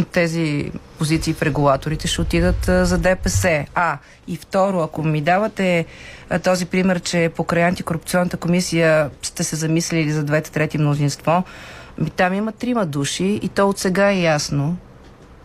от 0.00 0.08
тези 0.08 0.72
позиции 0.98 1.34
в 1.34 1.42
регулаторите 1.42 2.08
ще 2.08 2.20
отидат 2.20 2.68
а, 2.68 2.86
за 2.86 2.98
ДПС. 2.98 3.66
А, 3.74 3.98
и 4.28 4.36
второ, 4.36 4.80
ако 4.80 5.02
ми 5.02 5.20
давате 5.20 5.86
а, 6.30 6.38
този 6.38 6.66
пример, 6.66 7.00
че 7.00 7.32
покрай 7.36 7.64
антикорупционната 7.64 8.36
комисия 8.36 9.10
сте 9.22 9.44
се 9.44 9.56
замислили 9.56 10.12
за 10.12 10.24
двете 10.24 10.52
трети 10.52 10.78
мнозинство, 10.78 11.44
там 12.16 12.34
има 12.34 12.52
трима 12.52 12.86
души 12.86 13.40
и 13.42 13.48
то 13.48 13.68
от 13.68 13.78
сега 13.78 14.10
е 14.10 14.20
ясно, 14.20 14.76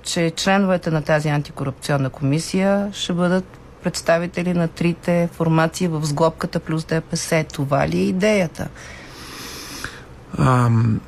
че 0.04 0.32
членовете 0.36 0.92
на 0.92 1.02
тази 1.02 1.30
антикорупционна 1.30 2.10
комисия 2.10 2.90
ще 2.94 3.14
бъдат 3.14 3.46
представители 3.84 4.54
на 4.54 4.68
трите 4.68 5.30
формации 5.34 5.88
в 5.88 6.06
сглобката 6.06 6.60
плюс 6.60 6.84
ДПС. 6.84 7.46
Това 7.54 7.88
ли 7.88 7.98
е 7.98 8.04
идеята? 8.04 8.68
Ам, 10.40 11.02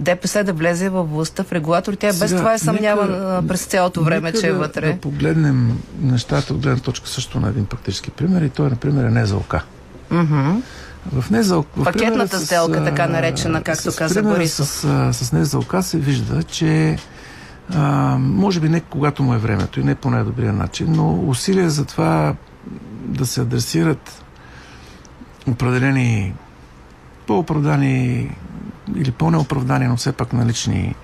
ДПС 0.00 0.44
да 0.44 0.52
влезе 0.52 0.88
във 0.88 1.10
властта 1.10 1.44
в 1.44 1.52
регулатор. 1.52 1.94
Тя 1.94 2.06
без 2.06 2.18
Сега, 2.18 2.36
това 2.36 2.54
е 2.54 2.58
съмнявана 2.58 3.34
нека- 3.34 3.48
през 3.48 3.64
цялото 3.64 4.04
време, 4.04 4.32
че 4.32 4.46
е 4.46 4.52
да, 4.52 4.58
вътре. 4.58 4.92
Да 4.92 5.00
погледнем 5.00 5.78
нещата 6.00 6.54
от 6.54 6.60
гледна 6.60 6.80
точка 6.80 7.08
също 7.08 7.40
на 7.40 7.48
един 7.48 7.66
практически 7.66 8.10
пример 8.10 8.42
и 8.42 8.48
той, 8.48 8.70
например, 8.70 9.04
е 9.04 9.10
НЗОК. 9.10 9.54
Мгм. 10.10 10.50
В 11.12 11.30
НЗОК... 11.30 11.68
в 11.76 11.84
Пакетната 11.84 12.38
с, 12.38 12.44
сделка, 12.46 12.84
така 12.84 13.06
наречена, 13.06 13.62
както 13.62 13.92
с 13.92 13.96
каза 13.96 14.22
Борисов. 14.22 14.68
С, 14.68 15.12
с 15.12 15.32
НЗОК 15.32 15.74
се 15.82 15.98
вижда, 15.98 16.42
че 16.42 16.96
а, 17.74 18.16
може 18.18 18.60
би 18.60 18.68
не 18.68 18.80
когато 18.80 19.22
му 19.22 19.34
е 19.34 19.38
времето 19.38 19.80
и 19.80 19.84
не 19.84 19.94
по 19.94 20.10
най-добрия 20.10 20.52
начин, 20.52 20.86
но 20.88 21.20
усилия 21.28 21.70
за 21.70 21.84
това 21.84 22.34
да 23.04 23.26
се 23.26 23.40
адресират 23.40 24.24
определени 25.48 26.34
по-оправдани 27.26 28.30
или 28.96 29.10
по-неоправдани, 29.10 29.86
но 29.86 29.96
все 29.96 30.12
пак 30.12 30.32
налични 30.32 30.94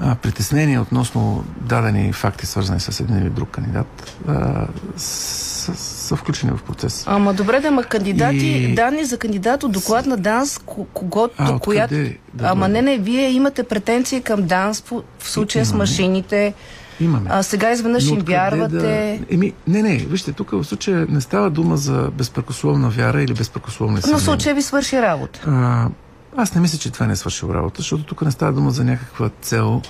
а, 0.00 0.14
притеснения 0.14 0.82
относно 0.82 1.44
дадени 1.58 2.12
факти, 2.12 2.46
свързани 2.46 2.80
с 2.80 3.00
един 3.00 3.18
или 3.18 3.30
друг 3.30 3.48
кандидат, 3.48 4.12
а, 4.28 4.66
са, 4.96 5.74
са 5.76 6.16
включени 6.16 6.52
в 6.52 6.62
процес. 6.62 7.04
Ама 7.06 7.34
добре 7.34 7.60
да 7.60 7.68
има 7.68 7.82
кандидати, 7.84 8.36
И- 8.36 8.74
данни 8.74 9.04
за 9.04 9.18
кандидат 9.18 9.62
от 9.62 9.72
доклад 9.72 10.06
на 10.06 10.16
ДАНС, 10.16 10.58
ко- 10.58 10.84
когото, 10.84 11.34
А, 11.38 11.58
която... 11.58 11.94
да 11.94 12.12
Ама 12.42 12.68
не, 12.68 12.82
не, 12.82 12.98
вие 12.98 13.30
имате 13.30 13.62
претенции 13.62 14.20
към 14.20 14.42
ДАНС 14.42 14.82
по- 14.82 15.02
в 15.18 15.30
случая 15.30 15.64
с 15.64 15.68
Имаме. 15.68 15.78
машините, 15.78 16.54
Имаме. 17.00 17.30
А 17.30 17.42
сега 17.42 17.72
изведнъж 17.72 18.06
Но 18.06 18.14
им 18.14 18.20
вярвате. 18.20 18.76
Да... 19.18 19.34
Еми, 19.34 19.52
не, 19.68 19.82
не, 19.82 19.96
вижте, 19.96 20.32
тук 20.32 20.50
в 20.50 20.64
случая 20.64 21.06
не 21.08 21.20
става 21.20 21.50
дума 21.50 21.76
за 21.76 22.10
безпрекословна 22.12 22.90
вяра 22.90 23.22
или 23.22 23.34
безпрекословна 23.34 23.94
Но 23.94 24.00
съмнение. 24.00 24.20
в 24.20 24.24
случая 24.24 24.54
ви 24.54 24.62
свърши 24.62 25.02
работа. 25.02 25.40
А, 25.46 25.88
аз 26.36 26.54
не 26.54 26.60
мисля, 26.60 26.78
че 26.78 26.90
това 26.90 27.06
не 27.06 27.12
е 27.12 27.16
свършил 27.16 27.46
работа, 27.54 27.74
защото 27.76 28.04
тук 28.04 28.22
не 28.22 28.30
става 28.30 28.52
дума 28.52 28.70
за 28.70 28.84
някаква 28.84 29.30
цел 29.40 29.82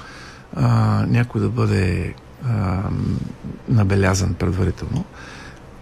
а, 0.56 0.68
някой 1.06 1.40
да 1.40 1.48
бъде 1.48 2.14
а, 2.48 2.82
набелязан 3.68 4.34
предварително. 4.34 5.04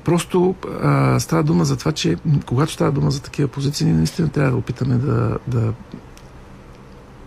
Просто 0.04 0.54
а, 0.82 1.20
става 1.20 1.42
дума 1.42 1.64
за 1.64 1.76
това, 1.76 1.92
че 1.92 2.16
когато 2.46 2.72
става 2.72 2.92
дума 2.92 3.10
за 3.10 3.22
такива 3.22 3.48
позиции, 3.48 3.86
ние 3.86 3.94
наистина 3.94 4.28
трябва 4.28 4.50
да 4.50 4.56
опитаме 4.56 4.94
да, 4.94 5.38
да 5.46 5.72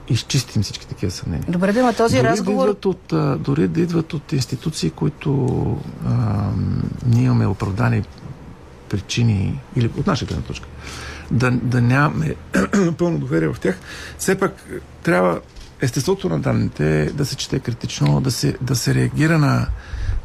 изчистим 0.10 0.64
всички 0.64 0.88
такива 0.88 1.12
съмнения. 1.12 1.46
Добре, 1.50 1.74
да, 1.74 1.86
но 1.86 1.94
този 1.94 2.16
дори 2.16 2.28
разговор... 2.28 2.66
Да 2.66 2.72
идват 2.72 2.86
от, 2.86 3.14
а, 3.14 3.38
дори 3.38 3.68
да 3.68 3.82
идват 3.82 4.14
от 4.14 4.32
институции, 4.32 4.90
които 4.90 5.58
а, 6.08 6.50
ние 7.06 7.24
имаме 7.24 7.48
оправдани 7.48 8.04
причини, 8.90 9.60
или 9.76 9.92
от 9.98 10.08
наша 10.08 10.26
гледна 10.26 10.44
точка, 10.44 10.68
да, 11.32 11.52
да 11.52 11.82
нямаме 11.82 12.36
пълно 12.98 13.20
доверие 13.20 13.48
в 13.48 13.60
тях, 13.60 13.78
все 14.18 14.40
пак 14.40 14.66
е, 14.72 14.80
трябва 15.04 15.40
естеството 15.82 16.30
на 16.30 16.40
данните 16.40 17.02
е 17.02 17.06
да 17.06 17.26
се 17.26 17.36
чете 17.36 17.60
критично, 17.60 18.22
да 18.22 18.32
се, 18.32 18.56
да 18.62 18.76
се 18.76 18.96
реагира 18.96 19.40
на 19.40 19.68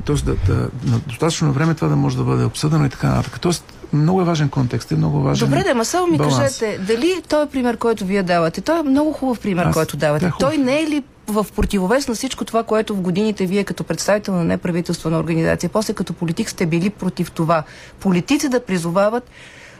Тоест, 0.04 0.24
да, 0.24 0.34
да, 0.46 0.54
на 0.84 0.98
достатъчно 1.06 1.52
време 1.52 1.74
това 1.74 1.88
да 1.88 1.96
може 1.96 2.16
да 2.16 2.24
бъде 2.24 2.44
обсъдено 2.44 2.84
и 2.84 2.88
така 2.88 3.08
нататък. 3.08 3.40
Тоест, 3.40 3.64
много 3.92 4.20
е 4.20 4.24
важен 4.24 4.48
контекст 4.48 4.90
и 4.90 4.94
много 4.94 5.20
важен 5.20 5.48
Добре, 5.48 5.62
да, 5.62 5.74
ма 5.74 5.84
само 5.84 6.06
ми 6.06 6.18
баланс. 6.18 6.36
кажете, 6.36 6.78
дали 6.78 7.22
той 7.28 7.46
пример, 7.46 7.76
който 7.76 8.04
вие 8.04 8.22
давате, 8.22 8.60
той 8.60 8.80
е 8.80 8.82
много 8.82 9.12
хубав 9.12 9.40
пример, 9.40 9.64
Аз- 9.64 9.74
който 9.74 9.96
давате. 9.96 10.24
да, 10.24 10.28
е 10.28 10.32
той 10.40 10.56
не 10.56 10.80
е 10.80 10.86
ли 10.86 11.02
в 11.26 11.46
противовес 11.56 12.08
на 12.08 12.14
всичко 12.14 12.44
това, 12.44 12.62
което 12.62 12.94
в 12.96 13.00
годините 13.00 13.46
вие 13.46 13.64
като 13.64 13.84
представител 13.84 14.34
на 14.34 14.44
неправителствена 14.44 15.18
организация, 15.18 15.70
после 15.70 15.94
като 15.94 16.12
политик 16.12 16.50
сте 16.50 16.66
били 16.66 16.90
против 16.90 17.30
това. 17.30 17.62
Политици 18.00 18.48
да 18.48 18.64
призовават 18.64 19.30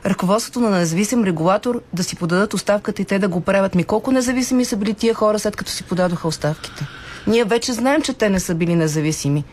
ръководството 0.07 0.61
на 0.61 0.71
независим 0.71 1.25
регулатор 1.25 1.81
да 1.93 2.05
си 2.05 2.17
подадат 2.17 2.55
оставката 2.55 3.03
и 3.03 3.05
те 3.05 3.19
да 3.19 3.29
го 3.29 3.41
правят. 3.41 3.75
Ми 3.75 3.85
колко 3.85 4.13
независими 4.13 4.65
са 4.65 4.77
били 4.77 4.95
тия 4.95 5.15
хора, 5.15 5.39
след 5.39 5.57
като 5.57 5.71
си 5.71 5.85
подадоха 5.85 6.29
оставките? 6.29 6.87
Ние 7.27 7.45
вече 7.45 7.73
знаем, 7.73 8.03
че 8.03 8.15
те 8.15 8.31
не 8.31 8.41
са 8.41 8.55
били 8.55 8.75
независими. 8.75 9.45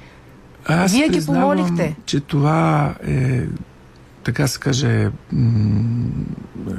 Аз 0.65 0.91
Вие 0.91 1.09
ги 1.09 1.25
помолихте. 1.25 1.95
че 2.05 2.19
това 2.19 2.93
е, 3.07 3.41
така 4.23 4.47
се 4.47 4.59
каже, 4.59 5.11
м- 5.31 6.09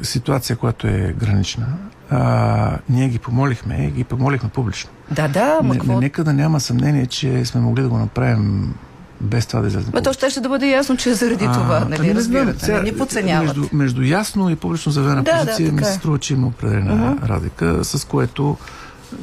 ситуация, 0.02 0.56
която 0.56 0.86
е 0.86 1.14
гранична. 1.18 1.66
А, 2.10 2.78
ние 2.88 3.08
ги 3.08 3.18
помолихме 3.18 3.90
ги 3.90 4.04
помолихме 4.04 4.48
публично. 4.48 4.90
Да, 5.10 5.28
да, 5.28 5.58
ма 5.62 5.74
не, 5.74 5.78
какво? 5.80 5.92
не, 5.92 6.00
нека 6.00 6.24
да 6.24 6.32
няма 6.32 6.60
съмнение, 6.60 7.06
че 7.06 7.44
сме 7.44 7.60
могли 7.60 7.82
да 7.82 7.88
го 7.88 7.98
направим 7.98 8.74
без 9.20 9.46
това 9.46 9.60
да 9.60 9.66
излезе. 9.68 9.90
Ма 9.94 10.02
то 10.02 10.12
ще, 10.12 10.30
ще 10.30 10.40
да 10.40 10.48
бъде 10.48 10.66
ясно, 10.66 10.96
че 10.96 11.10
е 11.10 11.14
заради 11.14 11.44
това, 11.44 11.86
нали, 11.90 12.08
не 12.08 12.14
разбирате, 12.14 12.64
сега, 12.64 12.76
не 12.78 12.90
ни 12.90 12.96
подценяват. 12.98 13.46
Между, 13.46 13.68
между 13.72 14.02
ясно 14.02 14.50
и 14.50 14.56
публично 14.56 14.92
заявена 14.92 15.22
Да, 15.22 15.32
да, 15.32 15.38
позиция 15.40 15.72
ми 15.72 15.78
така 15.78 15.88
се 15.88 15.94
е. 15.94 15.98
струва, 15.98 16.18
че 16.18 16.34
има 16.34 16.46
определена 16.46 16.94
Мгм. 16.94 17.26
разлика, 17.26 17.84
с 17.84 18.04
което 18.06 18.56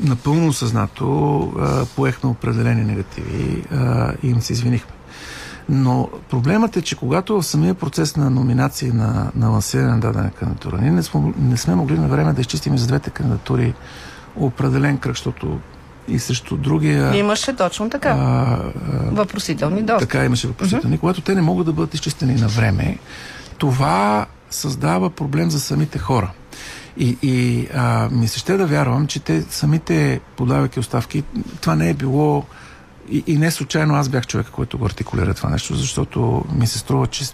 напълно 0.02 0.48
осъзнато 0.48 1.06
а, 1.60 1.86
поехме 1.86 2.30
определени 2.30 2.84
негативи 2.84 3.64
а, 3.72 4.14
и 4.24 4.30
им 4.30 4.42
се 4.42 4.54
извинихме. 4.54 4.92
Но 5.70 6.10
проблемът 6.30 6.78
е, 6.78 6.82
че 6.82 6.96
когато 6.96 7.42
в 7.42 7.46
самия 7.46 7.74
процес 7.74 8.16
на 8.16 8.30
номинации 8.30 8.92
на, 8.92 9.32
на 9.36 9.50
лансиране 9.50 9.92
на 9.92 10.00
дадена 10.00 10.32
кандидатура, 10.32 10.78
ние 10.82 10.92
не 10.92 11.04
сме, 11.04 11.34
не 11.40 11.58
сме 11.58 11.76
могли 11.76 12.00
на 12.00 12.08
време 12.08 12.34
да 12.34 12.42
изчистим 12.42 12.74
и 12.74 12.78
за 12.78 12.88
двете 12.88 13.10
кандидатури 13.10 13.74
определен 14.36 14.98
кръг, 14.98 15.16
защото 15.16 15.60
и 16.08 16.20
срещу 16.20 16.58
другия... 16.58 17.16
Имаше 17.16 17.54
точно 17.54 17.90
така. 17.90 18.10
а, 18.10 18.16
а, 18.16 18.72
Въпросителни 19.12 19.82
доста. 19.84 20.08
така 20.08 20.26
имаше 20.26 20.48
въпросителни. 20.48 20.98
Когато 20.98 21.22
те 21.22 21.36
не 21.36 21.42
могат 21.42 21.66
да 21.66 21.74
бъдат 21.74 21.94
изчистени 21.94 22.36
на 22.36 22.48
време, 22.48 22.98
това 23.58 24.26
създава 24.50 25.10
проблем 25.10 25.50
за 25.50 25.60
самите 25.60 26.00
хора. 26.00 26.32
И, 26.98 27.18
и 27.22 27.68
а, 27.74 28.10
ми 28.12 28.28
се 28.28 28.40
ще 28.40 28.58
да 28.58 28.66
вярвам, 28.66 29.08
че 29.08 29.20
те 29.20 29.42
самите, 29.50 30.20
подавайки 30.38 30.80
оставки, 30.80 31.24
това 31.62 31.76
не 31.76 31.90
е 31.90 31.94
било 31.94 32.44
и, 33.10 33.24
и 33.28 33.38
не 33.38 33.52
случайно 33.52 33.96
аз 33.96 34.10
бях 34.10 34.28
човека, 34.28 34.52
който 34.52 34.78
го 34.78 34.86
артикулира 34.86 35.34
това 35.34 35.50
нещо, 35.50 35.76
защото 35.76 36.46
ми 36.54 36.68
се 36.68 36.80
струва, 36.80 37.08
че 37.08 37.26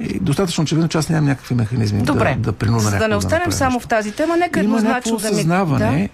и 0.00 0.18
достатъчно 0.20 0.62
очевидно, 0.62 0.88
че 0.88 0.98
аз 0.98 1.08
нямам 1.08 1.24
някакви 1.24 1.54
механизми 1.54 2.02
Добре, 2.02 2.34
да, 2.34 2.40
да 2.40 2.52
принуда 2.52 2.80
за 2.80 2.98
да 2.98 3.08
не 3.08 3.16
останем 3.16 3.38
направи 3.38 3.56
само 3.56 3.80
в 3.80 3.86
тази 3.86 4.12
тема, 4.12 4.36
нека 4.36 4.60
Има 4.60 4.64
еднозначно 4.64 5.12
някакво 5.12 5.28
да 5.28 5.34
осъзнаване, 5.34 6.08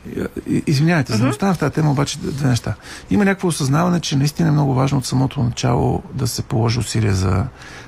и- 0.51 0.63
извинявайте, 0.67 1.13
за 1.13 1.19
да 1.19 1.25
не 1.25 1.31
остана 1.31 1.55
в 1.55 1.59
тази 1.59 1.73
тема, 1.73 1.91
обаче 1.91 2.19
две 2.19 2.49
неща. 2.49 2.75
Има 3.11 3.25
някакво 3.25 3.49
осъзнаване, 3.49 4.01
че 4.01 4.17
наистина 4.17 4.49
е 4.49 4.53
много 4.53 4.75
важно 4.75 4.99
от 4.99 5.07
самото 5.07 5.43
начало 5.43 6.03
да 6.15 6.27
се 6.27 6.43
положи 6.43 6.79
усилие 6.79 7.13
за, 7.13 7.45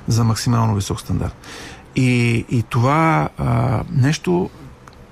за 0.09 0.25
максимално 0.25 0.75
висок 0.75 1.01
стандарт. 1.01 1.35
И, 1.97 2.45
и 2.51 2.63
това 2.63 3.29
а, 3.39 3.81
нещо 3.93 4.51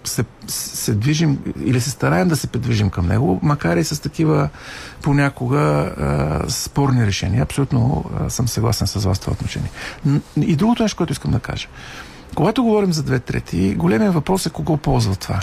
се, 0.09 0.25
се 0.47 0.95
движим 0.95 1.39
или 1.65 1.81
се 1.81 1.91
стараем 1.91 2.29
да 2.29 2.37
се 2.37 2.47
придвижим 2.47 2.91
към 2.91 3.07
него, 3.07 3.41
макар 3.43 3.77
и 3.77 3.85
с 3.85 4.03
такива 4.03 4.49
понякога 5.03 5.59
а, 5.59 6.51
спорни 6.51 7.07
решения. 7.07 7.43
Абсолютно 7.43 8.05
а, 8.21 8.31
съм 8.31 8.49
съгласен 8.49 8.87
с 8.87 9.05
вас 9.05 9.19
в 9.19 9.21
това 9.21 9.33
отношение. 9.33 9.71
И 10.41 10.57
другото 10.57 10.83
нещо, 10.83 10.97
което 10.97 11.13
искам 11.13 11.31
да 11.31 11.39
кажа. 11.39 11.69
Когато 12.35 12.65
говорим 12.65 12.93
за 12.93 13.03
две 13.03 13.19
трети, 13.19 13.75
големият 13.75 14.15
въпрос 14.15 14.47
е 14.47 14.51
кого 14.51 14.77
ползва 14.77 15.17
това. 15.17 15.41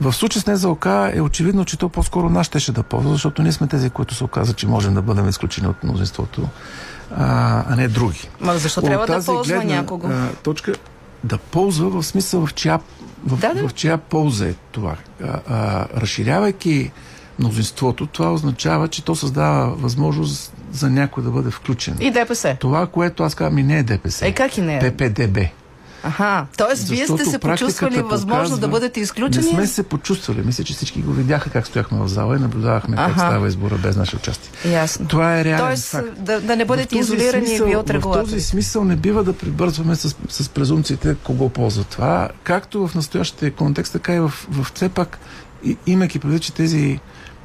В 0.00 0.12
случай 0.12 0.42
с 0.42 0.46
НЗОК 0.46 0.86
е 1.12 1.20
очевидно, 1.20 1.64
че 1.64 1.78
то 1.78 1.88
по-скоро 1.88 2.30
нас 2.30 2.46
щеше 2.46 2.72
да 2.72 2.82
ползва, 2.82 3.12
защото 3.12 3.42
ние 3.42 3.52
сме 3.52 3.66
тези, 3.66 3.90
които 3.90 4.14
се 4.14 4.24
оказа, 4.24 4.52
че 4.52 4.66
можем 4.66 4.94
да 4.94 5.02
бъдем 5.02 5.28
изключени 5.28 5.68
от 5.68 5.84
мнозинството, 5.84 6.48
а, 7.16 7.64
а 7.68 7.76
не 7.76 7.88
други. 7.88 8.28
Ма 8.40 8.58
защо 8.58 8.80
От 8.80 8.86
трябва 8.86 9.06
да 9.06 9.24
ползва 9.24 9.44
гледна, 9.44 9.74
някого? 9.74 10.06
А, 10.06 10.28
точка 10.42 10.72
да 11.24 11.38
ползва 11.38 11.90
в 11.90 12.02
смисъл 12.02 12.46
в 12.46 12.54
чия, 12.54 12.80
в, 13.26 13.36
Да, 13.36 13.54
да. 13.54 13.68
в 13.68 13.74
чия 13.74 13.98
полза 13.98 14.48
е 14.48 14.54
това. 14.72 14.96
А, 15.22 15.40
а, 15.48 15.86
разширявайки 16.00 16.90
мнозинството, 17.38 18.06
това 18.06 18.32
означава, 18.32 18.88
че 18.88 19.04
то 19.04 19.14
създава 19.14 19.74
възможност 19.74 20.52
за 20.72 20.90
някой 20.90 21.24
да 21.24 21.30
бъде 21.30 21.50
включен. 21.50 21.96
И 22.00 22.10
ДПС. 22.10 22.56
Това, 22.60 22.86
което 22.86 23.22
аз 23.22 23.34
казвам, 23.34 23.58
и 23.58 23.62
не 23.62 23.78
е 23.78 23.82
ДПС. 23.82 24.26
Е, 24.26 24.32
как 24.32 24.58
и 24.58 24.60
не 24.60 24.76
е? 24.76 24.78
ППДБ. 24.80 25.38
Аха, 26.04 26.46
т.е. 26.56 26.84
вие 26.84 27.06
сте 27.06 27.24
се 27.24 27.38
почувствали 27.38 28.02
възможност 28.02 28.60
да 28.60 28.68
бъдете 28.68 29.00
изключени? 29.00 29.46
Не 29.46 29.52
сме 29.52 29.66
се 29.66 29.82
почувствали. 29.82 30.42
Мисля, 30.44 30.64
че 30.64 30.74
всички 30.74 31.02
го 31.02 31.12
видяха 31.12 31.50
как 31.50 31.66
стояхме 31.66 31.98
в 31.98 32.08
зала 32.08 32.36
и 32.36 32.38
наблюдавахме 32.38 32.96
как 32.96 33.08
Аха. 33.08 33.18
става 33.18 33.48
избора 33.48 33.74
без 33.82 33.96
наше 33.96 34.16
участие. 34.16 34.72
Ясно. 34.72 35.08
Това 35.08 35.38
е 35.38 35.44
реален 35.44 35.66
Тоест, 35.66 35.84
факт. 35.84 36.08
да, 36.18 36.40
да 36.40 36.56
не 36.56 36.64
бъдете 36.64 36.98
изолирани 36.98 37.46
смисъл- 37.46 37.66
вие 37.66 37.76
от 37.76 37.90
В 37.90 38.00
този 38.00 38.40
смисъл 38.40 38.84
не 38.84 38.96
бива 38.96 39.24
да 39.24 39.32
прибързваме 39.32 39.94
с, 39.94 40.16
с 40.28 40.48
презумциите 40.48 41.16
кого 41.24 41.48
ползва 41.48 41.84
това, 41.84 42.28
както 42.42 42.88
в 42.88 42.94
настоящия 42.94 43.52
контекст, 43.52 43.92
така 43.92 44.14
и 44.14 44.20
в, 44.20 44.32
в 44.50 44.70
все 44.74 44.88
пак, 44.88 45.18
и, 45.64 45.76
имайки 45.86 46.18
предвид, 46.18 46.42
че 46.42 46.52
тези 46.52 47.00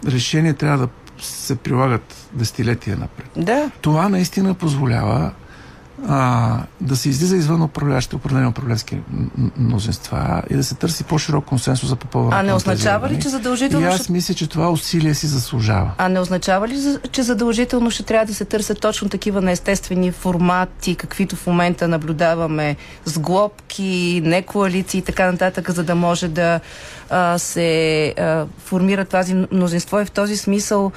решения 0.07 0.53
трябва 0.53 0.77
да 0.77 0.87
се 1.21 1.55
прилагат 1.55 2.15
десетилетия 2.33 2.97
напред. 2.97 3.29
Да. 3.37 3.71
Това 3.81 4.09
наистина 4.09 4.53
позволява 4.53 5.31
а, 6.07 6.57
да 6.81 6.95
се 6.95 7.09
излиза 7.09 7.35
извън 7.35 7.61
управляващите 7.61 8.15
определени 8.15 8.47
управленски 8.47 8.97
мнозинства 9.57 10.41
и 10.49 10.55
да 10.55 10.63
се 10.63 10.75
търси 10.75 11.03
по-широк 11.03 11.45
консенсус 11.45 11.89
за 11.89 11.95
попълването 11.95 12.39
А 12.39 12.43
не 12.43 12.53
означава 12.53 13.09
ли, 13.09 13.21
че 13.21 13.29
задължително 13.29 13.85
И 13.85 13.89
аз 13.89 14.09
мисля, 14.09 14.33
че 14.33 14.47
това 14.47 14.69
усилие 14.69 15.13
си 15.13 15.27
заслужава. 15.27 15.91
А 15.97 16.09
не 16.09 16.19
означава 16.19 16.67
ли, 16.67 16.97
че 17.11 17.23
задължително 17.23 17.91
ще 17.91 18.03
трябва 18.03 18.25
да 18.25 18.33
се 18.33 18.45
търсят 18.45 18.79
точно 18.81 19.09
такива 19.09 19.41
неестествени 19.41 20.11
формати, 20.11 20.95
каквито 20.95 21.35
в 21.35 21.47
момента 21.47 21.87
наблюдаваме 21.87 22.75
с 23.05 23.19
глобки, 23.19 24.21
не 24.25 24.41
коалиции 24.41 24.97
и 24.97 25.01
така 25.01 25.31
нататък, 25.31 25.71
за 25.71 25.83
да 25.83 25.95
може 25.95 26.27
да 26.27 26.59
а, 27.09 27.37
се 27.37 28.13
а, 28.17 28.45
формира 28.65 29.05
тази 29.05 29.33
мнозинство 29.51 29.99
и 29.99 30.05
в 30.05 30.11
този 30.11 30.37
смисъл 30.37 30.91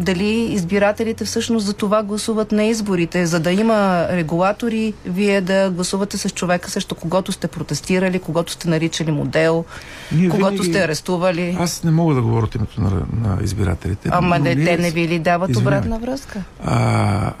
дали 0.00 0.28
избирателите 0.28 1.24
всъщност 1.24 1.66
за 1.66 1.72
това 1.72 2.02
гласуват 2.02 2.52
на 2.52 2.64
изборите, 2.64 3.26
за 3.26 3.40
да 3.40 3.52
има 3.52 3.76
регулатори, 4.10 4.94
вие 5.06 5.40
да 5.40 5.70
гласувате 5.70 6.18
с 6.18 6.30
човека, 6.30 6.70
срещу 6.70 6.94
когото 6.94 7.32
сте 7.32 7.48
протестирали, 7.48 8.18
когато 8.18 8.52
сте 8.52 8.68
наричали 8.68 9.10
модел, 9.12 9.64
Ние 10.12 10.28
когато 10.28 10.52
винаги- 10.52 10.70
сте 10.70 10.84
арестували. 10.84 11.56
Аз 11.60 11.84
не 11.84 11.90
мога 11.90 12.14
да 12.14 12.22
говоря 12.22 12.44
от 12.44 12.54
името 12.54 12.80
на, 12.80 12.90
на 13.12 13.38
избирателите. 13.42 14.08
Ама 14.12 14.38
не, 14.38 14.64
те 14.64 14.78
не 14.78 14.90
ви 14.90 15.08
ли 15.08 15.18
дават 15.18 15.50
Извинявай. 15.50 15.78
обратна 15.78 15.98
връзка? 16.00 16.42
А, 16.64 16.76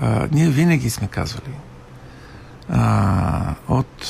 а, 0.00 0.28
ние 0.32 0.48
винаги 0.48 0.90
сме 0.90 1.06
казвали 1.08 1.52
а, 2.68 3.54
от 3.68 4.06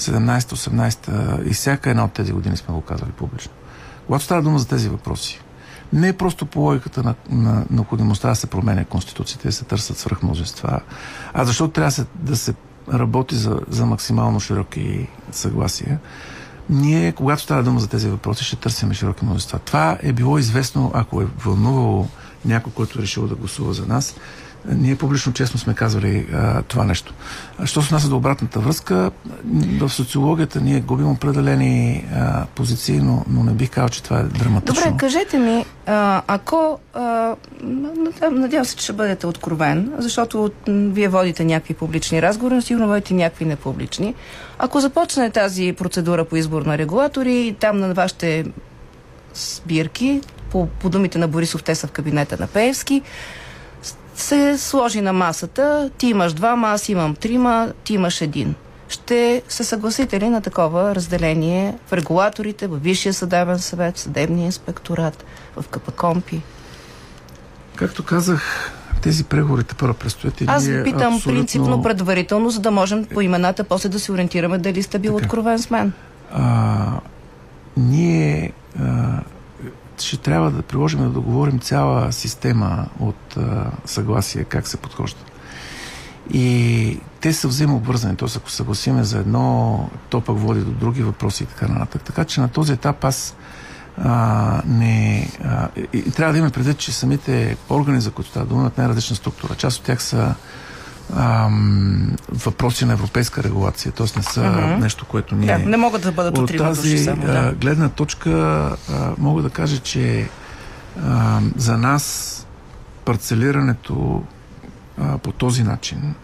17-18 0.00 1.10
и 1.42 1.54
всяка 1.54 1.90
една 1.90 2.04
от 2.04 2.12
тези 2.12 2.32
години 2.32 2.56
сме 2.56 2.74
го 2.74 2.80
казвали 2.80 3.10
публично. 3.10 3.52
Когато 4.06 4.24
става 4.24 4.42
дума 4.42 4.58
за 4.58 4.68
тези 4.68 4.88
въпроси, 4.88 5.40
не 5.92 6.08
е 6.08 6.12
просто 6.12 6.46
по 6.46 6.60
логиката 6.60 7.02
на, 7.02 7.14
на 7.30 7.64
необходимостта 7.70 8.28
да 8.28 8.34
се 8.34 8.46
променя 8.46 8.84
конституциите, 8.84 9.48
да 9.48 9.52
се 9.52 9.64
търсят 9.64 9.98
свръхмножества, 9.98 10.80
а 11.34 11.44
защото 11.44 11.72
трябва 11.72 11.90
се, 11.90 12.06
да 12.14 12.36
се 12.36 12.54
работи 12.92 13.34
за, 13.34 13.60
за 13.68 13.86
максимално 13.86 14.40
широки 14.40 15.08
съгласия. 15.32 16.00
ние, 16.70 17.12
когато 17.12 17.42
става 17.42 17.62
дума 17.62 17.80
за 17.80 17.88
тези 17.88 18.08
въпроси, 18.08 18.44
ще 18.44 18.56
търсим 18.56 18.92
широки 18.92 19.24
множества. 19.24 19.58
Това 19.58 19.98
е 20.02 20.12
било 20.12 20.38
известно, 20.38 20.90
ако 20.94 21.22
е 21.22 21.26
вълнувало 21.44 22.08
някой, 22.44 22.72
който 22.72 22.98
е 22.98 23.02
решил 23.02 23.26
да 23.26 23.34
гласува 23.34 23.72
за 23.72 23.86
нас. 23.86 24.14
Ние 24.68 24.96
публично 24.96 25.32
честно 25.32 25.60
сме 25.60 25.74
казвали 25.74 26.26
а, 26.32 26.62
това 26.62 26.84
нещо. 26.84 27.14
Що 27.64 27.82
се 27.82 27.86
отнася 27.86 28.08
до 28.08 28.16
обратната 28.16 28.60
връзка, 28.60 29.10
в 29.80 29.88
социологията 29.88 30.60
ние 30.60 30.80
губим 30.80 31.10
определени 31.10 32.04
а, 32.14 32.46
позиции, 32.54 32.98
но, 32.98 33.24
но 33.28 33.44
не 33.44 33.52
бих 33.52 33.70
казал, 33.70 33.88
че 33.88 34.02
това 34.02 34.18
е 34.18 34.22
драматично. 34.22 34.84
Добре, 34.84 34.96
кажете 34.98 35.38
ми, 35.38 35.64
а, 35.86 36.22
ако 36.26 36.78
а, 36.94 37.00
над- 37.64 38.30
надявам 38.30 38.64
се, 38.64 38.76
че 38.76 38.84
ще 38.84 38.92
бъдете 38.92 39.26
откровен, 39.26 39.92
защото 39.98 40.50
вие 40.68 41.08
водите 41.08 41.44
някакви 41.44 41.74
публични 41.74 42.22
разговори, 42.22 42.54
но 42.54 42.62
сигурно 42.62 42.88
водите 42.88 43.14
някакви 43.14 43.44
непублични. 43.44 44.14
Ако 44.58 44.80
започне 44.80 45.30
тази 45.30 45.72
процедура 45.78 46.24
по 46.24 46.36
избор 46.36 46.62
на 46.62 46.78
регулатори, 46.78 47.46
и 47.46 47.54
там 47.54 47.78
на 47.80 47.94
вашите 47.94 48.44
сбирки, 49.34 50.20
по, 50.50 50.66
по 50.66 50.88
думите 50.88 51.18
на 51.18 51.28
Борисов, 51.28 51.62
те 51.62 51.74
са 51.74 51.86
в 51.86 51.90
кабинета 51.90 52.36
на 52.40 52.46
Пеевски, 52.46 53.02
се 54.22 54.58
сложи 54.58 55.00
на 55.00 55.12
масата, 55.12 55.90
ти 55.98 56.06
имаш 56.06 56.32
двама, 56.32 56.68
аз 56.68 56.88
имам 56.88 57.14
трима, 57.14 57.72
ти 57.84 57.94
имаш 57.94 58.20
един. 58.20 58.54
Ще 58.88 59.42
се 59.48 59.64
съгласите 59.64 60.20
ли 60.20 60.28
на 60.28 60.40
такова 60.40 60.94
разделение 60.94 61.74
в 61.86 61.92
регулаторите, 61.92 62.66
в 62.66 62.76
Висшия 62.76 63.12
съдебен 63.12 63.58
съвет, 63.58 63.98
съдебния 63.98 64.44
инспекторат, 64.44 65.24
в 65.56 65.68
КПКОМПИ? 65.68 66.42
Както 67.76 68.04
казах, 68.04 68.72
тези 69.02 69.24
преговорите 69.24 69.74
първо 69.74 69.94
предстоят 69.94 70.40
и 70.40 70.44
Аз 70.48 70.66
ви 70.66 70.84
питам 70.84 71.14
абсолютно... 71.14 71.32
принципно 71.40 71.82
предварително, 71.82 72.50
за 72.50 72.60
да 72.60 72.70
можем 72.70 73.04
по 73.04 73.20
имената 73.20 73.64
после 73.64 73.88
да 73.88 74.00
се 74.00 74.12
ориентираме 74.12 74.58
дали 74.58 74.82
сте 74.82 74.98
бил 74.98 75.16
откровен 75.16 75.58
с 75.58 75.70
мен. 75.70 75.92
а, 76.32 77.00
ние 77.76 78.52
а, 78.80 79.20
ще 79.98 80.16
трябва 80.16 80.50
да 80.50 80.62
приложим 80.62 81.00
да 81.00 81.08
договорим 81.08 81.58
цяла 81.58 82.12
система 82.12 82.86
от 83.00 83.36
а, 83.36 83.70
съгласие 83.84 84.44
как 84.44 84.68
се 84.68 84.76
подхожда. 84.76 85.20
И 86.30 87.00
те 87.20 87.32
са 87.32 87.48
взаимообвързани. 87.48 88.16
Т.е. 88.16 88.28
ако 88.36 88.50
съгласиме 88.50 89.04
за 89.04 89.18
едно, 89.18 89.88
то 90.08 90.20
пък 90.20 90.38
води 90.38 90.60
до 90.60 90.70
други 90.70 91.02
въпроси 91.02 91.42
и 91.42 91.46
така 91.46 91.68
нататък. 91.68 92.02
Така 92.02 92.24
че 92.24 92.40
на 92.40 92.48
този 92.48 92.72
етап 92.72 93.04
аз 93.04 93.36
а, 93.98 94.62
не... 94.66 95.28
А, 95.44 95.68
и, 95.76 95.98
и 95.98 96.10
трябва 96.10 96.32
да 96.32 96.38
имаме 96.38 96.52
предвид, 96.52 96.78
че 96.78 96.92
самите 96.92 97.56
органи, 97.70 98.00
за 98.00 98.10
които 98.10 98.30
става 98.30 98.46
дума, 98.46 98.60
имат 98.60 98.78
най-различна 98.78 99.16
структура. 99.16 99.54
Част 99.54 99.78
от 99.78 99.84
тях 99.84 100.02
са 100.02 100.34
ам, 101.16 102.12
въпроси 102.30 102.84
на 102.84 102.92
европейска 102.92 103.42
регулация, 103.42 103.92
т.е. 103.92 104.06
не 104.16 104.22
са 104.22 104.42
Мгм. 104.42 104.80
нещо, 104.80 105.04
което 105.04 105.34
ние... 105.34 105.46
Да, 105.48 105.58
не 105.60 105.76
могат 105.76 106.02
да 106.02 106.12
бъдат 106.12 106.38
от 106.38 106.56
тази 106.58 106.98
само. 106.98 107.22
а, 107.22 107.26
Да. 107.26 107.52
гледна 107.52 107.88
точка 107.88 108.30
а, 108.30 109.10
мога 109.18 109.42
да 109.42 109.50
кажа, 109.50 109.78
че 109.78 110.28
а, 111.04 111.40
за 111.56 111.78
нас 111.78 112.46
парцелирането 113.04 114.22
а, 114.98 115.18
по 115.18 115.32
този 115.32 115.62
начин 115.62 116.14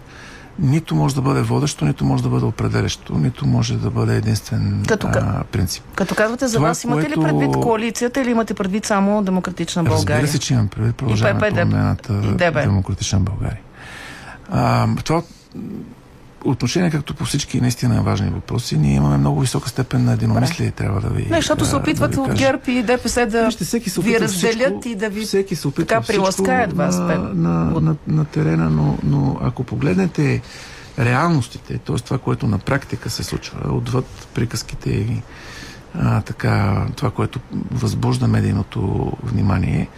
нито 0.61 0.95
може 0.95 1.15
да 1.15 1.23
бъде 1.23 1.43
водещо, 1.43 1.85
нито 1.85 2.05
може 2.05 2.23
да 2.23 2.29
бъде 2.29 2.45
определящо, 2.45 3.15
нито 3.15 3.47
може 3.47 3.77
да 3.77 3.91
бъде 3.91 4.17
единствен 4.17 4.85
Като 4.89 5.07
ка- 5.07 5.19
а, 5.19 5.45
принцип. 5.45 5.85
Като 5.95 6.15
казвате 6.15 6.49
за 6.49 6.55
Това, 6.57 6.69
вас, 6.69 6.85
имате 6.85 7.03
което- 7.03 7.21
ли 7.21 7.25
предвид 7.25 7.53
коалицията 7.53 8.21
или 8.21 8.31
имате 8.31 8.55
предвид 8.55 8.87
само 8.87 9.23
Демократична 9.23 9.85
България? 9.85 10.23
Разбира 10.23 10.33
се, 10.33 10.39
че 10.39 10.55
имам 10.55 10.69
предвид 10.69 10.97
продължаване 10.97 11.47
И 11.49 11.65
на 11.65 11.97
ДБ. 12.13 12.55
Демократична 12.55 13.21
България. 13.21 13.59
А, 14.51 14.89
това 15.05 15.23
отношение, 16.45 16.91
както 16.91 17.15
по 17.15 17.25
всички 17.25 17.61
наистина 17.61 18.03
важни 18.03 18.31
въпроси, 18.31 18.79
ние 18.79 18.95
имаме 18.95 19.17
много 19.17 19.41
висока 19.41 19.69
степен 19.69 20.05
на 20.05 20.13
единомислие 20.13 20.69
и 20.69 20.71
трябва 20.71 21.01
да 21.01 21.09
ви 21.09 21.27
Не, 21.31 21.37
защото 21.37 21.65
се 21.65 21.77
опитват 21.77 22.11
да 22.11 22.23
ви 22.23 22.31
от. 22.31 22.39
ГЕРБ 22.39 22.63
и 22.67 22.83
ДПС 22.83 23.27
да 23.27 23.45
Вижте, 23.45 23.65
всеки 23.65 23.91
се 23.91 24.01
ви 24.01 24.21
разделят 24.21 24.81
всичко, 24.81 24.89
и 24.89 24.95
да 24.95 25.09
ви 25.09 25.21
всеки 25.21 25.57
се 25.57 25.69
опитва 25.69 25.87
така 25.87 26.07
приласкаят 26.07 26.73
вас. 26.73 26.99
на, 26.99 27.19
на, 27.35 27.81
на, 27.81 27.97
на, 28.07 28.25
терена, 28.25 28.71
но, 28.71 28.99
но 29.05 29.39
ако 29.43 29.65
погледнете 29.65 30.43
реалностите, 30.99 31.79
т.е. 31.79 31.97
това, 31.97 32.19
което 32.19 32.47
на 32.47 32.59
практика 32.59 33.11
се 33.11 33.23
случва, 33.23 33.75
отвъд 33.75 34.07
приказките 34.35 34.91
и 34.91 35.23
а, 35.95 36.21
така, 36.21 36.87
това, 36.97 37.11
което 37.11 37.41
възбужда 37.71 38.29
медийното 38.29 39.13
внимание, 39.23 39.89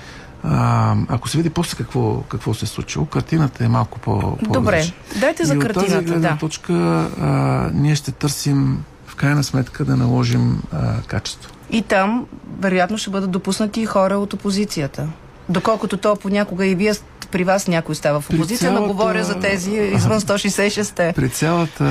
а, 0.44 0.96
ако 1.08 1.28
се 1.28 1.36
види 1.36 1.50
после 1.50 1.76
какво, 1.76 2.20
какво 2.20 2.54
се 2.54 2.64
е 2.64 2.68
случило, 2.68 3.04
картината 3.04 3.64
е 3.64 3.68
малко 3.68 3.98
по 3.98 4.38
Добре, 4.42 4.84
дайте 5.20 5.44
за 5.44 5.54
и 5.54 5.56
от 5.56 5.62
тази 5.62 5.74
картината, 5.74 6.02
гледна 6.02 6.28
да. 6.28 6.36
точка 6.36 6.72
а, 6.72 7.26
ние 7.74 7.94
ще 7.94 8.12
търсим 8.12 8.84
в 9.06 9.16
крайна 9.16 9.44
сметка 9.44 9.84
да 9.84 9.96
наложим 9.96 10.62
а, 10.72 11.02
качество. 11.02 11.52
И 11.70 11.82
там, 11.82 12.26
вероятно, 12.60 12.98
ще 12.98 13.10
бъдат 13.10 13.30
допуснати 13.30 13.80
и 13.80 13.86
хора 13.86 14.14
от 14.14 14.32
опозицията. 14.32 15.08
Доколкото 15.48 15.96
то 15.96 16.16
понякога 16.16 16.66
и 16.66 16.74
вие 16.74 16.92
при 17.30 17.44
вас 17.44 17.68
някой 17.68 17.94
става 17.94 18.20
в 18.20 18.30
опозиция, 18.30 18.70
но 18.70 18.76
цялата- 18.78 18.92
говоря 18.92 19.24
за 19.24 19.40
тези 19.40 19.70
извън 19.70 20.20
166-те. 20.20 21.12
При 21.16 21.28
цялата 21.28 21.84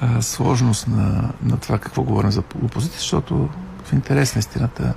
а, 0.00 0.22
сложност 0.22 0.88
на, 0.88 1.30
на 1.42 1.56
това 1.56 1.78
какво 1.78 2.02
говорим 2.02 2.30
за 2.30 2.42
опозиция, 2.64 2.98
защото 2.98 3.48
в 3.84 3.92
интерес 3.92 4.34
на 4.34 4.38
истината 4.38 4.94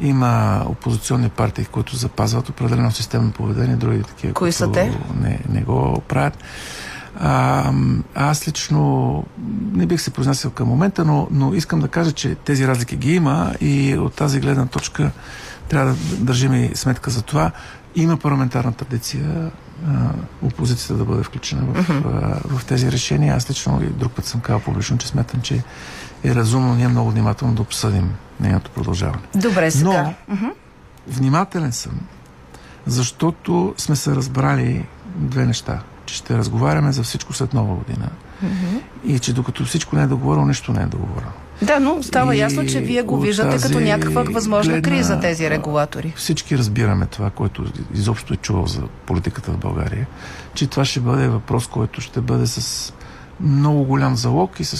има 0.00 0.64
опозиционни 0.68 1.28
партии, 1.28 1.64
които 1.64 1.96
запазват 1.96 2.48
определено 2.48 2.90
системно 2.90 3.32
поведение, 3.32 3.76
други 3.76 4.02
такива, 4.02 4.34
Кои 4.34 4.52
са 4.52 4.72
те? 4.72 4.98
Не, 5.20 5.40
не 5.48 5.60
го 5.60 6.02
правят. 6.08 6.38
А, 7.20 7.72
аз 8.14 8.48
лично 8.48 9.24
не 9.72 9.86
бих 9.86 10.00
се 10.00 10.10
произнасял 10.10 10.50
към 10.50 10.68
момента, 10.68 11.04
но, 11.04 11.28
но 11.30 11.54
искам 11.54 11.80
да 11.80 11.88
кажа, 11.88 12.12
че 12.12 12.34
тези 12.34 12.68
разлики 12.68 12.96
ги 12.96 13.14
има 13.14 13.54
и 13.60 13.96
от 13.98 14.14
тази 14.14 14.40
гледна 14.40 14.66
точка 14.66 15.10
трябва 15.68 15.92
да 15.92 16.16
държим 16.16 16.54
и 16.54 16.70
сметка 16.74 17.10
за 17.10 17.22
това. 17.22 17.50
Има 17.94 18.16
парламентарна 18.16 18.72
традиция 18.72 19.50
опозицията 20.42 20.94
да 20.94 21.04
бъде 21.04 21.22
включена 21.22 21.62
в, 21.62 21.90
а, 21.90 22.56
в 22.56 22.64
тези 22.64 22.92
решения. 22.92 23.36
Аз 23.36 23.50
лично 23.50 23.82
и 23.82 23.86
друг 23.86 24.12
път 24.12 24.24
съм 24.24 24.40
казал 24.40 24.60
публично, 24.60 24.98
че 24.98 25.08
смятам, 25.08 25.40
че 25.40 25.62
е 26.24 26.34
разумно 26.34 26.74
ние 26.74 26.88
много 26.88 27.10
внимателно 27.10 27.54
да 27.54 27.62
обсъдим 27.62 28.10
нейното 28.40 28.70
продължаване. 28.70 29.22
Добре, 29.34 29.70
сега. 29.70 30.14
Но 30.28 30.36
внимателен 31.08 31.72
съм, 31.72 31.92
защото 32.86 33.74
сме 33.78 33.96
се 33.96 34.10
разбрали 34.10 34.86
две 35.06 35.46
неща. 35.46 35.80
Че 36.06 36.14
ще 36.14 36.38
разговаряме 36.38 36.92
за 36.92 37.02
всичко 37.02 37.32
след 37.32 37.54
нова 37.54 37.74
година 37.74 38.08
и 39.04 39.18
че 39.18 39.32
докато 39.32 39.64
всичко 39.64 39.96
не 39.96 40.02
е 40.02 40.06
договорено, 40.06 40.46
нищо 40.46 40.72
не 40.72 40.82
е 40.82 40.86
договорено. 40.86 41.30
Да, 41.62 41.80
но 41.80 42.02
става 42.02 42.36
И 42.36 42.38
ясно, 42.38 42.66
че 42.66 42.80
вие 42.80 43.02
го 43.02 43.20
виждате 43.20 43.62
като 43.62 43.80
някаква 43.80 44.22
възможна 44.22 44.72
гледна- 44.72 44.88
криза 44.90 45.20
тези 45.20 45.50
регулатори. 45.50 46.12
Всички 46.16 46.58
разбираме 46.58 47.06
това, 47.06 47.30
което 47.30 47.64
изобщо 47.94 48.34
е 48.34 48.36
чувал 48.36 48.66
за 48.66 48.82
политиката 49.06 49.50
в 49.50 49.58
България, 49.58 50.06
че 50.54 50.66
това 50.66 50.84
ще 50.84 51.00
бъде 51.00 51.28
въпрос, 51.28 51.66
който 51.66 52.00
ще 52.00 52.20
бъде 52.20 52.46
с 52.46 52.92
много 53.40 53.84
голям 53.84 54.16
залог 54.16 54.60
и 54.60 54.64
с, 54.64 54.76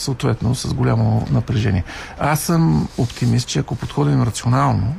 съответно 0.00 0.54
с 0.54 0.74
голямо 0.74 1.26
напрежение. 1.30 1.84
Аз 2.18 2.40
съм 2.40 2.88
оптимист, 2.98 3.48
че 3.48 3.58
ако 3.58 3.76
подходим 3.76 4.22
рационално, 4.22 4.94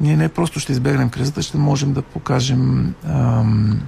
ние 0.00 0.16
не 0.16 0.28
просто 0.28 0.60
ще 0.60 0.72
избегнем 0.72 1.10
кризата, 1.10 1.42
ще 1.42 1.58
можем 1.58 1.92
да 1.92 2.02
покажем 2.02 2.94
ам, 3.08 3.80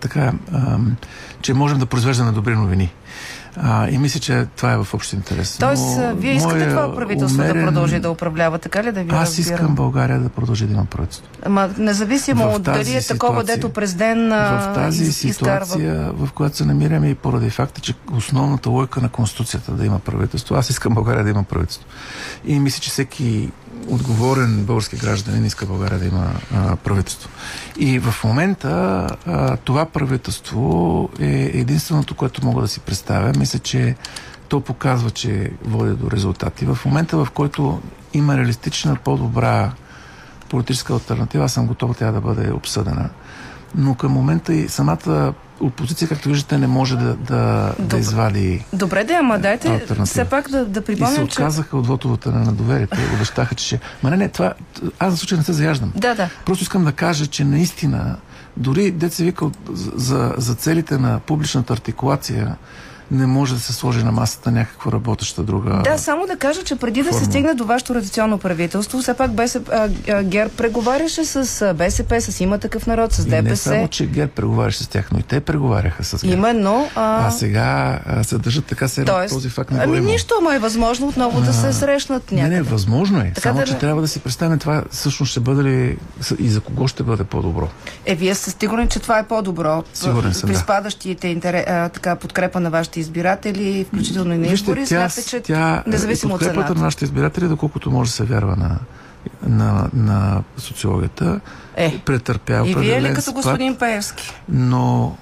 така, 0.00 0.32
ам, 0.52 0.96
че 1.40 1.54
можем 1.54 1.78
да 1.78 1.86
произвеждаме 1.86 2.32
добри 2.32 2.56
новини. 2.56 2.92
А, 3.56 3.88
и 3.88 3.98
мисля, 3.98 4.20
че 4.20 4.46
това 4.46 4.72
е 4.72 4.76
в 4.76 4.94
общ 4.94 5.12
интерес. 5.12 5.56
Тоест, 5.58 5.82
Но 5.98 6.14
вие 6.14 6.32
искате 6.32 6.68
това 6.68 6.94
правителство 6.94 7.36
да 7.38 7.44
умерен- 7.44 7.64
продължи 7.64 8.00
да 8.00 8.10
управлява, 8.10 8.58
така 8.58 8.84
ли 8.84 8.92
да 8.92 9.02
ви 9.02 9.10
Аз 9.12 9.28
разбирам? 9.28 9.54
искам 9.54 9.74
България 9.74 10.20
да 10.20 10.28
продължи 10.28 10.66
да 10.66 10.72
има 10.72 10.84
правителство. 10.84 11.28
Ама 11.42 11.70
независимо 11.78 12.44
от 12.46 12.62
дали 12.62 12.96
е 12.96 13.02
такова, 13.02 13.44
дето 13.44 13.68
през 13.70 13.94
ден 13.94 14.28
в 14.28 14.72
тази 14.74 15.02
из- 15.02 15.24
изкарва. 15.24 15.66
ситуация, 15.66 16.12
в 16.14 16.28
която 16.32 16.56
се 16.56 16.64
намираме 16.64 17.08
и 17.08 17.14
поради 17.14 17.50
факта, 17.50 17.80
че 17.80 17.94
основната 18.12 18.70
лойка 18.70 19.00
на 19.00 19.08
Конституцията 19.08 19.72
да 19.72 19.86
има 19.86 19.98
правителство, 19.98 20.54
аз 20.54 20.70
искам 20.70 20.94
България 20.94 21.24
да 21.24 21.30
има 21.30 21.42
правителство. 21.44 21.86
И 22.44 22.60
мисля, 22.60 22.80
че 22.80 22.90
всеки 22.90 23.50
отговорен 23.88 24.64
български 24.64 24.96
гражданин 24.96 25.44
иска 25.44 25.66
България 25.66 25.98
да 25.98 26.06
има 26.06 26.30
а, 26.54 26.76
правителство. 26.76 27.30
И 27.78 27.98
в 27.98 28.24
момента 28.24 29.06
а, 29.26 29.56
това 29.56 29.86
правителство 29.86 31.08
е 31.20 31.50
единственото, 31.54 32.14
което 32.14 32.46
мога 32.46 32.62
да 32.62 32.68
си 32.68 32.80
представя. 32.80 33.32
Мисля, 33.38 33.58
че 33.58 33.96
то 34.48 34.60
показва, 34.60 35.10
че 35.10 35.50
води 35.64 35.94
до 35.94 36.10
резултати. 36.10 36.64
В 36.64 36.78
момента, 36.84 37.24
в 37.24 37.28
който 37.34 37.80
има 38.14 38.36
реалистична, 38.36 38.96
по-добра 39.04 39.72
политическа 40.48 40.92
альтернатива, 40.92 41.44
аз 41.44 41.52
съм 41.52 41.66
готов 41.66 41.96
тя 41.96 42.12
да 42.12 42.20
бъде 42.20 42.52
обсъдена. 42.52 43.10
Но 43.74 43.94
към 43.94 44.12
момента 44.12 44.54
и 44.54 44.68
самата 44.68 45.34
опозиция, 45.60 46.08
както 46.08 46.28
виждате, 46.28 46.58
не 46.58 46.66
може 46.66 46.96
да, 46.96 47.14
да, 47.14 47.72
да 47.78 47.98
извади 47.98 48.64
Добре, 48.72 49.04
да, 49.04 49.14
ама 49.14 49.38
дайте 49.38 49.86
все 50.04 50.24
пак 50.24 50.50
да, 50.50 50.64
да 50.64 50.70
и 50.70 50.74
се 50.74 50.84
припомням, 50.84 51.16
че... 51.16 51.22
отказаха 51.22 51.76
от 51.76 51.86
вотовата 51.86 52.30
на 52.30 52.52
доверието. 52.52 52.96
Обещаха, 53.14 53.54
че 53.54 53.66
ще... 53.66 53.80
Ма 54.02 54.10
не, 54.10 54.16
не, 54.16 54.28
това... 54.28 54.54
Аз 54.98 55.12
за 55.12 55.18
случай 55.18 55.38
не 55.38 55.44
се 55.44 55.52
заяждам. 55.52 55.92
Да, 55.96 56.14
да. 56.14 56.28
Просто 56.46 56.62
искам 56.62 56.84
да 56.84 56.92
кажа, 56.92 57.26
че 57.26 57.44
наистина, 57.44 58.16
дори 58.56 58.90
деца 58.90 59.24
вика 59.24 59.50
за, 59.94 60.34
за 60.36 60.54
целите 60.54 60.98
на 60.98 61.20
публичната 61.20 61.72
артикулация, 61.72 62.56
не 63.10 63.26
може 63.26 63.54
да 63.54 63.60
се 63.60 63.72
сложи 63.72 64.02
на 64.02 64.12
масата 64.12 64.50
някаква 64.50 64.92
работеща 64.92 65.42
друга. 65.42 65.80
Да, 65.84 65.98
само 65.98 66.26
да 66.26 66.36
кажа, 66.36 66.62
че 66.62 66.76
преди 66.76 67.02
да 67.02 67.08
се 67.08 67.12
форма. 67.12 67.24
стигне 67.26 67.54
до 67.54 67.64
вашето 67.64 67.94
ротационно 67.94 68.38
правителство, 68.38 68.98
все 68.98 69.14
пак 69.14 69.32
БСП, 69.32 69.72
а, 69.72 69.88
а, 70.10 70.22
ГЕРБ 70.24 70.50
преговаряше 70.52 71.24
с 71.24 71.36
а, 71.62 71.74
БСП, 71.74 72.20
с 72.20 72.40
има 72.40 72.58
такъв 72.58 72.86
народ, 72.86 73.12
с 73.12 73.18
И 73.18 73.22
не 73.22 73.42
ДПС. 73.42 73.56
само, 73.58 73.88
че 73.88 74.06
ГЕРБ 74.06 74.32
преговаряше 74.32 74.78
с 74.78 74.88
тях, 74.88 75.08
но 75.12 75.18
и 75.18 75.22
те 75.22 75.40
преговаряха 75.40 76.04
с 76.04 76.18
ГЕРБ. 76.18 76.34
Именно. 76.34 76.88
А, 76.94 77.26
А 77.26 77.30
сега 77.30 77.64
а, 78.06 78.24
се 78.24 78.38
държат 78.38 78.64
така 78.64 78.88
се 78.88 79.04
Тоест, 79.04 79.34
този 79.34 79.48
факт 79.48 79.70
не 79.70 79.78
ами 79.78 79.96
има. 79.96 80.06
нищо, 80.06 80.34
ама 80.38 80.54
е 80.54 80.58
възможно 80.58 81.08
отново 81.08 81.40
да 81.40 81.52
се 81.52 81.72
срещнат 81.72 82.32
Не, 82.32 82.36
някъде. 82.36 82.56
не, 82.56 82.62
възможно 82.62 83.20
е. 83.20 83.24
Така 83.26 83.40
Само, 83.40 83.58
да 83.58 83.66
че 83.66 83.72
не- 83.72 83.78
трябва 83.78 84.00
да 84.00 84.08
си 84.08 84.20
представим 84.20 84.58
това 84.58 84.82
всъщност 84.90 85.30
ще 85.30 85.40
бъде 85.40 85.62
ли 85.62 85.98
и 86.38 86.48
за 86.48 86.60
кого 86.60 86.88
ще 86.88 87.02
бъде 87.02 87.24
по-добро. 87.24 87.68
Е, 88.06 88.14
вие 88.14 88.34
сте 88.34 88.50
сигурни, 88.50 88.88
че 88.88 89.00
това 89.00 89.18
е 89.18 89.24
по-добро. 89.24 89.84
Сигурен 89.94 90.34
съм, 90.34 90.46
При 90.46 90.52
да. 90.52 90.58
спадащите 90.58 91.28
интере, 91.28 91.64
а, 91.68 91.88
така, 91.88 92.16
подкрепа 92.16 92.60
на 92.60 92.70
вашите 92.70 92.93
избиратели, 93.00 93.84
включително 93.84 94.34
и 94.34 94.38
на 94.38 94.46
избори, 94.46 94.86
смятате, 94.86 95.24
че 95.24 95.40
тя, 95.40 95.82
независимо 95.86 96.34
от 96.34 96.40
цената. 96.40 96.74
на 96.74 96.80
нашите 96.80 97.04
избиратели, 97.04 97.48
доколкото 97.48 97.90
може 97.90 98.10
да 98.10 98.16
се 98.16 98.24
вярва 98.24 98.56
на, 98.56 98.78
на, 99.42 99.88
на 99.94 100.42
социологията, 100.58 101.40
Е, 101.76 101.98
претърпя 101.98 102.62
И 102.66 102.74
вие 102.74 103.02
ли 103.02 103.08
като 103.08 103.22
спад, 103.22 103.34
господин 103.34 103.76
Пеевски? 103.76 104.32
но 104.48 105.16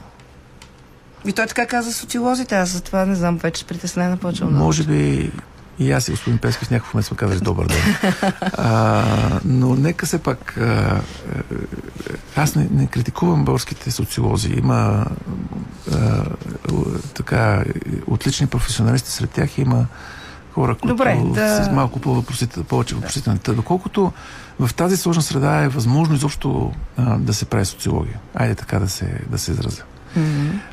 И 1.27 1.33
той 1.33 1.47
така 1.47 1.67
каза 1.67 1.93
социолозите, 1.93 2.55
аз 2.55 2.69
затова 2.69 3.07
не 3.07 3.15
знам, 3.15 3.37
вече 3.37 3.65
притеснена 3.65 4.17
почвам. 4.17 4.55
може 4.55 4.85
би 4.85 5.31
и 5.79 5.93
аз 5.93 6.09
и 6.09 6.11
господин 6.11 6.39
Пески 6.39 6.65
в 6.65 6.71
някакъв 6.71 6.95
момент 6.95 7.07
сме 7.07 7.17
казали 7.17 7.41
добър 7.41 7.67
ден. 7.67 7.79
а, 8.59 9.05
но 9.45 9.75
нека 9.75 10.07
все 10.07 10.19
пак 10.19 10.57
а, 10.57 11.01
аз 12.37 12.55
не, 12.55 12.69
не 12.71 12.87
критикувам 12.87 13.45
българските 13.45 13.91
социолози. 13.91 14.55
Има 14.57 15.07
а, 15.93 16.25
така 17.15 17.65
отлични 18.07 18.47
професионалисти 18.47 19.11
сред 19.11 19.31
тях, 19.31 19.59
има 19.59 19.87
хора, 20.53 20.75
които 20.75 20.95
Добре, 20.95 21.23
да- 21.35 21.65
с 21.65 21.71
малко 21.71 22.01
повече 22.69 22.95
въпросителни. 22.95 23.39
Та, 23.39 23.53
Доколкото 23.53 24.13
в 24.59 24.75
тази 24.75 24.97
сложна 24.97 25.23
среда 25.23 25.63
е 25.63 25.69
възможно 25.69 26.15
изобщо 26.15 26.73
а, 26.97 27.19
да 27.19 27.35
се 27.35 27.45
прави 27.45 27.65
социология. 27.65 28.19
Айде 28.35 28.55
така 28.55 28.79
да 28.79 28.89
се, 28.89 29.21
да 29.31 29.39
се 29.39 29.51
изразя. 29.51 29.83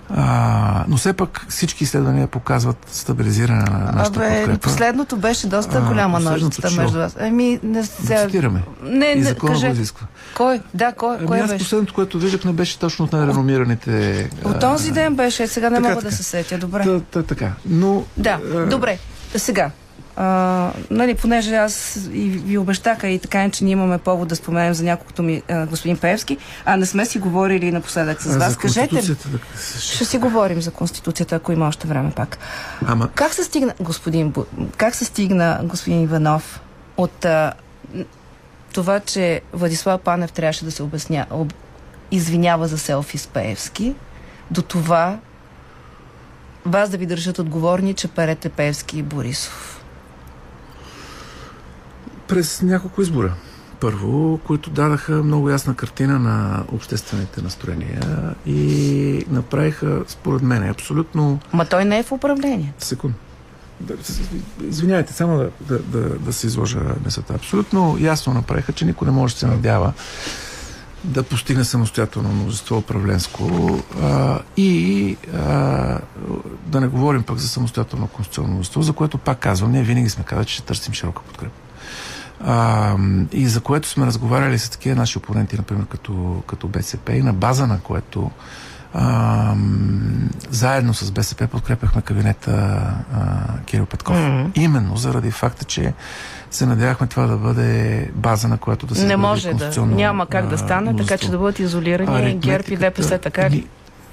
А, 0.10 0.84
но 0.88 0.98
все 0.98 1.14
пак 1.14 1.46
всички 1.50 1.84
изследвания 1.84 2.28
показват 2.28 2.78
стабилизиране 2.88 3.64
на 3.64 3.92
нашата 3.92 4.20
Абе, 4.20 4.36
подкрепа. 4.36 4.60
последното 4.60 5.18
беше 5.18 5.48
доста 5.48 5.78
А, 5.78 5.82
голяма 5.82 6.18
последното 6.18 6.46
ножицата 6.46 6.82
между 6.82 6.98
вас. 6.98 7.16
Еми, 7.20 7.60
не 7.64 7.80
Да 7.80 7.86
сега... 7.86 8.26
цитираме. 8.26 8.64
Не, 8.84 9.06
и 9.06 9.16
не, 9.16 9.24
закона 9.24 9.54
го 9.54 9.60
кажете. 9.60 9.74
изисква. 9.74 10.08
Кой? 10.36 10.62
Да, 10.74 10.92
кой, 10.92 11.16
Ами 11.18 11.28
кой 11.28 11.40
аз 11.40 11.50
беше? 11.50 11.64
последното, 11.64 11.94
което 11.94 12.20
виждах, 12.20 12.46
не 12.46 12.54
беше 12.54 12.80
точно 12.80 13.06
от 13.06 13.14
най-реномираните. 13.14 14.30
От 14.44 14.60
този 14.60 14.92
ден 14.92 15.16
беше, 15.16 15.48
сега 15.48 15.70
не 15.70 15.76
така, 15.76 15.90
мога 15.90 15.96
да 15.96 16.02
така. 16.02 16.16
се 16.16 16.24
сетя. 16.24 16.58
Добре. 16.58 16.84
Та, 16.84 17.00
та, 17.00 17.24
така. 17.24 17.52
Но 17.66 18.04
Да, 18.18 18.40
добре. 18.70 18.98
Сега. 19.36 19.72
А, 20.22 20.72
нали, 20.90 21.16
понеже 21.16 21.56
аз 21.56 21.96
и 22.14 22.30
ви 22.30 22.58
обещаха 22.58 23.08
и 23.08 23.20
така, 23.20 23.50
че 23.50 23.64
ние 23.64 23.72
имаме 23.72 23.98
повод 23.98 24.28
да 24.28 24.36
споменем 24.36 24.74
за 24.74 24.84
няколкото 24.84 25.24
ми 25.24 25.42
а, 25.50 25.66
господин 25.66 25.98
Певски, 25.98 26.38
а 26.66 26.78
не 26.78 26.86
сме 26.86 27.06
си 27.06 27.20
говорили 27.20 27.72
напоследък 27.72 28.22
с 28.22 28.36
а, 28.36 28.40
вас. 28.40 28.58
Кажете, 28.58 29.02
ще 29.80 30.06
си 30.06 30.18
говорим 30.18 30.62
за 30.62 30.72
Конституцията, 30.72 31.36
ако 31.36 31.52
има 31.52 31.68
още 31.68 31.88
време 31.88 32.12
пак. 32.12 32.38
Ама 32.86 33.10
Как 33.16 33.34
се 33.34 33.44
стигна, 33.44 33.74
господин, 33.80 34.34
как 34.78 34.96
се 34.96 35.06
стигна, 35.06 35.60
господин 35.64 36.02
Иванов, 36.02 36.62
от 36.98 37.26
а, 37.26 37.54
това, 38.74 39.00
че 39.00 39.42
Владислав 39.54 40.02
Панев 40.02 40.32
трябваше 40.32 40.66
да 40.66 40.72
се 40.72 40.84
обясня, 40.84 41.26
об, 41.30 41.54
извинява 42.12 42.68
за 42.68 42.78
селфи 42.78 43.18
с 43.18 43.28
Пеевски, 43.28 43.96
до 44.52 44.62
това 44.62 45.18
вас 46.66 46.90
да 46.90 46.98
ви 46.98 47.06
държат 47.06 47.40
отговорни, 47.40 47.94
че 47.94 48.08
перете 48.08 48.50
Пеевски 48.50 49.00
и 49.00 49.04
Борисов? 49.04 49.80
През 52.30 52.62
няколко 52.62 53.02
избора. 53.02 53.34
Първо, 53.80 54.38
които 54.38 54.70
дадаха 54.70 55.24
много 55.24 55.50
ясна 55.50 55.76
картина 55.76 56.20
на 56.20 56.64
обществените 56.72 57.42
настроения 57.42 58.02
и 58.46 59.26
направиха, 59.30 60.04
според 60.08 60.42
мен, 60.42 60.70
абсолютно 60.70 61.40
Ма 61.54 61.66
той 61.66 61.86
не 61.86 62.00
е 62.00 62.04
в 62.04 62.12
управление. 62.12 62.74
Секунд. 62.80 63.16
Извинявайте, 64.64 65.14
само 65.14 65.38
да, 65.38 65.50
да, 65.62 65.80
да, 65.80 66.10
да 66.10 66.34
се 66.34 66.48
изложа 66.48 66.80
мисълта. 67.06 67.34
Абсолютно 67.34 67.98
ясно 68.00 68.34
направиха, 68.34 68.74
че 68.74 68.86
никой 68.86 69.06
не 69.06 69.12
може 69.12 69.34
да 69.34 69.40
се 69.40 69.48
надява 69.48 69.94
да 71.04 71.24
постигне 71.24 71.64
самостоятелно 71.64 72.30
множество 72.30 72.78
управленско 72.78 73.70
а, 74.02 74.40
и 74.58 75.18
а, 75.34 76.00
да 76.66 76.82
не 76.82 76.88
говорим 76.88 77.24
пък 77.24 77.38
за 77.38 77.48
самостоятелно 77.48 78.08
конституционно 78.08 78.54
множество, 78.54 78.82
за 78.82 78.94
което 78.94 79.18
пак 79.18 79.40
казвам, 79.40 79.72
ние 79.72 79.84
винаги 79.84 80.10
сме 80.10 80.24
казали, 80.24 80.46
че 80.46 80.54
ще 80.54 80.64
търсим 80.64 80.94
широка 80.94 81.22
подкрепа. 81.22 81.69
А, 82.46 82.96
и 83.32 83.48
за 83.48 83.62
което 83.62 83.88
сме 83.88 84.06
разговаряли 84.06 84.60
с 84.60 84.70
такива 84.70 84.96
наши 84.96 85.18
опоненти, 85.18 85.58
например, 85.58 85.86
като, 85.86 86.44
като 86.48 86.68
БСП 86.68 87.14
и 87.14 87.22
на 87.22 87.34
база 87.34 87.68
на 87.68 87.80
което 87.80 88.32
а, 88.94 89.56
заедно 90.50 90.94
с 90.94 91.12
БСП 91.12 91.48
подкрепяхме 91.48 92.02
кабинета 92.02 92.52
а, 93.14 93.60
Кирил 93.66 93.86
Петков. 93.86 94.18
Мгм. 94.18 94.52
Именно 94.56 94.98
заради 94.98 95.32
факта, 95.32 95.66
че 95.66 95.94
се 96.52 96.66
надявахме 96.66 97.08
това 97.08 97.28
да 97.28 97.38
бъде 97.38 98.12
база, 98.16 98.48
на 98.48 98.58
която 98.58 98.86
да 98.86 98.96
се 98.96 99.06
не 99.06 99.18
може 99.18 99.54
да. 99.54 99.86
Няма 99.86 100.26
как 100.26 100.48
да 100.48 100.56
а, 100.56 100.58
стане, 100.58 100.86
така 100.86 100.94
мнозинство. 100.94 101.18
че 101.18 101.32
да 101.32 101.38
бъдат 101.38 101.60
изолирани 101.60 102.36
ГЕРБ 102.36 102.64
и 102.68 102.78
ДПС, 102.78 103.18
така 103.18 103.50
ли? 103.50 103.68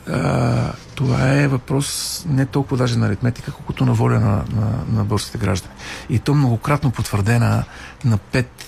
А, 0.08 0.72
това 0.94 1.32
е 1.32 1.48
въпрос 1.48 2.24
не 2.28 2.46
толкова 2.46 2.76
даже 2.76 2.98
на 2.98 3.06
аритметика, 3.06 3.52
колкото 3.52 3.86
на 3.86 3.92
воля 3.92 4.20
на, 4.20 4.44
на, 4.60 4.84
на 4.88 5.04
българските 5.04 5.38
граждани. 5.38 5.74
И 6.10 6.18
то 6.18 6.34
многократно 6.34 6.90
потвърдена 6.90 7.64
на 8.04 8.18
пет 8.18 8.66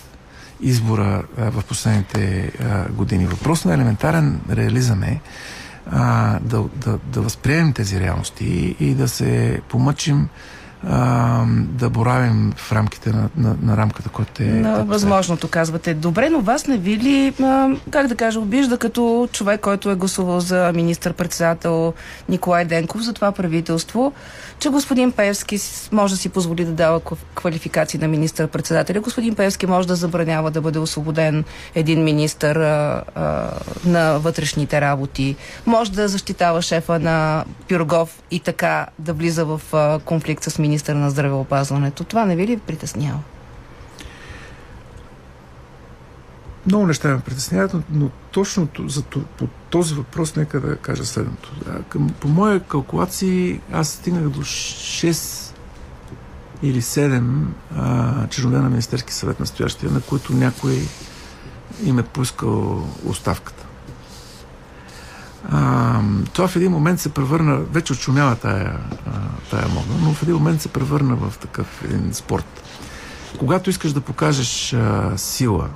избора 0.60 1.22
а, 1.38 1.50
в 1.50 1.64
последните 1.64 2.52
а, 2.60 2.88
години. 2.92 3.26
Въпрос 3.26 3.64
на 3.64 3.74
елементарен 3.74 4.40
реализъм 4.50 5.02
е 5.02 5.20
а, 5.90 6.38
да, 6.42 6.64
да, 6.74 6.98
да 6.98 7.20
възприемем 7.20 7.72
тези 7.72 8.00
реалности 8.00 8.76
и 8.80 8.94
да 8.94 9.08
се 9.08 9.60
помъчим 9.68 10.28
а, 10.86 11.44
да 11.48 11.90
боравим 11.90 12.52
в 12.56 12.72
рамките 12.72 13.10
на, 13.10 13.28
на, 13.36 13.56
на 13.62 13.76
рамката, 13.76 14.08
която 14.08 14.42
е... 14.42 14.46
На 14.46 14.84
възможното, 14.84 15.48
казвате. 15.48 15.94
Добре, 15.94 16.30
но 16.30 16.40
вас 16.40 16.66
не 16.66 16.76
ви 16.76 16.96
ли, 16.96 17.34
а, 17.42 17.70
как 17.90 18.06
да 18.06 18.16
кажа, 18.16 18.40
обижда 18.40 18.78
като 18.78 19.28
човек, 19.32 19.60
който 19.60 19.90
е 19.90 19.94
гласувал 19.94 20.40
за 20.40 20.72
министър-председател 20.74 21.94
Николай 22.28 22.64
Денков 22.64 23.02
за 23.02 23.12
това 23.12 23.32
правителство, 23.32 24.12
че 24.58 24.68
господин 24.68 25.12
Певски 25.12 25.58
може 25.92 26.14
да 26.14 26.20
си 26.20 26.28
позволи 26.28 26.64
да 26.64 26.72
дава 26.72 27.00
кв- 27.00 27.16
квалификации 27.34 28.00
на 28.00 28.08
министър-председателя. 28.08 29.00
Господин 29.00 29.34
Певски 29.34 29.66
може 29.66 29.88
да 29.88 29.96
забранява 29.96 30.50
да 30.50 30.60
бъде 30.60 30.78
освободен 30.78 31.44
един 31.74 32.04
министър 32.04 32.56
а, 32.56 33.02
а, 33.14 33.50
на 33.84 34.18
вътрешните 34.18 34.80
работи. 34.80 35.36
Може 35.66 35.92
да 35.92 36.08
защитава 36.08 36.62
шефа 36.62 36.98
на 36.98 37.44
Пирогов 37.68 38.22
и 38.30 38.40
така 38.40 38.86
да 38.98 39.12
влиза 39.12 39.44
в 39.44 39.60
а, 39.72 39.98
конфликт 39.98 40.44
с 40.44 40.58
министър 40.58 40.94
на 40.94 41.10
здравеопазването. 41.10 42.04
Това 42.04 42.24
не 42.24 42.36
ви 42.36 42.46
ли 42.46 42.56
притеснява? 42.56 43.18
Много 46.68 46.86
неща 46.86 47.08
ме 47.08 47.20
притесняват, 47.20 47.74
но, 47.74 47.82
но 47.90 48.10
точно 48.30 48.68
за, 48.86 49.02
по 49.02 49.46
този 49.70 49.94
въпрос 49.94 50.36
нека 50.36 50.60
да 50.60 50.76
кажа 50.76 51.04
следното. 51.04 51.52
А, 51.68 51.82
към, 51.82 52.10
по 52.20 52.28
моя 52.28 52.60
калкулации 52.60 53.60
аз 53.72 53.88
стигнах 53.88 54.28
до 54.28 54.40
6 54.40 55.54
или 56.62 56.82
7 56.82 57.44
а, 57.76 58.28
членове 58.28 58.58
на 58.58 58.70
Министерски 58.70 59.12
съвет 59.12 59.40
настоящия, 59.40 59.92
на 59.92 60.00
които 60.00 60.32
някой 60.32 60.88
им 61.84 61.98
е 61.98 62.02
поискал 62.02 62.88
оставката. 63.06 63.66
А, 65.50 66.00
това 66.32 66.48
в 66.48 66.56
един 66.56 66.72
момент 66.72 67.00
се 67.00 67.08
превърна, 67.08 67.56
вече 67.56 67.92
отшумява 67.92 68.36
тая, 68.36 68.80
а, 69.06 69.10
тая 69.50 69.68
мода, 69.68 69.92
но 70.02 70.12
в 70.12 70.22
един 70.22 70.34
момент 70.34 70.62
се 70.62 70.68
превърна 70.68 71.16
в 71.16 71.38
такъв 71.38 71.84
един 71.84 72.14
спорт. 72.14 72.62
Когато 73.38 73.70
искаш 73.70 73.92
да 73.92 74.00
покажеш 74.00 74.72
а, 74.72 75.12
сила, 75.16 75.68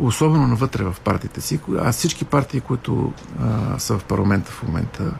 особено 0.00 0.46
навътре 0.46 0.84
в 0.84 0.96
партиите 1.04 1.40
си, 1.40 1.60
а 1.78 1.92
всички 1.92 2.24
партии, 2.24 2.60
които 2.60 3.12
а, 3.40 3.78
са 3.78 3.98
в 3.98 4.04
парламента 4.04 4.50
в 4.50 4.62
момента, 4.62 5.12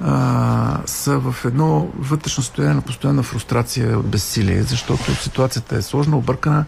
а, 0.00 0.80
са 0.86 1.18
в 1.18 1.44
едно 1.44 1.88
вътрешно 1.98 2.42
състояние 2.42 2.74
на 2.74 2.82
постоянна 2.82 3.22
фрустрация 3.22 3.98
от 3.98 4.06
безсилие, 4.06 4.62
защото 4.62 5.14
ситуацията 5.14 5.76
е 5.76 5.82
сложна, 5.82 6.16
объркана. 6.16 6.64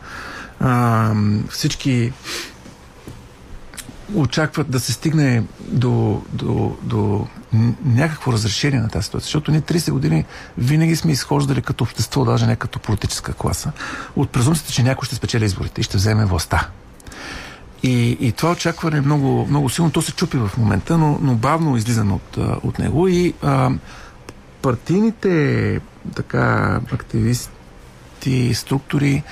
А, 0.61 1.15
всички 1.51 2.13
очакват 4.15 4.71
да 4.71 4.81
се 4.81 4.93
стигне 4.93 5.45
до, 5.61 6.23
до, 6.33 6.77
до 6.83 7.27
някакво 7.85 8.33
разрешение 8.33 8.81
на 8.81 8.89
тази 8.89 9.05
ситуация. 9.05 9.25
Защото 9.27 9.51
ние 9.51 9.61
30 9.61 9.91
години 9.91 10.25
винаги 10.59 10.97
сме 10.97 11.13
изхождали 11.13 11.63
като 11.63 11.85
общество, 11.85 12.25
даже 12.25 12.47
не 12.47 12.57
като 12.57 12.79
политическа 12.79 13.33
класа, 13.33 13.73
от 14.17 14.31
презумцията, 14.31 14.73
че 14.73 14.83
някой 14.83 15.07
ще 15.07 15.15
спечели 15.15 15.45
изборите 15.45 15.81
и 15.81 15.85
ще 15.85 15.97
вземе 15.97 16.25
властта. 16.25 16.69
И, 17.83 18.17
и 18.21 18.33
това 18.33 18.53
очакване 18.53 18.97
е 18.97 19.01
много, 19.01 19.47
много 19.47 19.69
силно. 19.69 19.91
То 19.91 20.03
се 20.03 20.13
чупи 20.13 20.37
в 20.37 20.51
момента, 20.59 20.99
но, 20.99 21.19
но 21.23 21.35
бавно 21.35 21.77
излизаме 21.77 22.13
от, 22.13 22.37
от 22.63 22.79
него 22.79 23.09
и 23.09 23.35
а, 23.43 23.71
партийните 24.63 25.81
така, 26.15 26.81
активисти, 26.93 28.55
структури, 28.55 29.23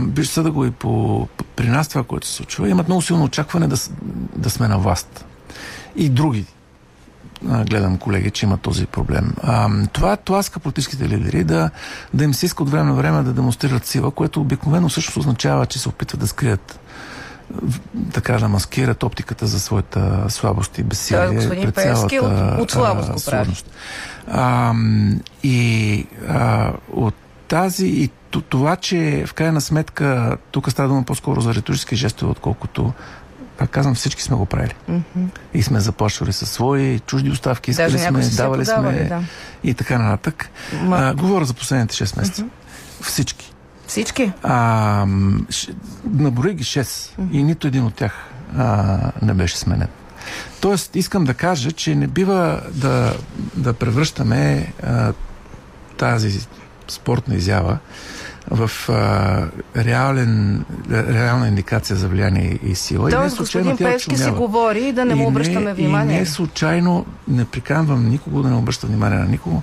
виж 0.00 0.28
съда 0.28 0.50
го 0.50 0.64
и 0.64 0.70
по, 0.70 1.28
при 1.56 1.68
нас 1.68 1.88
това, 1.88 2.04
което 2.04 2.26
се 2.26 2.32
случва, 2.32 2.68
имат 2.68 2.88
много 2.88 3.02
силно 3.02 3.24
очакване 3.24 3.68
да, 3.68 3.76
да 4.36 4.50
сме 4.50 4.68
на 4.68 4.78
власт. 4.78 5.24
И 5.96 6.08
други 6.08 6.46
а, 7.48 7.64
гледам 7.64 7.98
колеги, 7.98 8.30
че 8.30 8.46
има 8.46 8.56
този 8.56 8.86
проблем. 8.86 9.34
А, 9.42 9.70
това 9.92 10.16
тласка 10.16 10.60
политическите 10.60 11.08
лидери 11.08 11.44
да, 11.44 11.70
да 12.14 12.24
им 12.24 12.34
се 12.34 12.46
иска 12.46 12.62
от 12.62 12.70
време 12.70 12.90
на 12.90 12.94
време 12.94 13.22
да 13.22 13.32
демонстрират 13.32 13.86
сила, 13.86 14.10
което 14.10 14.40
обикновено 14.40 14.88
всъщност 14.88 15.16
означава, 15.16 15.66
че 15.66 15.78
се 15.78 15.88
опитват 15.88 16.20
да 16.20 16.26
скрият 16.26 16.80
така 18.12 18.38
да 18.38 18.48
маскират 18.48 19.02
оптиката 19.02 19.46
за 19.46 19.60
своята 19.60 20.24
слабост 20.28 20.78
и 20.78 20.82
безсилие. 20.82 21.26
Той, 21.26 21.34
господин 21.34 21.72
Пеевски, 21.72 22.20
от, 22.20 22.60
от 22.60 22.70
слабост 22.70 23.12
го 23.12 23.20
прави. 23.30 23.62
А, 24.30 24.74
и 25.42 26.06
а, 26.28 26.72
от 26.92 27.14
тази 27.48 27.86
и 27.86 28.10
това, 28.48 28.76
че 28.76 29.24
в 29.26 29.34
крайна 29.34 29.60
сметка 29.60 30.36
тук 30.50 30.70
става 30.70 30.88
дума 30.88 31.02
по-скоро 31.02 31.40
за 31.40 31.54
риторически 31.54 31.96
жестове, 31.96 32.30
отколкото 32.30 32.92
пак 33.58 33.70
казвам, 33.70 33.94
всички 33.94 34.22
сме 34.22 34.36
го 34.36 34.46
правили. 34.46 34.74
Mm-hmm. 34.90 35.26
И 35.54 35.62
сме 35.62 35.80
заплащали 35.80 36.32
със 36.32 36.50
свои 36.50 37.00
чужди 37.00 37.30
оставки, 37.30 37.70
искали 37.70 37.92
Даже 37.92 38.04
сме, 38.04 38.36
давали 38.36 38.64
сме 38.64 39.04
да. 39.04 39.22
и 39.64 39.74
така 39.74 39.98
нататък. 39.98 40.50
Ма... 40.82 40.96
А, 40.96 41.14
говоря 41.14 41.44
за 41.44 41.54
последните 41.54 41.94
6 41.94 42.18
месеца. 42.18 42.42
Mm-hmm. 42.42 43.04
Всички. 43.04 43.51
Всички? 43.92 44.32
А. 44.42 45.06
Наброи 46.04 46.54
ги 46.54 46.64
6 46.64 46.82
mm-hmm. 46.82 47.32
и 47.32 47.42
нито 47.42 47.66
един 47.66 47.84
от 47.84 47.94
тях 47.94 48.14
а, 48.58 48.98
не 49.22 49.34
беше 49.34 49.56
сменен. 49.56 49.88
Тоест, 50.60 50.96
искам 50.96 51.24
да 51.24 51.34
кажа, 51.34 51.72
че 51.72 51.94
не 51.94 52.06
бива 52.06 52.60
да, 52.74 53.14
да 53.56 53.72
превръщаме 53.72 54.72
а, 54.82 55.12
тази 55.96 56.46
спортна 56.88 57.34
изява 57.34 57.78
в 58.50 58.70
а, 58.88 59.46
реален, 59.76 60.64
реална 60.90 61.48
индикация 61.48 61.96
за 61.96 62.08
влияние 62.08 62.58
и 62.62 62.74
сила. 62.74 63.10
Тоест, 63.10 63.36
господин 63.36 63.76
Певски 63.76 64.16
си 64.16 64.30
говори 64.30 64.92
да 64.92 65.04
не 65.04 65.14
му 65.14 65.28
обръщаме 65.28 65.74
внимание. 65.74 66.16
И 66.16 66.20
не 66.20 66.26
случайно 66.26 67.06
не 67.28 67.44
приканвам 67.44 68.08
никого 68.08 68.42
да 68.42 68.48
не 68.48 68.56
обръща 68.56 68.86
внимание 68.86 69.18
на 69.18 69.26
никого. 69.26 69.62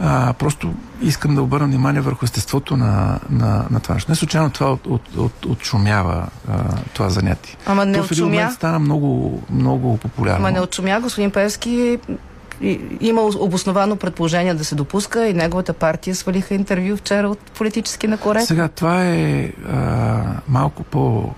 А, 0.00 0.32
просто 0.32 0.74
искам 1.02 1.34
да 1.34 1.42
обърна 1.42 1.66
внимание 1.66 2.00
върху 2.00 2.24
естеството 2.24 2.76
на, 2.76 3.20
на, 3.30 3.64
на 3.70 3.80
това 3.80 3.94
нещо. 3.94 4.10
Не 4.10 4.14
случайно 4.14 4.50
това 4.50 4.72
от, 4.72 4.86
от, 4.86 5.16
от, 5.16 5.46
отшумява 5.46 6.26
а, 6.48 6.58
това 6.94 7.08
занятие. 7.08 7.56
Ама 7.66 7.84
не 7.84 7.98
То 7.98 8.04
в 8.04 8.12
един 8.12 8.24
момент 8.24 8.52
стана 8.52 8.78
много, 8.78 9.42
много 9.50 9.96
популярно. 9.96 10.38
Ама 10.38 10.50
не 10.50 10.60
отшумя, 10.60 11.00
господин 11.00 11.30
Певски 11.30 11.98
има 13.00 13.22
обосновано 13.22 13.96
предположение 13.96 14.54
да 14.54 14.64
се 14.64 14.74
допуска 14.74 15.26
и 15.26 15.34
неговата 15.34 15.72
партия 15.72 16.14
свалиха 16.14 16.54
интервю 16.54 16.96
вчера 16.96 17.28
от 17.28 17.38
политически 17.38 18.06
на 18.06 18.18
корект. 18.18 18.46
Сега, 18.46 18.68
това 18.68 19.04
е 19.04 19.52
а, 19.72 20.22
малко 20.48 20.82
по 20.82 21.30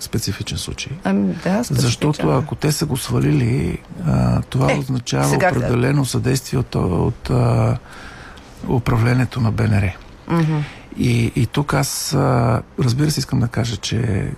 специфичен 0.00 0.58
случай. 0.58 0.92
Ами, 1.04 1.34
да, 1.44 1.62
Защото 1.62 2.30
ако 2.30 2.54
те 2.54 2.72
са 2.72 2.86
го 2.86 2.96
свалили, 2.96 3.78
а, 4.06 4.42
това 4.42 4.72
е, 4.72 4.78
означава 4.78 5.36
определено 5.36 6.02
да. 6.02 6.08
съдействие 6.08 6.58
от, 6.58 6.74
от 6.74 7.30
а, 7.30 7.76
управлението 8.68 9.40
на 9.40 9.52
БНР. 9.52 9.90
Mm-hmm. 10.28 10.60
И, 10.98 11.32
и 11.36 11.46
тук 11.46 11.74
аз, 11.74 12.14
а, 12.14 12.62
разбира 12.78 13.10
се, 13.10 13.20
искам 13.20 13.40
да 13.40 13.48
кажа, 13.48 13.76
че 13.76 14.30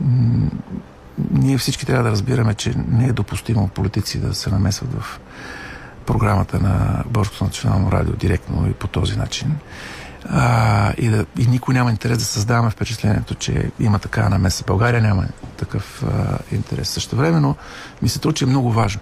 м- 0.00 0.50
ние 1.30 1.58
всички 1.58 1.86
трябва 1.86 2.04
да 2.04 2.10
разбираме, 2.10 2.54
че 2.54 2.74
не 2.88 3.06
е 3.06 3.12
допустимо 3.12 3.68
политици 3.68 4.18
да 4.18 4.34
се 4.34 4.50
намесват 4.50 4.92
в 4.92 5.20
програмата 6.06 6.58
на 6.58 7.04
Българското 7.06 7.44
национално 7.44 7.92
радио 7.92 8.12
директно 8.12 8.68
и 8.68 8.72
по 8.72 8.88
този 8.88 9.16
начин. 9.16 9.56
А, 10.28 10.92
и, 10.98 11.08
да, 11.08 11.26
и 11.38 11.46
никой 11.46 11.74
няма 11.74 11.90
интерес 11.90 12.18
да 12.18 12.24
създаваме 12.24 12.70
впечатлението, 12.70 13.34
че 13.34 13.70
има 13.80 13.98
такава 13.98 14.28
намеса. 14.28 14.64
България 14.66 15.02
няма 15.02 15.24
такъв 15.56 16.02
а, 16.02 16.38
интерес. 16.52 16.88
Също 16.88 17.16
време, 17.16 17.40
но 17.40 17.56
ми 18.02 18.08
се 18.08 18.20
че 18.32 18.44
е 18.44 18.48
много 18.48 18.72
важно 18.72 19.00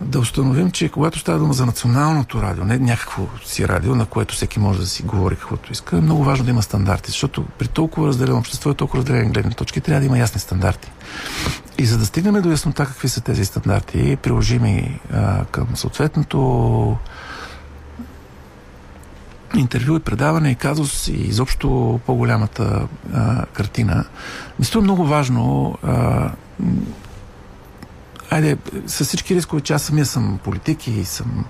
да 0.00 0.18
установим, 0.18 0.70
че 0.70 0.88
когато 0.88 1.18
става 1.18 1.38
дума 1.38 1.52
за 1.52 1.66
националното 1.66 2.42
радио, 2.42 2.64
не 2.64 2.78
някакво 2.78 3.26
си 3.44 3.68
радио, 3.68 3.94
на 3.94 4.06
което 4.06 4.34
всеки 4.34 4.58
може 4.60 4.80
да 4.80 4.86
си 4.86 5.02
говори 5.02 5.36
каквото 5.36 5.72
иска, 5.72 5.96
е 5.96 6.00
много 6.00 6.24
важно 6.24 6.44
да 6.44 6.50
има 6.50 6.62
стандарти, 6.62 7.10
защото 7.10 7.44
при 7.58 7.68
толкова 7.68 8.08
разделено 8.08 8.38
общество 8.38 8.70
и 8.70 8.74
толкова 8.74 8.98
разделени 8.98 9.30
гледни 9.30 9.54
точки 9.54 9.80
трябва 9.80 10.00
да 10.00 10.06
има 10.06 10.18
ясни 10.18 10.40
стандарти. 10.40 10.90
И 11.78 11.86
за 11.86 11.98
да 11.98 12.06
стигнем 12.06 12.42
до 12.42 12.50
яснота 12.50 12.86
какви 12.86 13.08
са 13.08 13.20
тези 13.20 13.44
стандарти, 13.44 14.16
приложими 14.22 15.00
а, 15.12 15.44
към 15.44 15.66
съответното 15.74 16.96
интервю 19.56 19.96
и 19.96 20.00
предаване 20.00 20.50
и 20.50 20.54
казус 20.54 21.08
и 21.08 21.12
изобщо 21.12 22.00
по-голямата 22.06 22.88
а, 23.14 23.46
картина, 23.46 24.04
мисля, 24.58 24.80
е 24.80 24.82
много 24.82 25.06
важно 25.06 25.74
а, 25.82 26.30
айде, 28.30 28.56
с 28.86 29.04
всички 29.04 29.34
рискове, 29.34 29.60
че 29.60 29.72
аз 29.72 29.82
самия 29.82 30.06
съм 30.06 30.38
политик 30.44 30.86
и 30.86 31.04
съм 31.04 31.44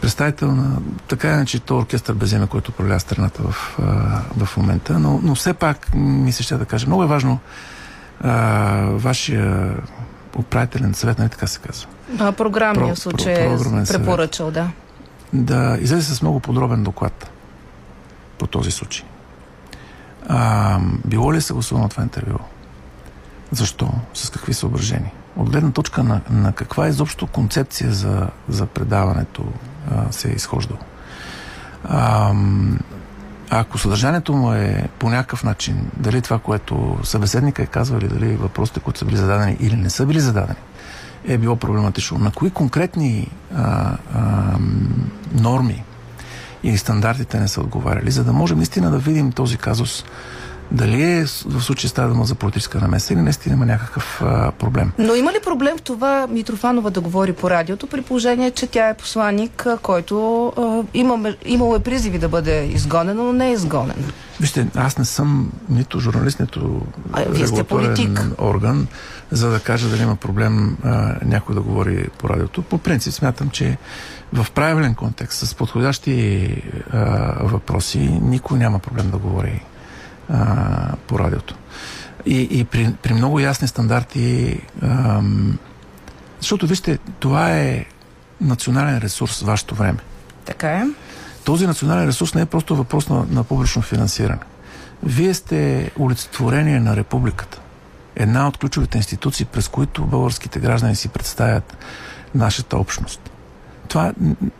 представител 0.00 0.52
на 0.52 0.78
така 1.08 1.28
иначе 1.28 1.60
то 1.60 1.76
оркестър 1.76 2.14
без 2.14 2.32
име, 2.32 2.46
който 2.46 2.70
управлява 2.70 3.00
страната 3.00 3.42
в, 3.42 3.78
а, 3.82 4.44
в 4.44 4.56
момента, 4.56 4.98
но, 4.98 5.20
но 5.22 5.34
все 5.34 5.52
пак 5.54 5.94
ми 5.94 6.32
се 6.32 6.42
ще 6.42 6.56
да 6.56 6.64
кажа, 6.64 6.86
много 6.86 7.02
е 7.02 7.06
важно 7.06 7.38
а, 8.20 8.32
вашия 8.92 9.74
управителен 10.36 10.94
съвет, 10.94 11.18
нали 11.18 11.28
така 11.28 11.46
се 11.46 11.58
казва? 11.58 11.88
А, 12.18 12.32
програмния 12.32 12.94
про, 12.94 13.00
случай 13.00 13.34
про, 13.34 13.80
е 13.80 13.84
препоръчал, 13.84 14.50
да. 14.50 14.68
Да 15.32 15.78
излезе 15.80 16.14
с 16.14 16.22
много 16.22 16.40
подробен 16.40 16.82
доклад 16.82 17.30
по 18.38 18.46
този 18.46 18.70
случай. 18.70 19.06
А, 20.28 20.80
било 21.04 21.34
ли 21.34 21.36
е 21.36 21.40
съгласувано 21.40 21.88
това 21.88 22.02
интервю? 22.02 22.38
Защо? 23.50 23.90
С 24.14 24.30
какви 24.30 24.54
съображения? 24.54 25.12
От 25.36 25.50
гледна 25.50 25.70
точка 25.70 26.04
на, 26.04 26.20
на 26.30 26.52
каква 26.52 26.88
изобщо 26.88 27.26
концепция 27.26 27.92
за, 27.92 28.28
за 28.48 28.66
предаването 28.66 29.44
а, 29.90 30.12
се 30.12 30.28
е 30.28 30.32
изхождало. 30.32 30.80
А, 31.84 32.34
ако 33.50 33.78
съдържанието 33.78 34.32
му 34.32 34.52
е 34.52 34.88
по 34.98 35.10
някакъв 35.10 35.44
начин, 35.44 35.90
дали 35.96 36.22
това, 36.22 36.38
което 36.38 36.98
събеседника 37.02 37.62
е 37.62 37.66
казва, 37.66 37.98
или 37.98 38.08
дали 38.08 38.36
въпросите, 38.36 38.80
които 38.80 38.98
са 38.98 39.04
били 39.04 39.16
зададени 39.16 39.56
или 39.60 39.76
не 39.76 39.90
са 39.90 40.06
били 40.06 40.20
зададени, 40.20 40.58
е 41.24 41.38
било 41.38 41.56
проблематично. 41.56 42.18
На 42.18 42.30
кои 42.30 42.50
конкретни 42.50 43.30
а, 43.54 43.96
а, 44.14 44.58
норми 45.40 45.84
или 46.62 46.78
стандартите 46.78 47.40
не 47.40 47.48
са 47.48 47.60
отговаряли, 47.60 48.10
за 48.10 48.24
да 48.24 48.32
можем 48.32 48.56
наистина 48.56 48.90
да 48.90 48.98
видим 48.98 49.32
този 49.32 49.56
казус 49.56 50.04
дали 50.70 51.02
е 51.02 51.24
в 51.24 51.60
случая 51.60 51.90
става 51.90 52.08
дума 52.08 52.24
за 52.24 52.34
политическа 52.34 52.80
намеса 52.80 53.12
или 53.12 53.20
наистина 53.20 53.54
има 53.54 53.66
някакъв 53.66 54.22
а, 54.22 54.52
проблем. 54.52 54.92
Но 54.98 55.14
има 55.14 55.32
ли 55.32 55.36
проблем 55.44 55.76
в 55.78 55.82
това 55.82 56.26
Митрофанова 56.30 56.90
да 56.90 57.00
говори 57.00 57.32
по 57.32 57.50
радиото, 57.50 57.86
при 57.86 58.02
положение, 58.02 58.50
че 58.50 58.66
тя 58.66 58.88
е 58.88 58.94
посланник, 58.94 59.66
който 59.82 60.46
а, 60.46 60.84
има, 60.94 61.34
имало 61.46 61.76
е 61.76 61.78
призиви 61.78 62.18
да 62.18 62.28
бъде 62.28 62.64
изгонен, 62.64 63.16
но 63.16 63.32
не 63.32 63.48
е 63.48 63.52
изгонен? 63.52 64.12
Вижте, 64.40 64.66
аз 64.74 64.98
не 64.98 65.04
съм 65.04 65.52
нито 65.68 66.00
журналист, 66.00 66.40
нито 66.40 66.80
а, 67.12 67.24
регулаторен 67.24 68.34
орган, 68.38 68.86
за 69.30 69.50
да 69.50 69.60
кажа 69.60 69.88
дали 69.88 70.02
има 70.02 70.16
проблем 70.16 70.76
а, 70.84 71.14
някой 71.24 71.54
да 71.54 71.60
говори 71.60 72.08
по 72.18 72.28
радиото. 72.28 72.62
По 72.62 72.78
принцип 72.78 73.12
смятам, 73.12 73.50
че 73.50 73.78
в 74.32 74.46
правилен 74.54 74.94
контекст, 74.94 75.48
с 75.48 75.54
подходящи 75.54 76.62
а, 76.92 76.98
въпроси, 77.42 77.98
никой 78.22 78.58
няма 78.58 78.78
проблем 78.78 79.10
да 79.10 79.18
говори 79.18 79.62
а, 80.30 80.96
по 81.06 81.18
радиото. 81.18 81.54
И, 82.26 82.48
и 82.50 82.64
при, 82.64 82.94
при 83.02 83.14
много 83.14 83.40
ясни 83.40 83.68
стандарти, 83.68 84.60
а, 84.82 85.22
защото 86.38 86.66
вижте, 86.66 86.98
това 87.18 87.56
е 87.56 87.84
национален 88.40 88.98
ресурс, 88.98 89.40
вашето 89.40 89.74
време. 89.74 89.98
Така 90.44 90.70
е. 90.70 90.84
Този 91.44 91.66
национален 91.66 92.08
ресурс 92.08 92.34
не 92.34 92.40
е 92.40 92.46
просто 92.46 92.76
въпрос 92.76 93.08
на, 93.08 93.26
на 93.30 93.44
публично 93.44 93.82
финансиране. 93.82 94.40
Вие 95.02 95.34
сте 95.34 95.90
олицетворение 95.98 96.80
на 96.80 96.96
републиката. 96.96 97.60
Една 98.18 98.48
от 98.48 98.56
ключовите 98.58 98.98
институции, 98.98 99.46
през 99.46 99.68
които 99.68 100.04
българските 100.04 100.60
граждани 100.60 100.96
си 100.96 101.08
представят 101.08 101.76
нашата 102.34 102.78
общност 102.78 103.30
това 103.88 104.12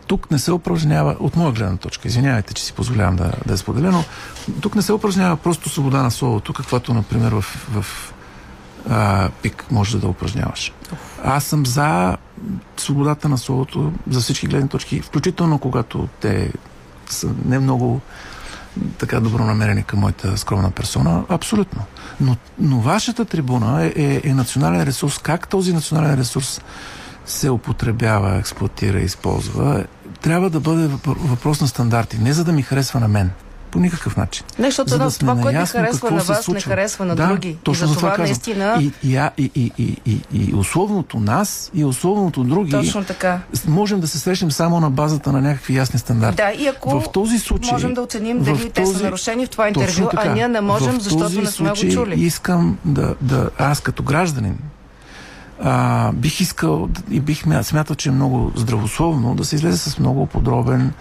тук 0.07 0.31
не 0.31 0.39
се 0.39 0.51
упражнява, 0.51 1.15
от 1.19 1.35
моя 1.35 1.51
гледна 1.51 1.77
точка, 1.77 2.07
извинявайте, 2.07 2.53
че 2.53 2.63
си 2.63 2.73
позволявам 2.73 3.15
да, 3.15 3.31
да 3.45 3.53
е 3.53 3.57
споделя, 3.57 3.91
но 3.91 4.03
тук 4.61 4.75
не 4.75 4.81
се 4.81 4.93
упражнява 4.93 5.37
просто 5.37 5.69
свобода 5.69 6.03
на 6.03 6.11
словото, 6.11 6.53
каквато, 6.53 6.93
например, 6.93 7.31
в, 7.31 7.41
в 7.71 7.85
а, 8.89 9.29
ПИК 9.41 9.65
може 9.71 9.99
да 9.99 10.07
упражняваш. 10.07 10.73
Аз 11.23 11.43
съм 11.43 11.65
за 11.65 12.17
свободата 12.77 13.29
на 13.29 13.37
словото 13.37 13.93
за 14.09 14.19
всички 14.19 14.47
гледни 14.47 14.69
точки, 14.69 15.01
включително 15.01 15.59
когато 15.59 16.07
те 16.19 16.51
са 17.09 17.29
не 17.45 17.59
много 17.59 18.01
така 18.97 19.19
добронамерени 19.19 19.83
към 19.83 19.99
моята 19.99 20.37
скромна 20.37 20.71
персона, 20.71 21.23
абсолютно. 21.29 21.83
Но, 22.21 22.35
но 22.59 22.79
вашата 22.79 23.25
трибуна 23.25 23.83
е, 23.83 23.93
е, 23.95 24.21
е 24.23 24.33
национален 24.33 24.83
ресурс. 24.83 25.17
Как 25.17 25.47
този 25.47 25.73
национален 25.73 26.19
ресурс 26.19 26.61
се 27.25 27.49
употребява, 27.49 28.37
експлуатира, 28.37 28.99
използва, 28.99 29.85
трябва 30.21 30.49
да 30.49 30.59
бъде 30.59 30.89
въпрос 31.05 31.61
на 31.61 31.67
стандарти. 31.67 32.17
Не 32.17 32.33
за 32.33 32.43
да 32.43 32.51
ми 32.51 32.61
харесва 32.61 32.99
на 32.99 33.07
мен. 33.07 33.31
По 33.71 33.79
никакъв 33.79 34.17
начин. 34.17 34.45
Не, 34.59 34.65
защото 34.65 34.89
За 34.89 34.97
да 34.97 35.11
това, 35.11 35.35
което 35.35 35.59
не 35.59 35.65
харесва 35.65 36.11
на 36.11 36.17
вас, 36.17 36.47
не 36.47 36.61
харесва 36.61 37.05
на 37.05 37.15
да, 37.15 37.27
други. 37.27 37.57
Точно 37.63 37.85
и 37.85 37.89
за 37.89 37.95
това 37.95 38.09
казвам. 38.09 38.25
наистина... 38.25 38.77
И, 38.79 38.91
и, 39.03 39.29
и, 39.37 39.51
и, 39.55 39.71
и, 39.77 39.97
и, 40.05 40.21
и 40.33 40.53
условното 40.55 41.19
нас, 41.19 41.71
и 41.73 41.85
условното 41.85 42.43
други. 42.43 42.71
Точно 42.71 43.03
така. 43.03 43.39
Можем 43.67 43.99
да 43.99 44.07
се 44.07 44.19
срещнем 44.19 44.51
само 44.51 44.79
на 44.79 44.89
базата 44.89 45.31
на 45.31 45.41
някакви 45.41 45.75
ясни 45.75 45.99
стандарти. 45.99 46.35
Да, 46.37 46.51
и 46.53 46.67
ако 46.67 46.99
в 46.99 47.11
този 47.11 47.39
случай, 47.39 47.71
можем 47.71 47.93
да 47.93 48.01
оценим 48.01 48.43
дали 48.43 48.69
те 48.69 48.85
са 48.85 48.91
този- 48.91 49.03
нарушени 49.03 49.45
в 49.45 49.49
това 49.49 49.67
интервю, 49.67 50.07
така. 50.11 50.29
а 50.29 50.33
ние 50.33 50.47
не 50.47 50.61
можем, 50.61 51.01
защото 51.01 51.23
този 51.23 51.39
не 51.39 51.45
сме 51.45 51.69
го 51.69 51.75
чули. 51.75 52.15
Искам 52.15 52.77
да, 52.85 53.15
да, 53.21 53.49
аз 53.57 53.79
като 53.81 54.03
гражданин, 54.03 54.57
а, 55.63 56.11
бих 56.11 56.41
искал 56.41 56.89
и 57.11 57.19
бих 57.19 57.45
мя- 57.45 57.61
смятал, 57.61 57.95
че 57.95 58.09
е 58.09 58.11
много 58.11 58.51
здравословно 58.55 59.35
да 59.35 59.45
се 59.45 59.55
излезе 59.55 59.77
с 59.77 59.99
много 59.99 60.25
подробен 60.25 60.93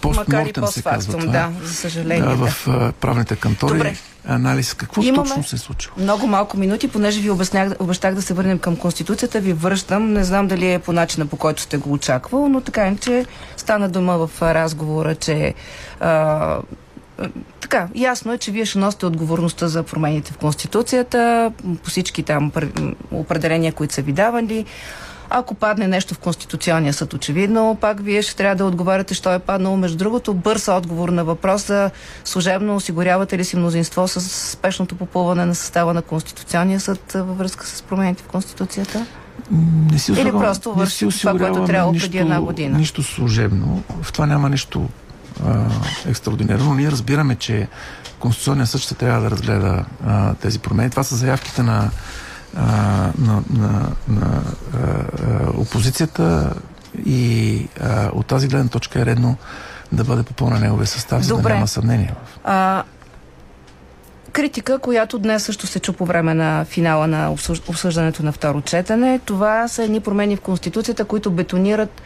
постмортем 0.00 0.66
се 0.66 0.82
казва 0.82 1.18
това. 1.18 1.32
да, 1.32 1.50
за 1.62 1.74
съжаление. 1.74 2.36
да. 2.36 2.36
в 2.36 2.68
а, 2.68 2.92
правните 2.92 3.36
кантори. 3.36 3.72
Добре. 3.72 3.96
Анализ 4.28 4.74
какво 4.74 5.02
Имаме 5.02 5.28
точно 5.28 5.44
се 5.44 5.56
е 5.56 5.58
случило. 5.58 5.94
Много 5.98 6.26
малко 6.26 6.56
минути, 6.56 6.88
понеже 6.88 7.20
ви 7.20 7.30
обяснях, 7.30 7.72
обещах 7.78 8.14
да 8.14 8.22
се 8.22 8.34
върнем 8.34 8.58
към 8.58 8.76
Конституцията, 8.76 9.40
ви 9.40 9.52
връщам. 9.52 10.12
Не 10.12 10.24
знам 10.24 10.48
дали 10.48 10.72
е 10.72 10.78
по 10.78 10.92
начина, 10.92 11.26
по 11.26 11.36
който 11.36 11.62
сте 11.62 11.76
го 11.76 11.92
очаквал, 11.92 12.48
но 12.48 12.60
така 12.60 12.86
иначе 12.86 13.26
стана 13.56 13.88
дума 13.88 14.26
в 14.26 14.42
разговора, 14.42 15.14
че 15.14 15.54
а, 16.00 16.58
така, 17.60 17.88
ясно 17.94 18.32
е, 18.32 18.38
че 18.38 18.50
вие 18.50 18.64
ще 18.64 18.78
носите 18.78 19.06
отговорността 19.06 19.68
за 19.68 19.82
промените 19.82 20.32
в 20.32 20.38
Конституцията, 20.38 21.52
по 21.84 21.90
всички 21.90 22.22
там 22.22 22.52
определения, 23.10 23.72
които 23.72 23.94
са 23.94 24.02
ви 24.02 24.12
давали. 24.12 24.64
Ако 25.30 25.54
падне 25.54 25.88
нещо 25.88 26.14
в 26.14 26.18
Конституционния 26.18 26.92
съд, 26.92 27.14
очевидно, 27.14 27.78
пак 27.80 28.00
вие 28.00 28.22
ще 28.22 28.36
трябва 28.36 28.56
да 28.56 28.64
отговаряте, 28.64 29.14
що 29.14 29.32
е 29.32 29.38
паднало. 29.38 29.76
Между 29.76 29.96
другото, 29.96 30.34
бърз 30.34 30.68
отговор 30.68 31.08
на 31.08 31.24
въпроса, 31.24 31.90
служебно 32.24 32.76
осигурявате 32.76 33.38
ли 33.38 33.44
си 33.44 33.56
мнозинство 33.56 34.08
с 34.08 34.20
спешното 34.50 34.94
попълване 34.94 35.44
на 35.44 35.54
състава 35.54 35.94
на 35.94 36.02
Конституционния 36.02 36.80
съд 36.80 37.12
във 37.12 37.38
връзка 37.38 37.66
с 37.66 37.82
промените 37.82 38.22
в 38.22 38.26
Конституцията? 38.26 39.06
Не 39.90 39.98
си 39.98 40.12
Или 40.12 40.30
просто 40.30 40.74
върши 40.74 41.08
това, 41.20 41.38
което 41.38 41.64
трябвало 41.64 41.92
нищо, 41.92 42.06
преди 42.06 42.18
една 42.18 42.40
година. 42.40 42.78
Нищо 42.78 43.02
служебно. 43.02 43.82
В 44.02 44.12
това 44.12 44.26
няма 44.26 44.48
нищо 44.48 44.88
а, 45.46 45.64
екстраординарно. 46.08 46.74
Ние 46.74 46.90
разбираме, 46.90 47.34
че 47.34 47.68
Конституционният 48.18 48.70
съд 48.70 48.80
ще 48.80 48.94
трябва 48.94 49.20
да 49.20 49.30
разгледа 49.30 49.84
а, 50.06 50.34
тези 50.34 50.58
промени. 50.58 50.90
Това 50.90 51.02
са 51.02 51.16
заявките 51.16 51.62
на, 51.62 51.90
а, 52.56 52.62
на, 53.18 53.42
на, 53.50 53.70
на 54.08 54.42
а, 54.74 54.80
опозицията 55.50 56.52
и 57.06 57.68
а, 57.80 58.10
от 58.12 58.26
тази 58.26 58.48
гледна 58.48 58.68
точка 58.68 59.00
е 59.00 59.06
редно 59.06 59.36
да 59.92 60.04
бъде 60.04 60.22
попълнен 60.22 60.60
неговия 60.60 60.86
състав, 60.86 61.22
за 61.22 61.28
да 61.28 61.36
Добре. 61.36 61.52
няма 61.54 61.68
съмнение. 61.68 62.14
А, 62.44 62.82
критика, 64.32 64.78
която 64.78 65.18
днес 65.18 65.42
също 65.42 65.66
се 65.66 65.80
чу 65.80 65.92
по 65.92 66.06
време 66.06 66.34
на 66.34 66.64
финала 66.64 67.06
на 67.06 67.28
обсъж- 67.28 67.68
обсъждането 67.68 68.22
на 68.22 68.32
второ 68.32 68.60
четене. 68.60 69.18
Това 69.18 69.68
са 69.68 69.82
едни 69.82 70.00
промени 70.00 70.36
в 70.36 70.40
Конституцията, 70.40 71.04
които 71.04 71.30
бетонират 71.30 72.02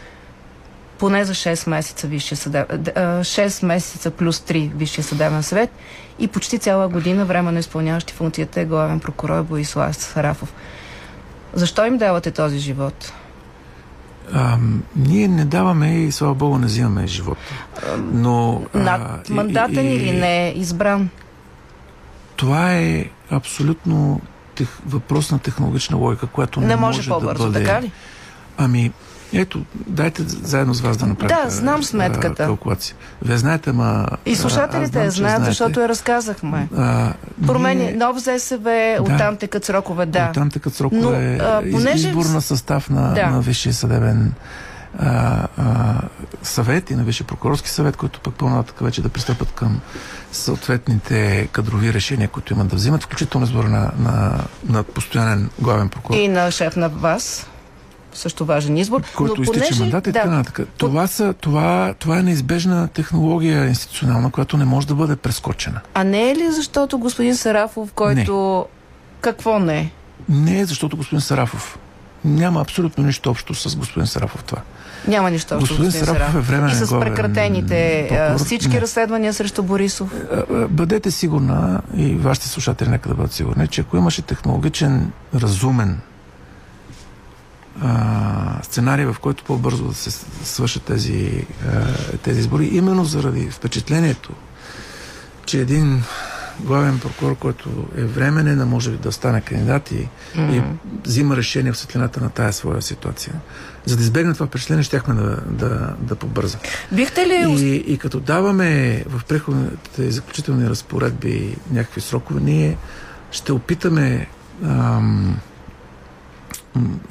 поне 1.01 1.25
за 1.25 1.35
6 1.35 1.69
месеца 1.69 2.07
Висшия 2.07 2.39
съдеб... 2.39 2.69
д- 2.75 2.93
а, 2.93 3.01
6 3.01 3.67
месеца 3.67 4.11
плюс 4.11 4.39
3 4.39 4.71
Висшия 4.71 5.05
съдебен 5.05 5.43
съвет 5.43 5.71
и 6.19 6.29
почти 6.29 6.59
цяла 6.59 6.89
година 6.89 7.25
временно 7.25 7.59
изпълняващи 7.59 8.13
функцията 8.13 8.61
е 8.61 8.65
главен 8.65 9.01
прокурор 9.01 9.43
Боислав 9.43 9.97
Сарафов. 9.97 10.53
Защо 11.53 11.87
им 11.87 11.99
давате 11.99 12.31
този 12.31 12.59
живот? 12.59 13.13
А, 14.33 14.59
ние 14.97 15.29
не 15.29 15.45
даваме 15.45 15.97
и 15.97 16.13
слава 16.13 16.35
Богу 16.35 16.59
не 16.59 16.67
взимаме 16.67 17.07
живот. 17.07 17.39
Но, 17.99 18.65
а, 18.75 18.79
Над 18.79 19.29
и- 19.29 19.33
мандатен 19.33 19.87
и- 19.87 19.91
или 19.91 20.13
не 20.13 20.49
е 20.49 20.53
избран? 20.53 21.09
Това 22.37 22.73
е 22.73 23.05
абсолютно 23.31 24.21
тех, 24.55 24.69
въпрос 24.87 25.31
на 25.31 25.39
технологична 25.39 25.97
логика, 25.97 26.27
която 26.27 26.61
не, 26.61 26.67
Не 26.67 26.77
може 26.77 26.99
може 26.99 27.09
по-бързо, 27.11 27.45
да 27.45 27.51
бъде... 27.51 27.65
така 27.65 27.83
ли? 27.83 27.93
Ами, 28.59 28.93
ето, 29.33 29.61
дайте 29.77 30.23
заедно 30.25 30.75
с 30.75 30.81
вас 30.81 30.97
да 30.97 31.07
направим 31.07 31.37
Да, 31.45 31.51
знам 31.51 31.83
сметката. 31.83 32.45
калкулация. 32.45 32.97
Вие 33.23 33.37
знаете, 33.37 33.73
ма... 33.73 34.07
И 34.27 34.37
слушателите 34.37 35.05
я 35.05 35.11
знаят, 35.11 35.45
защото 35.45 35.81
я 35.81 35.89
разказахме. 35.89 36.69
А, 36.77 37.13
Промени, 37.47 37.83
ние- 37.83 37.93
нов 37.93 38.17
ЗСВ, 38.19 38.69
оттам 39.01 39.37
текат 39.37 39.65
срокове, 39.65 40.07
да. 40.07 40.29
Оттам 40.31 40.51
текат 40.51 40.75
срокове, 40.75 41.01
Но, 41.39 41.45
а, 41.45 41.63
понеже- 41.63 42.09
избор 42.09 42.25
на 42.25 42.41
състав 42.41 42.91
на, 42.91 43.15
Да. 43.15 43.27
на 43.27 43.41
Висшия 43.41 43.73
съдебен 43.73 44.33
а, 44.99 45.47
а, 45.59 45.95
съвет 46.43 46.91
и 46.91 46.95
на 46.95 47.03
Висшия 47.05 47.27
прокурорски 47.27 47.71
съвет, 47.71 47.97
които 47.97 48.21
пък 48.21 48.35
по-нататък 48.35 48.81
вече 48.81 49.03
да 49.03 49.09
пристъпат 49.09 49.51
към 49.51 49.81
съответните 50.33 51.49
кадрови 51.53 51.93
решения, 51.93 52.29
които 52.29 52.53
имат 52.53 52.69
да 52.69 52.77
взимат, 52.77 53.03
включително 53.03 53.47
избор 53.47 53.65
на, 53.65 53.91
на, 53.99 54.39
на 54.69 54.83
постоянен 54.85 55.51
главен 55.59 55.89
прокурор. 55.89 56.19
И 56.19 56.29
на 56.29 56.51
шеф 56.51 56.77
на 56.77 56.89
вас. 56.89 57.47
Също 58.15 58.45
важен 58.45 58.77
избор. 58.77 59.03
който 59.17 59.35
Но 59.37 59.43
изтича 59.43 59.61
понеже- 59.61 59.81
мандат 59.81 60.07
и 60.07 60.13
така 60.13 60.31
нататък. 60.31 60.69
Това, 60.77 61.07
са, 61.07 61.33
това, 61.33 61.95
това 61.99 62.19
е 62.19 62.23
неизбежна 62.23 62.89
технология 62.89 63.67
институционална, 63.67 64.31
която 64.31 64.57
не 64.57 64.65
може 64.65 64.87
да 64.87 64.95
бъде 64.95 65.17
прескочена. 65.17 65.81
А 65.95 66.05
не 66.05 66.31
е 66.31 66.37
ли 66.37 66.53
защото 66.53 66.99
господин 66.99 67.37
Сарафов, 67.37 67.93
който... 67.93 68.67
Какво 69.21 69.59
не? 69.59 69.91
Не 70.29 70.61
е 70.61 70.65
защото 70.65 70.97
господин 70.97 71.21
Сарафов 71.21 71.79
няма 72.25 72.61
абсолютно 72.61 73.05
нищо 73.05 73.31
общо 73.31 73.55
с 73.55 73.77
господин 73.77 74.07
Сарафов 74.07 74.45
това. 74.45 74.59
Няма 75.09 75.31
нищо 75.31 75.55
общо 75.55 75.61
Господин 75.61 75.85
господин 75.85 76.07
Сарафов 76.07 76.35
е 76.35 76.41
временен 76.41 76.71
И 76.73 76.75
с 76.77 76.89
главен 76.89 77.09
прекратените 77.09 78.07
прокурор. 78.11 78.39
всички 78.39 78.69
Не. 78.69 78.81
разследвания 78.81 79.35
срещу 79.35 79.63
Борисов. 79.63 80.11
А, 80.33 80.37
а, 80.53 80.69
Бъдете 80.69 81.11
сигурна 81.11 81.81
и 81.97 82.15
вашите 82.15 82.49
слушатели 82.49 82.89
нека 82.89 83.09
да 83.09 83.15
бъдат 83.15 83.33
сигурни, 83.33 83.69
че 83.69 83.81
ако 83.81 83.97
имаше 83.97 84.23
технологичен, 84.23 85.11
разумен 85.35 85.99
а, 87.83 88.63
сценарий, 88.63 89.05
в 89.05 89.17
който 89.21 89.45
по-бързо 89.45 89.85
да 89.85 89.95
се 89.95 90.11
свършат 90.45 90.83
тези, 90.83 91.47
а, 91.67 91.85
тези 92.23 92.41
избори, 92.41 92.67
именно 92.67 93.05
заради 93.05 93.51
впечатлението, 93.51 94.33
че 95.47 95.59
един 95.61 96.03
главен 96.61 96.99
прокурор, 96.99 97.37
който 97.37 97.69
е 97.97 98.05
временен, 98.05 98.59
не 98.59 98.65
може 98.65 98.91
да 98.91 99.13
стане 99.13 99.41
кандидат 99.41 99.91
и, 99.91 100.09
Мгм. 100.37 100.53
и 100.55 100.63
взима 101.05 101.37
решение 101.37 101.73
в 101.73 101.79
светлината 101.79 102.21
на 102.21 102.31
тая 102.31 102.53
своя 102.53 102.83
ситуация. 102.83 103.35
За 103.85 103.97
да 103.97 104.03
избегнем 104.03 104.35
това 104.35 104.47
впечатление, 104.47 104.83
щяхме 104.83 105.15
да, 105.15 105.37
да, 105.51 105.95
да 106.01 106.15
побързам. 106.15 106.61
Бихте 106.93 107.27
ли... 107.27 107.57
И, 107.59 107.93
и 107.93 107.99
като 107.99 108.21
даваме 108.21 109.05
в 109.09 109.25
преходните 109.25 110.11
заключителни 110.11 110.71
разпоредби 110.71 111.57
някакви 111.73 112.01
срокове, 112.01 112.41
ние 112.41 112.77
ще 113.31 113.53
опитаме 113.53 114.27
ам, 114.65 115.39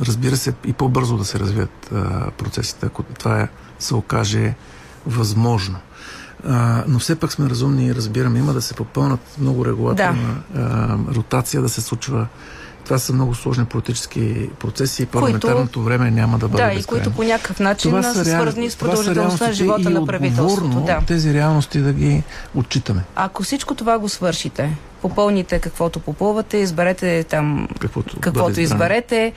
разбира 0.02 0.38
се 0.38 0.54
и 0.66 0.74
по-бързо 0.74 1.18
да 1.18 1.26
се 1.26 1.40
развият 1.40 1.92
а, 1.94 2.32
процесите, 2.32 2.86
ако 2.86 3.04
това 3.04 3.42
е, 3.42 3.48
се 3.80 3.96
окаже 3.96 4.54
възможно. 5.06 5.78
А, 6.48 6.84
но 6.88 7.00
все 7.00 7.16
пак 7.16 7.32
сме 7.32 7.50
разумни 7.50 7.86
и 7.86 7.96
разбираме, 7.96 8.40
има 8.40 8.54
да 8.54 8.62
се 8.62 8.74
попълнат 8.74 9.20
много 9.40 9.66
регулаторна 9.66 10.42
а, 10.56 10.98
ротация 11.16 11.62
да 11.62 11.70
се 11.70 11.82
случва. 11.82 12.28
Това 12.90 13.00
са 13.00 13.14
много 13.14 13.36
сложни 13.36 13.66
политически 13.66 14.50
процеси 14.60 15.04
и 15.04 15.06
парламентарното 15.06 15.82
време 15.82 16.12
няма 16.12 16.40
да 16.40 16.48
бъде 16.48 16.64
Да, 16.64 16.72
и 16.72 16.76
безкрайно. 16.76 17.04
които 17.04 17.16
по 17.16 17.24
някакъв 17.24 17.60
начин 17.60 17.92
Това 17.92 18.04
са, 18.04 18.26
свързани 18.26 18.70
с 18.70 18.76
продължителността 18.76 19.48
на 19.48 19.54
живота 19.54 19.82
и 19.82 19.94
на 19.94 20.06
правителството. 20.06 20.80
Да. 20.80 21.02
тези 21.08 21.34
реалности 21.34 21.80
да 21.80 21.94
ги 21.94 22.24
отчитаме. 22.56 23.04
Ако 23.16 23.44
всичко 23.44 23.76
това 23.76 24.00
го 24.00 24.10
свършите, 24.10 24.78
попълните 25.02 25.60
каквото 25.60 26.00
попълвате, 26.00 26.58
изберете 26.58 27.24
там 27.24 27.68
Каквото, 27.80 28.20
каквото 28.20 28.62
изберете, 28.62 29.34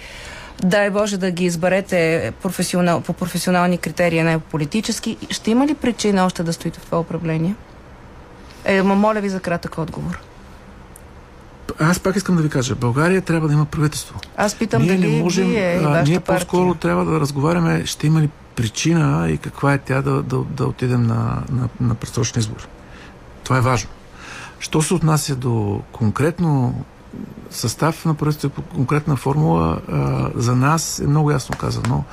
дай 0.63 0.91
Боже 0.91 1.19
да 1.19 1.31
ги 1.31 1.45
изберете 1.45 2.33
професионал, 2.43 3.01
по 3.01 3.13
професионални 3.13 3.79
критерии, 3.79 4.23
не 4.23 4.39
по 4.39 4.45
политически, 4.45 5.17
ще 5.31 5.51
има 5.51 5.67
ли 5.67 5.75
причина 5.75 6.25
още 6.25 6.43
да 6.43 6.53
стоите 6.53 6.81
в 6.81 6.85
това 6.85 7.01
управление? 7.01 7.55
Е, 8.65 8.83
моля 8.83 9.21
ви 9.21 9.29
за 9.29 9.41
кратък 9.41 9.79
отговор. 9.79 10.32
Аз 11.79 12.01
пак 12.01 12.17
искам 12.17 12.37
да 12.37 12.43
ви 12.43 12.49
кажа, 12.49 12.75
България 12.75 13.23
трябва 13.23 13.49
да 13.49 13.55
има 13.55 13.65
правителство. 13.65 14.21
Аз 14.37 14.55
питам 14.55 14.83
ние 14.83 14.97
дали 14.97 15.17
не 15.17 15.23
можем, 15.23 15.49
вие 15.49 15.81
и 15.81 15.85
а, 15.85 16.03
ние 16.03 16.21
партия. 16.21 16.21
по-скоро 16.21 16.75
трябва 16.75 17.05
да 17.05 17.21
разговаряме, 17.21 17.87
ще 17.87 18.07
има 18.07 18.21
ли 18.21 18.29
причина 18.57 19.31
и 19.31 19.39
каква 19.39 19.75
е 19.75 19.79
тя 19.79 20.03
да, 20.03 20.23
да, 20.23 20.37
да 20.39 20.65
отидем 20.65 21.03
на, 21.03 21.43
на, 21.51 21.69
на 21.81 21.95
предсрочни 21.95 22.41
избори. 22.41 22.65
Това 23.45 23.59
е 23.59 23.61
важно. 23.61 23.91
Що 24.59 24.83
се 24.83 24.95
отнася 24.95 25.37
до 25.37 25.83
конкретно 25.93 26.85
състав 27.51 28.05
на 28.05 28.15
правителство 28.15 28.63
конкретна 28.63 29.17
формула, 29.17 29.81
а, 29.89 30.31
за 30.35 30.57
нас 30.57 30.99
е 30.99 31.07
много 31.07 31.31
ясно 31.31 31.57
казано. 31.57 32.05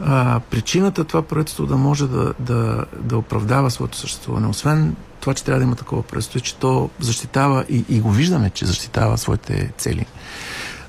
А, 0.00 0.40
причината 0.50 1.04
това 1.04 1.22
правителство 1.22 1.66
да 1.66 1.76
може 1.76 2.08
да, 2.08 2.34
да, 2.40 2.84
да 3.00 3.18
оправдава 3.18 3.70
своето 3.70 3.98
съществуване, 3.98 4.46
освен 4.46 4.96
това, 5.20 5.34
че 5.34 5.44
трябва 5.44 5.58
да 5.58 5.64
има 5.64 5.76
такова 5.76 6.02
правителство, 6.02 6.38
е, 6.38 6.40
че 6.40 6.56
то 6.56 6.90
защитава 7.00 7.64
и, 7.68 7.84
и 7.88 8.00
го 8.00 8.10
виждаме, 8.10 8.50
че 8.50 8.66
защитава 8.66 9.16
своите 9.16 9.72
цели. 9.78 10.06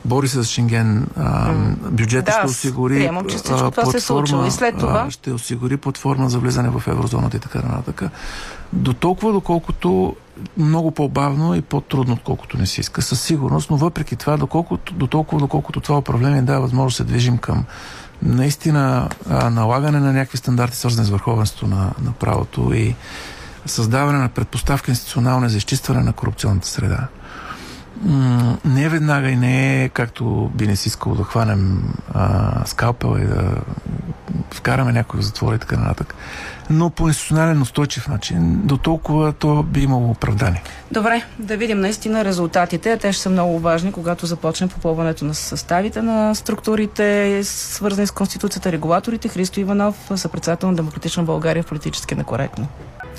бори 0.05 0.27
се 0.27 0.43
с 0.43 0.47
Шенген, 0.47 1.07
а, 1.17 1.53
бюджета 1.91 2.31
Да, 2.31 2.31
ще 2.31 2.45
осигури 2.45 2.95
приемам, 2.95 3.25
че 3.25 3.37
всичко 3.37 3.71
това 3.71 3.85
се 3.85 3.97
е 3.97 3.99
случило. 3.99 4.45
И 4.45 4.51
след 4.51 4.77
това? 4.77 5.03
а, 5.07 5.11
ще 5.11 5.31
осигури 5.31 5.77
платформа 5.77 6.29
за 6.29 6.39
влизане 6.39 6.69
в 6.69 6.83
еврозоната 6.87 7.37
и 7.37 7.39
така 7.39 7.59
нататък. 7.59 8.11
До 8.73 8.93
толкова, 8.93 9.33
доколкото 9.33 10.15
много 10.57 10.91
по-бавно 10.91 11.55
и 11.55 11.61
по-трудно, 11.61 12.13
отколкото 12.13 12.57
не 12.57 12.65
си 12.65 12.81
иска, 12.81 13.01
със 13.01 13.21
сигурност, 13.21 13.69
но 13.69 13.77
въпреки 13.77 14.15
това, 14.15 14.37
доколкото, 14.37 14.93
до 14.93 15.07
толкова, 15.07 15.41
доколкото 15.41 15.79
това 15.79 15.97
управление 15.97 16.41
дава 16.41 16.61
възможност 16.61 16.93
да 16.93 16.97
се 16.97 17.03
движим 17.03 17.37
към 17.37 17.65
наистина 18.25 19.09
налагане 19.29 19.99
на 19.99 20.13
някакви 20.13 20.37
стандарти, 20.37 20.77
свързани 20.77 21.07
с 21.07 21.09
върховенството 21.09 21.67
на, 21.67 21.91
на 22.01 22.11
правото 22.11 22.73
и 22.73 22.95
създаване 23.65 24.19
на 24.19 24.29
предпоставка 24.29 24.91
институционална 24.91 25.49
за 25.49 25.57
изчистване 25.57 26.01
на 26.01 26.13
корупционната 26.13 26.67
среда. 26.67 27.07
Не 28.65 28.89
веднага 28.89 29.29
и 29.29 29.35
не 29.35 29.83
е 29.83 29.89
както 29.89 30.51
би 30.55 30.67
не 30.67 30.75
си 30.75 30.87
искал 30.87 31.15
да 31.15 31.23
хванем 31.23 31.93
а, 32.13 32.51
скалпела 32.65 33.21
и 33.21 33.25
да 33.25 33.51
вкараме 34.51 34.91
някой 34.91 35.19
в 35.19 35.23
затвора 35.23 35.55
и 35.55 35.59
така 35.59 35.77
нататък. 35.77 36.15
Но 36.69 36.89
по 36.89 37.07
институционален 37.07 37.61
устойчив 37.61 38.07
начин, 38.07 38.61
до 38.63 38.77
толкова 38.77 39.33
то 39.33 39.63
би 39.63 39.81
имало 39.81 40.09
оправдание. 40.09 40.63
Добре, 40.91 41.23
да 41.39 41.57
видим 41.57 41.79
наистина 41.79 42.25
резултатите. 42.25 42.97
Те 42.97 43.13
ще 43.13 43.21
са 43.21 43.29
много 43.29 43.59
важни, 43.59 43.91
когато 43.91 44.25
започне 44.25 44.67
попълването 44.67 45.25
на 45.25 45.33
съставите 45.33 46.01
на 46.01 46.35
структурите, 46.35 47.41
свързани 47.43 48.07
с 48.07 48.11
Конституцията, 48.11 48.71
регулаторите. 48.71 49.27
Христо 49.27 49.59
Иванов, 49.59 49.95
съпредседател 50.15 50.69
на 50.69 50.75
Демократична 50.75 51.23
България 51.23 51.63
в 51.63 51.67
политически 51.67 52.15
некоректно. 52.15 52.67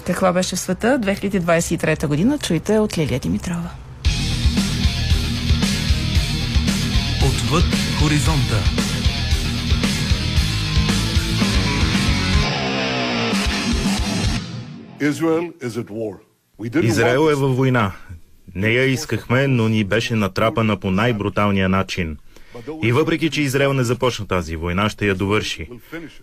Каква 0.07 0.33
беше 0.33 0.57
в 0.57 0.61
света 0.61 0.99
2023 1.03 2.07
година? 2.07 2.39
Чуйте 2.39 2.79
от 2.79 2.99
Лилия 2.99 3.21
Димитрова. 3.21 3.71
Отвъд 7.27 7.65
хоризонта. 8.01 8.86
Израел 16.83 17.29
е 17.31 17.35
във 17.35 17.57
война. 17.57 17.93
Не 18.55 18.69
я 18.69 18.85
искахме, 18.85 19.47
но 19.47 19.69
ни 19.69 19.85
беше 19.85 20.15
натрапана 20.15 20.77
по 20.77 20.91
най-бруталния 20.91 21.69
начин. 21.69 22.17
И 22.83 22.93
въпреки, 22.93 23.31
че 23.31 23.43
Израел 23.43 23.73
не 23.73 23.85
започна 23.85 24.27
тази 24.27 24.57
война, 24.57 24.89
ще 24.89 25.07
я 25.07 25.15
довърши. 25.15 25.69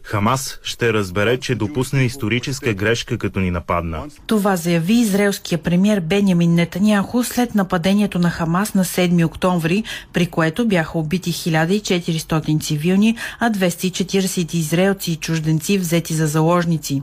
Хамас 0.04 0.60
ще 0.64 0.94
разбере, 0.94 1.38
че 1.38 1.56
допусне 1.56 2.04
историческа 2.04 2.74
грешка, 2.74 3.18
като 3.18 3.40
ни 3.40 3.52
нападна. 3.52 4.04
Това 4.28 4.56
заяви 4.56 4.94
израелския 4.94 5.58
премьер 5.58 6.00
Бенямин 6.00 6.56
Нетаняху 6.56 7.24
след 7.24 7.56
нападението 7.56 8.20
на 8.20 8.30
Хамас 8.30 8.74
на 8.74 8.86
7 8.86 9.26
октомври, 9.26 9.84
при 10.14 10.26
което 10.26 10.68
бяха 10.68 11.00
убити 11.00 11.34
1400 11.34 12.62
цивилни, 12.62 13.18
а 13.40 13.52
240 13.52 14.56
израелци 14.56 15.12
и 15.12 15.16
чужденци 15.16 15.78
взети 15.78 16.14
за 16.14 16.28
заложници. 16.28 17.02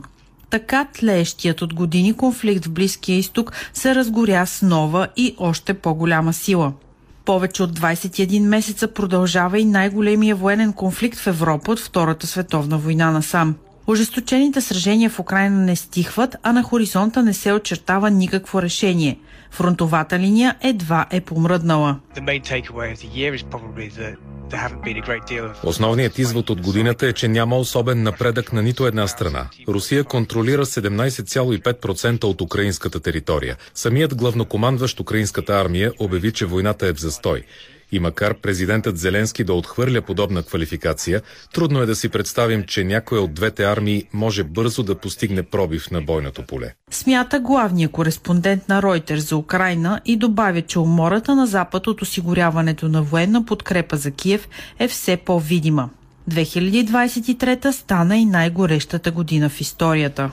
Така 0.51 0.85
тлеещият 0.85 1.61
от 1.61 1.73
години 1.73 2.13
конфликт 2.13 2.65
в 2.65 2.71
Близкия 2.71 3.17
изток 3.17 3.51
се 3.73 3.95
разгоря 3.95 4.45
с 4.45 4.61
нова 4.61 5.07
и 5.17 5.35
още 5.37 5.73
по-голяма 5.73 6.33
сила. 6.33 6.73
Повече 7.25 7.63
от 7.63 7.79
21 7.79 8.39
месеца 8.39 8.87
продължава 8.87 9.59
и 9.59 9.65
най-големия 9.65 10.35
военен 10.35 10.73
конфликт 10.73 11.17
в 11.17 11.27
Европа 11.27 11.71
от 11.71 11.79
Втората 11.79 12.27
световна 12.27 12.77
война 12.77 13.11
насам. 13.11 13.55
Ожесточените 13.91 14.61
сражения 14.61 15.09
в 15.09 15.19
Украина 15.19 15.57
не 15.57 15.75
стихват, 15.75 16.35
а 16.43 16.53
на 16.53 16.63
хоризонта 16.63 17.23
не 17.23 17.33
се 17.33 17.53
очертава 17.53 18.09
никакво 18.11 18.61
решение. 18.61 19.19
Фронтовата 19.51 20.19
линия 20.19 20.55
едва 20.61 21.05
е 21.11 21.21
помръднала. 21.21 21.99
Основният 25.63 26.19
извод 26.19 26.49
от 26.49 26.61
годината 26.61 27.07
е, 27.07 27.13
че 27.13 27.27
няма 27.27 27.57
особен 27.57 28.03
напредък 28.03 28.53
на 28.53 28.61
нито 28.61 28.87
една 28.87 29.07
страна. 29.07 29.47
Русия 29.67 30.03
контролира 30.03 30.65
17,5% 30.65 32.23
от 32.23 32.41
украинската 32.41 32.99
територия. 32.99 33.57
Самият 33.73 34.15
главнокомандващ 34.15 34.99
украинската 34.99 35.53
армия 35.53 35.91
обяви, 35.99 36.31
че 36.31 36.45
войната 36.45 36.87
е 36.87 36.93
в 36.93 36.99
застой. 36.99 37.43
И 37.91 37.99
макар 37.99 38.33
президентът 38.33 38.97
Зеленски 38.97 39.43
да 39.43 39.53
отхвърля 39.53 40.01
подобна 40.01 40.43
квалификация, 40.43 41.21
трудно 41.53 41.81
е 41.81 41.85
да 41.85 41.95
си 41.95 42.09
представим, 42.09 42.63
че 42.63 42.83
някоя 42.83 43.21
от 43.21 43.33
двете 43.33 43.63
армии 43.63 44.07
може 44.13 44.43
бързо 44.43 44.83
да 44.83 44.95
постигне 44.95 45.43
пробив 45.43 45.91
на 45.91 46.01
бойното 46.01 46.45
поле. 46.45 46.73
Смята 46.91 47.39
главния 47.39 47.89
кореспондент 47.89 48.69
на 48.69 48.81
Ройтер 48.81 49.17
за 49.17 49.37
Украина 49.37 50.01
и 50.05 50.15
добавя, 50.17 50.61
че 50.61 50.79
умората 50.79 51.35
на 51.35 51.47
Запад 51.47 51.87
от 51.87 52.01
осигуряването 52.01 52.87
на 52.87 53.03
военна 53.03 53.45
подкрепа 53.45 53.97
за 53.97 54.11
Киев 54.11 54.47
е 54.79 54.87
все 54.87 55.17
по-видима. 55.17 55.89
2023 56.31 57.71
стана 57.71 58.17
и 58.17 58.25
най-горещата 58.25 59.11
година 59.11 59.49
в 59.49 59.61
историята. 59.61 60.29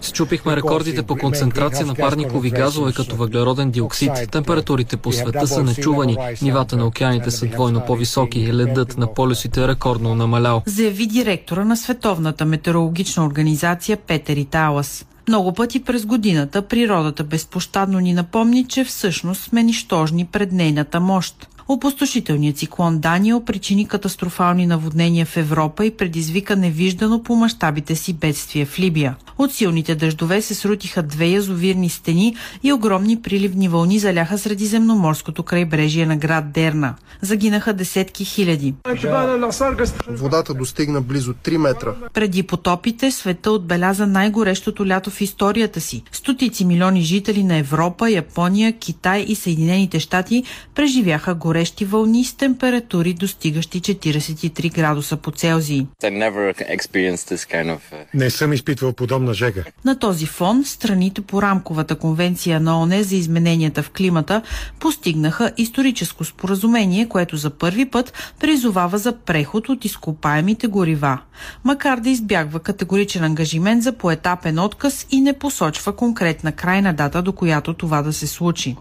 Счупихме 0.00 0.56
рекордите 0.56 1.02
по 1.02 1.16
концентрация 1.16 1.86
на 1.86 1.94
парникови 1.94 2.50
газове 2.50 2.92
като 2.92 3.16
въглероден 3.16 3.70
диоксид. 3.70 4.12
Температурите 4.32 4.96
по 4.96 5.12
света 5.12 5.46
са 5.46 5.62
нечувани. 5.62 6.16
Нивата 6.42 6.76
на 6.76 6.86
океаните 6.86 7.30
са 7.30 7.46
двойно 7.46 7.82
по-високи. 7.86 8.54
Ледът 8.54 8.98
на 8.98 9.14
полюсите 9.14 9.62
е 9.62 9.68
рекордно 9.68 10.14
намалял. 10.14 10.62
Заяви 10.66 11.06
директора 11.06 11.64
на 11.64 11.76
Световната 11.76 12.44
метеорологична 12.44 13.26
организация 13.26 13.96
Петър 13.96 14.36
Италас. 14.36 15.06
Много 15.28 15.52
пъти 15.52 15.84
през 15.84 16.06
годината 16.06 16.62
природата 16.62 17.24
безпощадно 17.24 17.98
ни 17.98 18.14
напомни, 18.14 18.64
че 18.64 18.84
всъщност 18.84 19.42
сме 19.42 19.62
нищожни 19.62 20.24
пред 20.24 20.52
нейната 20.52 21.00
мощ. 21.00 21.48
Опустошителният 21.68 22.58
циклон 22.58 22.98
Даниел 22.98 23.40
причини 23.40 23.88
катастрофални 23.88 24.66
наводнения 24.66 25.26
в 25.26 25.36
Европа 25.36 25.86
и 25.86 25.90
предизвика 25.90 26.56
невиждано 26.56 27.22
по 27.22 27.34
мащабите 27.34 27.96
си 27.96 28.12
бедствие 28.12 28.64
в 28.64 28.78
Либия. 28.78 29.16
От 29.38 29.52
силните 29.52 29.94
дъждове 29.94 30.42
се 30.42 30.54
срутиха 30.54 31.02
две 31.02 31.26
язовирни 31.26 31.88
стени 31.88 32.36
и 32.62 32.72
огромни 32.72 33.22
приливни 33.22 33.68
вълни 33.68 33.98
заляха 33.98 34.38
средиземноморското 34.38 35.42
крайбрежие 35.42 36.06
на 36.06 36.16
град 36.16 36.52
Дерна. 36.52 36.94
Загинаха 37.20 37.72
десетки 37.72 38.24
хиляди. 38.24 38.74
Водата 40.08 40.54
достигна 40.54 41.00
близо 41.00 41.34
3 41.34 41.56
метра. 41.56 41.94
Преди 42.14 42.42
потопите 42.42 43.10
света 43.10 43.50
отбеляза 43.50 44.06
най-горещото 44.06 44.86
лято 44.86 45.10
в 45.10 45.20
историята 45.20 45.80
си. 45.80 46.02
Стотици 46.12 46.64
милиони 46.64 47.02
жители 47.02 47.44
на 47.44 47.56
Европа, 47.56 48.10
Япония, 48.10 48.72
Китай 48.72 49.24
и 49.28 49.34
Съединените 49.34 50.00
щати 50.00 50.44
преживяха 50.74 51.34
горещи 51.56 51.84
вълни 51.84 52.24
с 52.24 52.34
температури 52.34 53.14
достигащи 53.14 53.80
43 53.80 54.74
градуса 54.74 55.16
по 55.16 55.30
Целзий. 55.30 55.86
Не 58.14 58.30
съм 58.30 58.52
изпитвал 58.52 58.92
подобна 58.92 59.34
жега. 59.34 59.64
На 59.84 59.98
този 59.98 60.26
фон 60.26 60.64
страните 60.64 61.20
по 61.20 61.42
рамковата 61.42 61.94
конвенция 61.94 62.60
на 62.60 62.82
ОНЕ 62.82 63.02
за 63.02 63.16
измененията 63.16 63.82
в 63.82 63.90
климата 63.90 64.42
постигнаха 64.80 65.52
историческо 65.56 66.24
споразумение, 66.24 67.08
което 67.08 67.36
за 67.36 67.50
първи 67.50 67.86
път 67.86 68.12
призовава 68.40 68.98
за 68.98 69.12
преход 69.16 69.68
от 69.68 69.84
изкопаемите 69.84 70.66
горива. 70.66 71.18
Макар 71.64 72.00
да 72.00 72.10
избягва 72.10 72.60
категоричен 72.60 73.24
ангажимент 73.24 73.82
за 73.82 73.92
поетапен 73.92 74.58
отказ 74.58 75.06
и 75.10 75.20
не 75.20 75.32
посочва 75.32 75.96
конкретна 75.96 76.52
крайна 76.52 76.94
дата, 76.94 77.22
до 77.22 77.32
която 77.32 77.74
това 77.74 78.02
да 78.02 78.12
се 78.12 78.26
случи. 78.26 78.76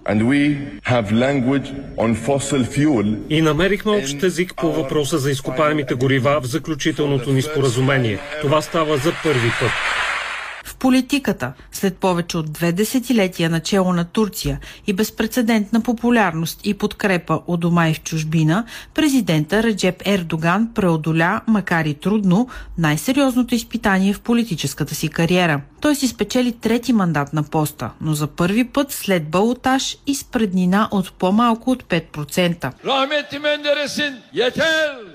И 3.29 3.41
намерихме 3.41 3.91
общ 3.91 4.23
език 4.23 4.53
по 4.57 4.73
въпроса 4.73 5.17
за 5.17 5.31
изкопаемите 5.31 5.93
горива 5.93 6.39
в 6.41 6.45
заключителното 6.45 7.33
ни 7.33 7.41
споразумение. 7.41 8.19
Това 8.41 8.61
става 8.61 8.97
за 8.97 9.13
първи 9.23 9.51
път. 9.59 9.71
Политиката, 10.85 11.53
след 11.71 11.97
повече 11.97 12.37
от 12.37 12.51
две 12.51 12.71
десетилетия 12.71 13.49
начало 13.49 13.93
на 13.93 14.05
Турция 14.05 14.59
и 14.87 14.93
безпредседентна 14.93 15.81
популярност 15.81 16.59
и 16.63 16.73
подкрепа 16.73 17.41
у 17.47 17.57
дома 17.57 17.89
и 17.89 17.93
в 17.93 18.03
чужбина, 18.03 18.65
президента 18.93 19.63
Реджеп 19.63 20.01
Ердоган 20.05 20.73
преодоля, 20.75 21.41
макар 21.47 21.85
и 21.85 21.93
трудно, 21.93 22.47
най-сериозното 22.77 23.55
изпитание 23.55 24.13
в 24.13 24.21
политическата 24.21 24.95
си 24.95 25.07
кариера. 25.07 25.61
Той 25.81 25.95
си 25.95 26.07
спечели 26.07 26.51
трети 26.51 26.93
мандат 26.93 27.33
на 27.33 27.43
поста, 27.43 27.89
но 28.01 28.13
за 28.13 28.27
първи 28.27 28.63
път 28.63 28.91
след 28.91 29.29
балотаж 29.29 29.97
и 30.07 30.15
с 30.15 30.23
преднина 30.23 30.87
от 30.91 31.13
по-малко 31.13 31.71
от 31.71 31.83
5%. 31.83 32.71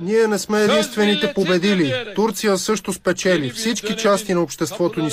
Ние 0.01 0.27
не 0.27 0.39
сме 0.39 0.63
единствените 0.63 1.33
победили. 1.35 1.95
Турция 2.15 2.59
също 2.59 2.93
спечели. 2.93 3.51
Всички 3.51 3.97
части 3.97 4.35
на 4.35 4.41
обществото 4.43 5.01
ни 5.01 5.11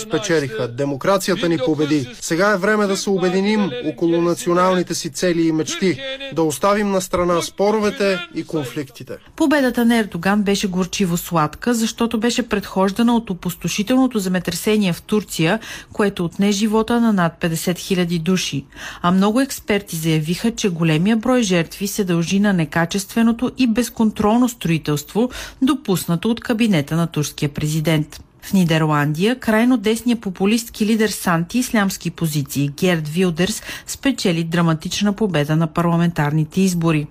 спечелиха. 0.48 0.58
направиха. 0.62 0.68
Демокрацията 0.78 1.50
ни 1.50 1.58
победи. 1.58 2.16
Сега 2.22 2.52
е 2.52 2.58
време 2.58 2.88
да 2.88 2.98
се 2.98 3.10
обединим 3.10 3.72
около 3.86 4.22
националните 4.22 4.96
си 4.96 5.10
цели 5.10 5.48
и 5.48 5.52
мечти. 5.52 6.00
Да 6.34 6.44
оставим 6.44 6.92
на 6.92 7.02
страна 7.02 7.42
споровете 7.42 8.28
и 8.36 8.44
конфликтите. 8.44 9.18
Победата 9.36 9.86
на 9.86 9.98
Ердоган 9.98 10.44
беше 10.44 10.68
горчиво 10.68 11.18
сладка, 11.18 11.74
защото 11.74 12.20
беше 12.20 12.50
предхождана 12.50 13.16
от 13.16 13.30
опустошителното 13.30 14.20
земетресение 14.20 14.94
в 14.94 15.02
Турция, 15.02 15.60
което 15.94 16.26
отне 16.26 16.52
живота 16.52 17.02
на 17.02 17.14
над 17.14 17.34
50 17.42 17.74
000 17.74 18.20
души. 18.20 18.66
А 19.02 19.12
много 19.12 19.42
експерти 19.42 19.96
заявиха, 19.96 20.52
че 20.52 20.70
големия 20.70 21.18
брой 21.18 21.42
жертви 21.42 21.88
се 21.88 22.04
дължи 22.04 22.40
на 22.40 22.54
некачественото 22.54 23.52
и 23.58 23.68
безконтролно 23.68 24.50
строителство, 24.50 25.30
допуснато 25.62 26.30
от 26.30 26.40
кабинета 26.40 26.96
на 26.96 27.08
турския 27.08 27.50
президент. 27.50 28.27
В 28.48 28.54
Нидерландия 28.54 29.40
крайно 29.40 29.78
десния 29.78 30.16
популистки 30.16 30.86
лидер 30.86 31.10
с 31.10 31.28
антиислямски 31.28 32.12
позиции 32.12 32.72
Герд 32.80 33.08
Вилдерс 33.08 33.62
спечели 33.88 34.44
драматична 34.44 35.14
победа 35.14 35.56
на 35.56 35.68
парламентарните 35.68 36.62
избори. 36.62 37.08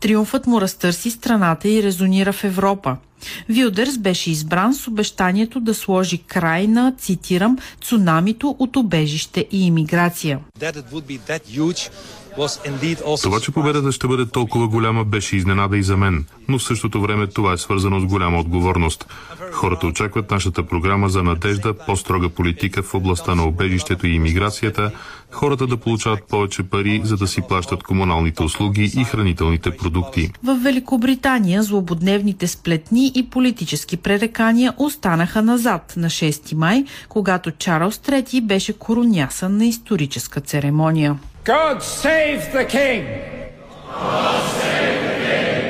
Триумфът 0.00 0.46
му 0.46 0.60
разтърси 0.60 1.10
страната 1.10 1.68
и 1.68 1.82
резонира 1.82 2.32
в 2.32 2.44
Европа. 2.44 2.96
Вилдерс 3.48 3.98
беше 3.98 4.30
избран 4.30 4.74
с 4.74 4.88
обещанието 4.88 5.60
да 5.60 5.74
сложи 5.74 6.18
край 6.18 6.66
на, 6.66 6.94
цитирам, 6.98 7.58
цунамито 7.80 8.56
от 8.58 8.76
обежище 8.76 9.46
и 9.52 9.66
имиграция. 9.66 10.40
Това, 13.22 13.40
че 13.40 13.50
победата 13.50 13.92
ще 13.92 14.06
бъде 14.06 14.26
толкова 14.26 14.68
голяма, 14.68 15.04
беше 15.04 15.36
изненада 15.36 15.78
и 15.78 15.82
за 15.82 15.96
мен, 15.96 16.24
но 16.48 16.58
в 16.58 16.62
същото 16.62 17.00
време 17.00 17.26
това 17.26 17.52
е 17.52 17.58
свързано 17.58 18.00
с 18.00 18.04
голяма 18.04 18.38
отговорност. 18.38 19.06
Хората 19.52 19.86
очакват 19.86 20.30
нашата 20.30 20.62
програма 20.62 21.08
за 21.08 21.22
надежда, 21.22 21.74
по-строга 21.86 22.28
политика 22.28 22.82
в 22.82 22.94
областта 22.94 23.34
на 23.34 23.46
обежището 23.46 24.06
и 24.06 24.10
иммиграцията, 24.10 24.90
хората 25.30 25.66
да 25.66 25.76
получават 25.76 26.20
повече 26.28 26.62
пари, 26.62 27.00
за 27.04 27.16
да 27.16 27.26
си 27.26 27.42
плащат 27.48 27.82
комуналните 27.82 28.42
услуги 28.42 28.92
и 28.96 29.04
хранителните 29.04 29.76
продукти. 29.76 30.30
В 30.44 30.58
Великобритания 30.62 31.62
злободневните 31.62 32.46
сплетни 32.46 33.12
и 33.14 33.26
политически 33.30 33.96
пререкания 33.96 34.74
останаха 34.76 35.42
назад 35.42 35.94
на 35.96 36.10
6 36.10 36.54
май, 36.54 36.84
когато 37.08 37.50
Чарлз 37.50 37.98
III 37.98 38.40
беше 38.40 38.72
коронясан 38.72 39.56
на 39.56 39.66
историческа 39.66 40.40
церемония. 40.40 41.16
God 41.56 41.78
save 42.02 42.42
the 42.52 42.64
king! 42.76 43.02
God 44.04 44.40
save 44.60 45.00
the 45.06 45.16
king! 45.24 45.68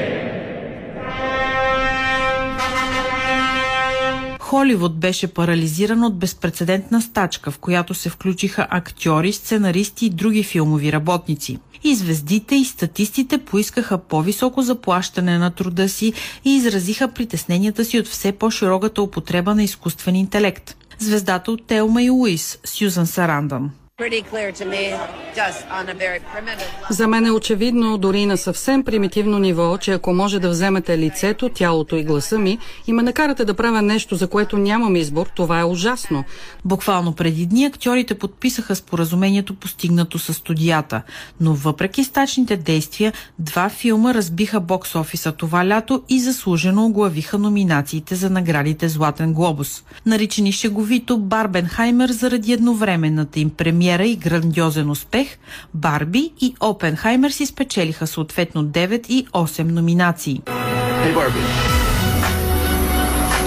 Холивуд 4.41 4.99
беше 4.99 5.27
парализиран 5.35 6.05
от 6.05 6.19
безпредседентна 6.19 7.03
стачка, 7.03 7.51
в 7.51 7.59
която 7.59 7.95
се 7.95 8.09
включиха 8.09 8.67
актьори, 8.71 9.33
сценаристи 9.33 10.07
и 10.07 10.11
други 10.11 10.43
филмови 10.43 10.93
работници. 10.93 11.59
И 11.85 11.95
звездите 11.95 12.55
и 12.55 12.65
статистите 12.65 13.39
поискаха 13.39 13.99
по-високо 13.99 14.63
заплащане 14.63 15.39
на 15.39 15.51
труда 15.51 15.89
си 15.89 16.13
и 16.45 16.57
изразиха 16.57 17.09
притесненията 17.09 17.85
си 17.85 17.99
от 17.99 18.07
все 18.07 18.33
по-широката 18.33 19.03
употреба 19.03 19.55
на 19.55 19.63
изкуствен 19.63 20.15
интелект. 20.15 20.77
Звездата 20.99 21.53
от 21.53 21.67
Телма 21.67 22.03
и 22.03 22.11
Луис, 22.11 22.59
Сюзан 22.65 23.07
Сарандан. 23.07 23.71
За 26.91 27.09
мен 27.09 27.27
е 27.27 27.31
очевидно, 27.31 27.99
дори 27.99 28.27
на 28.27 28.37
съвсем 28.37 28.85
примитивно 28.85 29.39
ниво, 29.39 29.79
че 29.79 29.93
ако 29.93 30.13
може 30.13 30.39
да 30.39 30.49
вземете 30.49 30.99
лицето, 30.99 31.49
тялото 31.49 31.97
и 31.97 32.05
гласа 32.05 32.39
ми 32.39 32.59
и 32.87 32.93
ме 32.93 33.03
накарате 33.03 33.45
да 33.45 33.55
правя 33.55 33.83
нещо, 33.83 34.15
за 34.15 34.29
което 34.29 34.59
нямам 34.59 34.97
избор, 34.97 35.27
това 35.37 35.61
е 35.61 35.65
ужасно. 35.65 36.25
Буквално 36.65 37.13
преди 37.13 37.47
дни 37.47 37.65
актьорите 37.65 38.15
подписаха 38.15 38.77
споразумението 38.77 39.55
постигнато 39.55 40.19
с 40.19 40.35
студията, 40.35 41.03
но 41.41 41.55
въпреки 41.55 42.05
стачните 42.05 42.57
действия, 42.57 43.13
два 43.39 43.69
филма 43.69 44.15
разбиха 44.15 44.61
бокс 44.61 44.95
офиса 44.95 45.33
това 45.33 45.67
лято 45.67 46.03
и 46.09 46.21
заслужено 46.21 46.87
оглавиха 46.87 47.39
номинациите 47.39 48.15
за 48.15 48.31
наградите 48.31 48.89
Златен 48.89 49.33
глобус. 49.33 49.85
Наричани 50.07 50.53
шеговито 50.53 51.19
Барбенхаймер 51.19 52.11
заради 52.11 52.53
едновременната 52.53 53.41
им 53.41 53.51
премиера 53.51 53.88
премиера 53.89 54.07
и 54.07 54.17
грандиозен 54.17 54.91
успех, 54.91 55.39
Барби 55.75 56.33
и 56.41 56.55
Опенхаймер 56.61 57.31
си 57.31 57.47
спечелиха 57.47 58.07
съответно 58.07 58.65
9 58.65 59.07
и 59.09 59.27
8 59.27 59.63
номинации. 59.63 60.43
Hey 60.47 61.15
Barbie. 61.15 61.49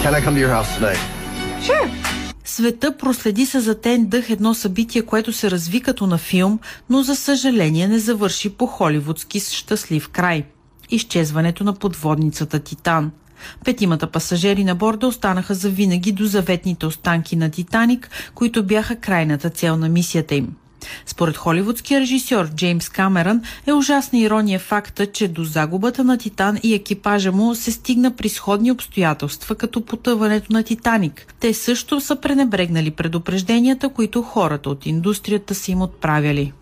Can 0.02 0.14
I 0.14 0.20
come 0.24 0.34
to 0.34 0.40
your 0.46 0.52
house 0.52 0.70
tonight? 0.78 0.98
Sure. 1.62 1.90
Света 2.44 2.96
проследи 2.96 3.46
с 3.46 3.60
затен 3.60 4.06
дъх 4.06 4.30
едно 4.30 4.54
събитие, 4.54 5.02
което 5.02 5.32
се 5.32 5.50
разви 5.50 5.80
като 5.80 6.06
на 6.06 6.18
филм, 6.18 6.58
но 6.90 7.02
за 7.02 7.16
съжаление 7.16 7.88
не 7.88 7.98
завърши 7.98 8.50
по 8.50 8.66
холивудски 8.66 9.40
с 9.40 9.52
щастлив 9.52 10.08
край. 10.08 10.44
Изчезването 10.90 11.64
на 11.64 11.72
подводницата 11.74 12.58
Титан– 12.58 13.10
Петимата 13.64 14.06
пасажери 14.06 14.64
на 14.64 14.74
борда 14.74 15.06
останаха 15.06 15.54
завинаги 15.54 16.12
до 16.12 16.24
заветните 16.24 16.86
останки 16.86 17.36
на 17.36 17.50
Титаник, 17.50 18.10
които 18.34 18.62
бяха 18.62 18.96
крайната 18.96 19.50
цел 19.50 19.76
на 19.76 19.88
мисията 19.88 20.34
им. 20.34 20.48
Според 21.06 21.36
холивудския 21.36 22.00
режисьор 22.00 22.48
Джеймс 22.54 22.88
Камерън 22.88 23.42
е 23.66 23.72
ужасна 23.72 24.18
ирония 24.18 24.58
факта, 24.58 25.06
че 25.06 25.28
до 25.28 25.44
загубата 25.44 26.04
на 26.04 26.18
Титан 26.18 26.58
и 26.62 26.74
екипажа 26.74 27.32
му 27.32 27.54
се 27.54 27.72
стигна 27.72 28.16
при 28.16 28.28
сходни 28.28 28.70
обстоятелства 28.70 29.54
като 29.54 29.84
потъването 29.84 30.52
на 30.52 30.62
Титаник. 30.62 31.34
Те 31.40 31.54
също 31.54 32.00
са 32.00 32.16
пренебрегнали 32.16 32.90
предупрежденията, 32.90 33.88
които 33.88 34.22
хората 34.22 34.70
от 34.70 34.86
индустрията 34.86 35.54
са 35.54 35.72
им 35.72 35.82
отправяли. 35.82 36.52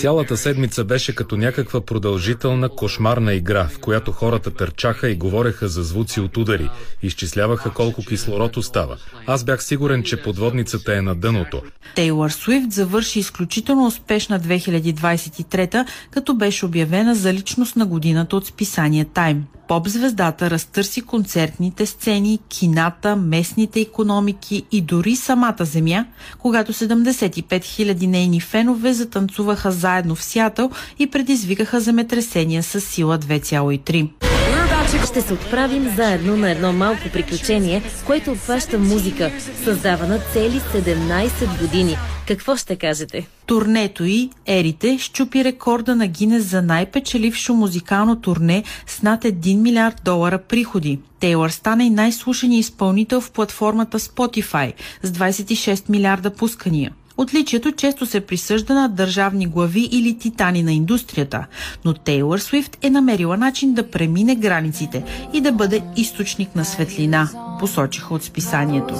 Цялата 0.00 0.36
седмица 0.36 0.84
беше 0.84 1.14
като 1.14 1.36
някаква 1.36 1.80
продължителна 1.80 2.68
кошмарна 2.68 3.34
игра, 3.34 3.68
в 3.68 3.78
която 3.78 4.12
хората 4.12 4.50
търчаха 4.50 5.10
и 5.10 5.16
говореха 5.16 5.68
за 5.68 5.82
звуци 5.82 6.20
от 6.20 6.36
удари, 6.36 6.70
изчисляваха 7.02 7.70
колко 7.70 8.04
кислород 8.04 8.56
остава. 8.56 8.96
Аз 9.26 9.44
бях 9.44 9.64
сигурен, 9.64 10.02
че 10.02 10.22
подводницата 10.22 10.96
е 10.96 11.00
на 11.00 11.14
дъното. 11.14 11.62
Тейлор 11.94 12.30
Суифт 12.30 12.72
завърши 12.72 13.18
изключително 13.18 13.86
успешна 13.86 14.40
2023, 14.40 15.86
като 16.10 16.34
беше 16.34 16.66
обявена 16.66 17.14
за 17.14 17.32
личност 17.34 17.76
на 17.76 17.86
годината 17.86 18.36
от 18.36 18.46
списание 18.46 19.04
Time 19.04 19.40
поп-звездата 19.70 20.50
разтърси 20.50 21.00
концертните 21.00 21.86
сцени, 21.86 22.38
кината, 22.48 23.16
местните 23.16 23.80
економики 23.80 24.62
и 24.72 24.80
дори 24.80 25.16
самата 25.16 25.54
земя, 25.60 26.06
когато 26.38 26.72
75 26.72 27.44
000 27.44 28.06
нейни 28.06 28.40
фенове 28.40 28.92
затанцуваха 28.92 29.72
заедно 29.72 30.14
в 30.14 30.24
Сиатъл 30.24 30.70
и 30.98 31.10
предизвикаха 31.10 31.80
земетресения 31.80 32.62
с 32.62 32.80
сила 32.80 33.18
2,3. 33.18 34.59
Ще 34.90 35.20
се 35.20 35.34
отправим 35.34 35.94
заедно 35.96 36.36
на 36.36 36.50
едно 36.50 36.72
малко 36.72 37.00
приключение, 37.12 37.82
което 38.06 38.30
обхваща 38.30 38.78
музика, 38.78 39.32
създавана 39.64 40.18
цели 40.32 40.60
17 40.60 41.60
години. 41.60 41.96
Какво 42.28 42.56
ще 42.56 42.76
кажете? 42.76 43.26
Турнето 43.46 44.04
и 44.04 44.30
Ерите 44.46 44.98
щупи 44.98 45.44
рекорда 45.44 45.96
на 45.96 46.06
Гинес 46.06 46.44
за 46.44 46.62
най-печелившо 46.62 47.54
музикално 47.54 48.20
турне 48.20 48.64
с 48.86 49.02
над 49.02 49.22
1 49.24 49.56
милиард 49.56 50.00
долара 50.04 50.38
приходи. 50.38 50.98
Тейлър 51.20 51.50
стана 51.50 51.84
и 51.84 51.90
най-слушания 51.90 52.58
изпълнител 52.58 53.20
в 53.20 53.30
платформата 53.30 53.98
Spotify 53.98 54.72
с 55.02 55.10
26 55.10 55.90
милиарда 55.90 56.30
пускания. 56.30 56.92
Отличието 57.20 57.72
често 57.72 58.06
се 58.06 58.20
присъжда 58.20 58.74
на 58.74 58.88
държавни 58.88 59.46
глави 59.46 59.88
или 59.92 60.18
титани 60.18 60.62
на 60.62 60.72
индустрията, 60.72 61.46
но 61.84 61.94
Тейлър 61.94 62.38
Свифт 62.38 62.78
е 62.82 62.90
намерила 62.90 63.36
начин 63.36 63.74
да 63.74 63.90
премине 63.90 64.34
границите 64.34 65.04
и 65.32 65.40
да 65.40 65.52
бъде 65.52 65.82
източник 65.96 66.56
на 66.56 66.64
светлина, 66.64 67.30
посочиха 67.58 68.14
от 68.14 68.22
списанието. 68.22 68.94